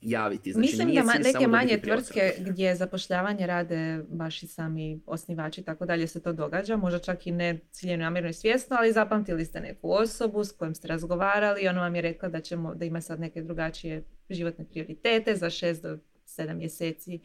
javiti. 0.00 0.52
Znači, 0.52 0.60
Mislim 0.60 0.94
da 0.94 1.12
neke 1.12 1.46
manje 1.46 1.80
tvrtke 1.80 2.34
gdje 2.38 2.76
zapošljavanje 2.76 3.46
rade 3.46 4.02
baš 4.08 4.42
i 4.42 4.46
sami 4.46 5.00
osnivači 5.06 5.62
tako 5.62 5.86
dalje 5.86 6.06
se 6.06 6.22
to 6.22 6.32
događa, 6.32 6.76
možda 6.76 6.98
čak 6.98 7.26
i 7.26 7.32
ne 7.32 7.58
ciljeno 7.70 8.04
namjerno 8.04 8.30
i 8.30 8.32
svjesno, 8.32 8.76
ali 8.78 8.92
zapamtili 8.92 9.44
ste 9.44 9.60
neku 9.60 9.92
osobu 9.92 10.44
s 10.44 10.52
kojom 10.52 10.74
ste 10.74 10.88
razgovarali 10.88 11.62
i 11.62 11.68
ona 11.68 11.80
vam 11.80 11.94
je 11.94 12.02
rekla 12.02 12.28
da, 12.28 12.40
ćemo, 12.40 12.74
da 12.74 12.84
ima 12.84 13.00
sad 13.00 13.20
neke 13.20 13.42
drugačije 13.42 14.04
životne 14.30 14.64
prioritete 14.64 15.36
za 15.36 15.50
šest 15.50 15.82
do 15.82 15.98
sedam 16.24 16.58
mjeseci 16.58 17.20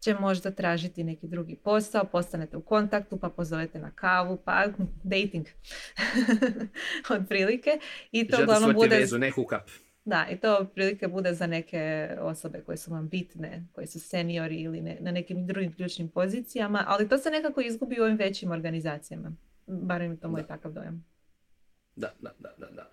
će 0.00 0.14
možda 0.14 0.50
tražiti 0.50 1.04
neki 1.04 1.26
drugi 1.26 1.56
posao, 1.56 2.04
postanete 2.04 2.56
u 2.56 2.60
kontaktu, 2.60 3.18
pa 3.18 3.28
pozovete 3.28 3.78
na 3.78 3.90
kavu, 3.90 4.38
pa 4.44 4.64
dating 5.14 5.46
od 7.14 7.28
prilike. 7.28 7.70
I 8.12 8.28
to 8.28 8.42
uglavnom 8.42 8.72
bude... 8.74 8.96
Vezu, 8.96 9.18
ne 9.18 9.32
Da, 10.04 10.26
i 10.30 10.36
to 10.36 10.70
prilike 10.74 11.08
bude 11.08 11.34
za 11.34 11.46
neke 11.46 12.10
osobe 12.20 12.60
koje 12.60 12.76
su 12.76 12.90
vam 12.90 13.08
bitne, 13.08 13.64
koji 13.72 13.86
su 13.86 14.00
seniori 14.00 14.56
ili 14.56 14.80
ne, 14.80 14.96
na 15.00 15.10
nekim 15.10 15.46
drugim 15.46 15.72
ključnim 15.72 16.08
pozicijama, 16.08 16.84
ali 16.86 17.08
to 17.08 17.18
se 17.18 17.30
nekako 17.30 17.60
izgubi 17.60 18.00
u 18.00 18.02
ovim 18.02 18.16
većim 18.16 18.50
organizacijama. 18.50 19.32
Barem 19.66 20.16
to 20.16 20.28
moj 20.28 20.46
takav 20.46 20.72
dojam. 20.72 21.04
Da, 21.96 22.12
da, 22.20 22.30
da, 22.38 22.54
da. 22.58 22.66
da. 22.70 22.90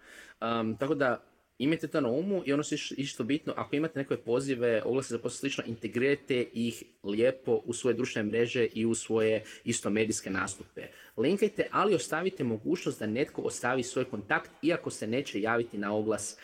Um, 0.60 0.78
tako 0.78 0.96
da 0.96 1.35
imajte 1.58 1.88
to 1.88 2.02
na 2.02 2.10
umu 2.10 2.44
i 2.46 2.54
ono 2.54 2.64
je 2.72 2.78
isto 2.98 3.24
bitno, 3.24 3.54
ako 3.58 3.76
imate 3.76 4.00
neke 4.00 4.18
pozive, 4.18 4.82
oglase 4.86 5.14
za 5.14 5.20
posao 5.20 5.38
slično, 5.38 5.64
integrirajte 5.68 6.46
ih 6.54 6.84
lijepo 7.04 7.62
u 7.66 7.74
svoje 7.74 7.94
društvene 7.94 8.30
mreže 8.30 8.66
i 8.66 8.86
u 8.86 8.96
svoje 8.96 9.44
isto 9.64 9.90
medijske 9.90 10.30
nastupe. 10.30 10.82
Linkajte, 11.18 11.68
ali 11.72 11.96
ostavite 11.96 12.44
mogućnost 12.44 13.00
da 13.00 13.08
netko 13.08 13.42
ostavi 13.42 13.84
svoj 13.84 14.06
kontakt, 14.06 14.52
iako 14.62 14.90
se 14.90 15.08
neće 15.08 15.42
javiti 15.42 15.78
na 15.78 15.94
oglas 15.94 16.38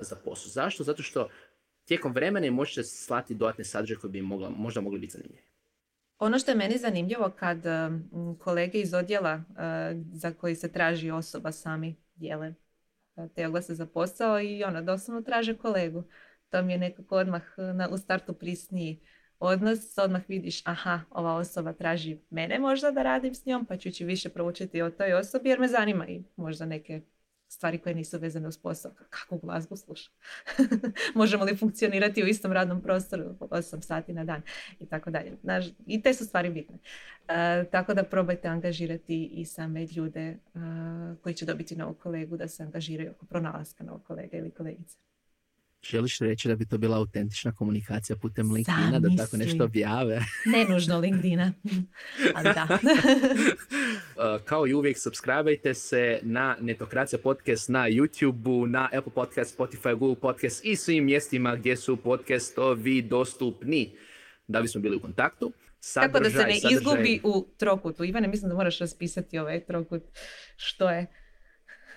za 0.00 0.16
posao. 0.24 0.50
Zašto? 0.50 0.84
Zato 0.84 1.02
što 1.02 1.28
tijekom 1.84 2.12
vremena 2.12 2.50
možete 2.50 2.84
slati 2.84 3.34
dodatne 3.34 3.64
sadržaje 3.64 3.98
koje 3.98 4.10
bi 4.10 4.22
mogla, 4.22 4.50
možda 4.50 4.80
mogli 4.80 4.98
biti 4.98 5.12
zanimljivi. 5.12 5.42
Ono 6.18 6.38
što 6.38 6.50
je 6.50 6.56
meni 6.56 6.78
zanimljivo 6.78 7.30
kad 7.38 7.58
kolege 8.38 8.78
iz 8.78 8.94
odjela 8.94 9.42
za 10.12 10.32
koji 10.32 10.54
se 10.54 10.72
traži 10.72 11.10
osoba 11.10 11.52
sami 11.52 11.96
dijele 12.14 12.54
te 13.34 13.46
oglase 13.46 13.74
za 13.74 13.86
posao 13.86 14.40
i 14.40 14.64
ona 14.64 14.82
doslovno 14.82 15.22
traže 15.22 15.56
kolegu. 15.56 16.04
To 16.50 16.62
mi 16.62 16.72
je 16.72 16.78
nekako 16.78 17.16
odmah 17.16 17.42
na, 17.74 17.88
u 17.88 17.98
startu 17.98 18.32
prisniji 18.32 19.00
odnos, 19.38 19.98
odmah 19.98 20.22
vidiš 20.28 20.62
aha, 20.64 21.00
ova 21.10 21.34
osoba 21.34 21.72
traži 21.72 22.18
mene 22.30 22.58
možda 22.58 22.90
da 22.90 23.02
radim 23.02 23.34
s 23.34 23.46
njom, 23.46 23.66
pa 23.66 23.76
ću 23.76 23.90
više 24.00 24.28
proučiti 24.28 24.82
o 24.82 24.90
toj 24.90 25.12
osobi 25.12 25.48
jer 25.48 25.60
me 25.60 25.68
zanima 25.68 26.08
i 26.08 26.22
možda 26.36 26.66
neke 26.66 27.00
stvari 27.48 27.78
koje 27.78 27.94
nisu 27.94 28.18
vezane 28.18 28.48
uz 28.48 28.58
posao. 28.58 28.92
Kakvu 29.10 29.38
glazbu 29.38 29.76
slušam? 29.76 30.14
Možemo 31.14 31.44
li 31.44 31.56
funkcionirati 31.56 32.22
u 32.22 32.26
istom 32.26 32.52
radnom 32.52 32.82
prostoru 32.82 33.24
8 33.40 33.80
sati 33.80 34.12
na 34.12 34.24
dan 34.24 34.42
i 34.80 34.86
tako 34.86 35.10
dalje. 35.10 35.32
I 35.86 36.02
te 36.02 36.14
su 36.14 36.24
stvari 36.24 36.50
bitne. 36.50 36.78
E, 37.28 37.64
tako 37.70 37.94
da 37.94 38.02
probajte 38.02 38.48
angažirati 38.48 39.24
i 39.24 39.44
same 39.44 39.86
ljude 39.86 40.36
uh, 40.54 40.60
koji 41.22 41.34
će 41.34 41.46
dobiti 41.46 41.76
novog 41.76 41.98
kolegu 41.98 42.36
da 42.36 42.48
se 42.48 42.62
angažiraju 42.62 43.10
oko 43.10 43.26
pronalaska 43.26 43.84
novog 43.84 44.04
kolega 44.04 44.36
ili 44.36 44.50
kolegice. 44.50 45.07
Želiš 45.82 46.18
reći 46.18 46.48
da 46.48 46.56
bi 46.56 46.66
to 46.66 46.78
bila 46.78 46.96
autentična 46.96 47.52
komunikacija 47.52 48.16
putem 48.16 48.52
LinkedIna, 48.52 48.98
da 48.98 49.08
tako 49.16 49.36
nešto 49.36 49.64
objave? 49.64 50.24
ne 50.56 50.64
nužno 50.64 50.98
LinkedIna, 50.98 51.52
ali 52.36 52.44
da. 52.44 52.68
Uh, 54.18 54.42
kao 54.44 54.66
i 54.66 54.74
uvijek, 54.74 54.98
subscribeajte 54.98 55.74
se 55.74 56.20
na 56.22 56.56
Netokracija 56.60 57.18
podcast 57.22 57.68
na 57.68 57.88
YouTube, 57.88 58.66
na 58.66 58.88
Apple 58.92 59.12
Podcast, 59.14 59.58
Spotify, 59.58 59.98
Google 59.98 60.20
Podcast 60.20 60.64
i 60.64 60.76
svim 60.76 61.04
mjestima 61.04 61.56
gdje 61.56 61.76
su 61.76 61.96
podcastovi 61.96 63.02
dostupni 63.02 63.92
da 64.48 64.62
bismo 64.62 64.80
bili 64.80 64.96
u 64.96 65.00
kontaktu. 65.00 65.52
Sadržaj, 65.80 66.12
Tako 66.12 66.24
da 66.24 66.30
se 66.30 66.46
ne 66.46 66.60
sadržaj... 66.60 66.72
izgubi 66.72 67.20
u 67.24 67.46
trokutu. 67.56 68.04
Ivane, 68.04 68.28
mislim 68.28 68.48
da 68.48 68.54
moraš 68.54 68.78
raspisati 68.78 69.38
ovaj 69.38 69.64
trokut. 69.64 70.02
Što 70.56 70.90
je? 70.90 71.06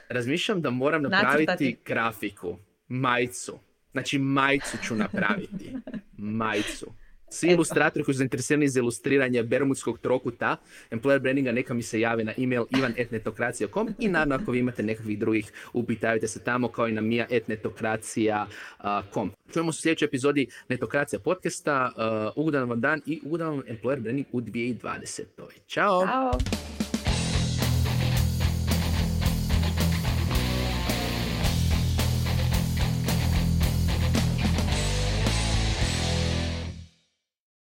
Razmišljam 0.09 0.61
da 0.61 0.69
moram 0.69 1.01
napraviti 1.01 1.45
Nacrtati. 1.45 1.77
grafiku, 1.85 2.57
majicu 2.87 3.59
Znači 3.91 4.19
majicu 4.19 4.77
ću 4.87 4.95
napraviti. 4.95 5.73
Majicu. 6.17 6.93
Svi 7.33 7.47
ilustratori 7.47 8.05
koji 8.05 8.15
su 8.15 8.17
zainteresirani 8.17 8.67
za 8.67 8.79
ilustriranje 8.79 9.43
bermudskog 9.43 9.99
trokuta, 9.99 10.57
employer 10.91 11.19
brandinga, 11.19 11.51
neka 11.51 11.73
mi 11.73 11.83
se 11.83 11.99
jave 11.99 12.23
na 12.23 12.33
email 12.37 12.65
ivan.netokracija.com 12.77 13.89
i 13.99 14.07
naravno 14.07 14.35
ako 14.35 14.51
vi 14.51 14.59
imate 14.59 14.83
nekakvih 14.83 15.19
drugih, 15.19 15.51
upitajte 15.73 16.27
se 16.27 16.43
tamo 16.43 16.67
kao 16.67 16.87
i 16.87 16.91
na 16.91 17.01
mija.netokracija.com. 17.01 19.31
Čujemo 19.53 19.71
se 19.71 19.79
u 19.79 19.81
sljedećoj 19.81 20.05
epizodi 20.05 20.47
Netokracija 20.69 21.19
podcasta. 21.19 21.91
Uh, 21.95 22.01
ugodan 22.35 22.69
vam 22.69 22.81
dan 22.81 23.01
i 23.05 23.21
ugodan 23.25 23.47
vam 23.47 23.61
employer 23.61 23.99
branding 23.99 24.27
u 24.31 24.41
2020. 24.41 25.21
Ćao! 25.67 26.07
Ćao! 26.07 26.31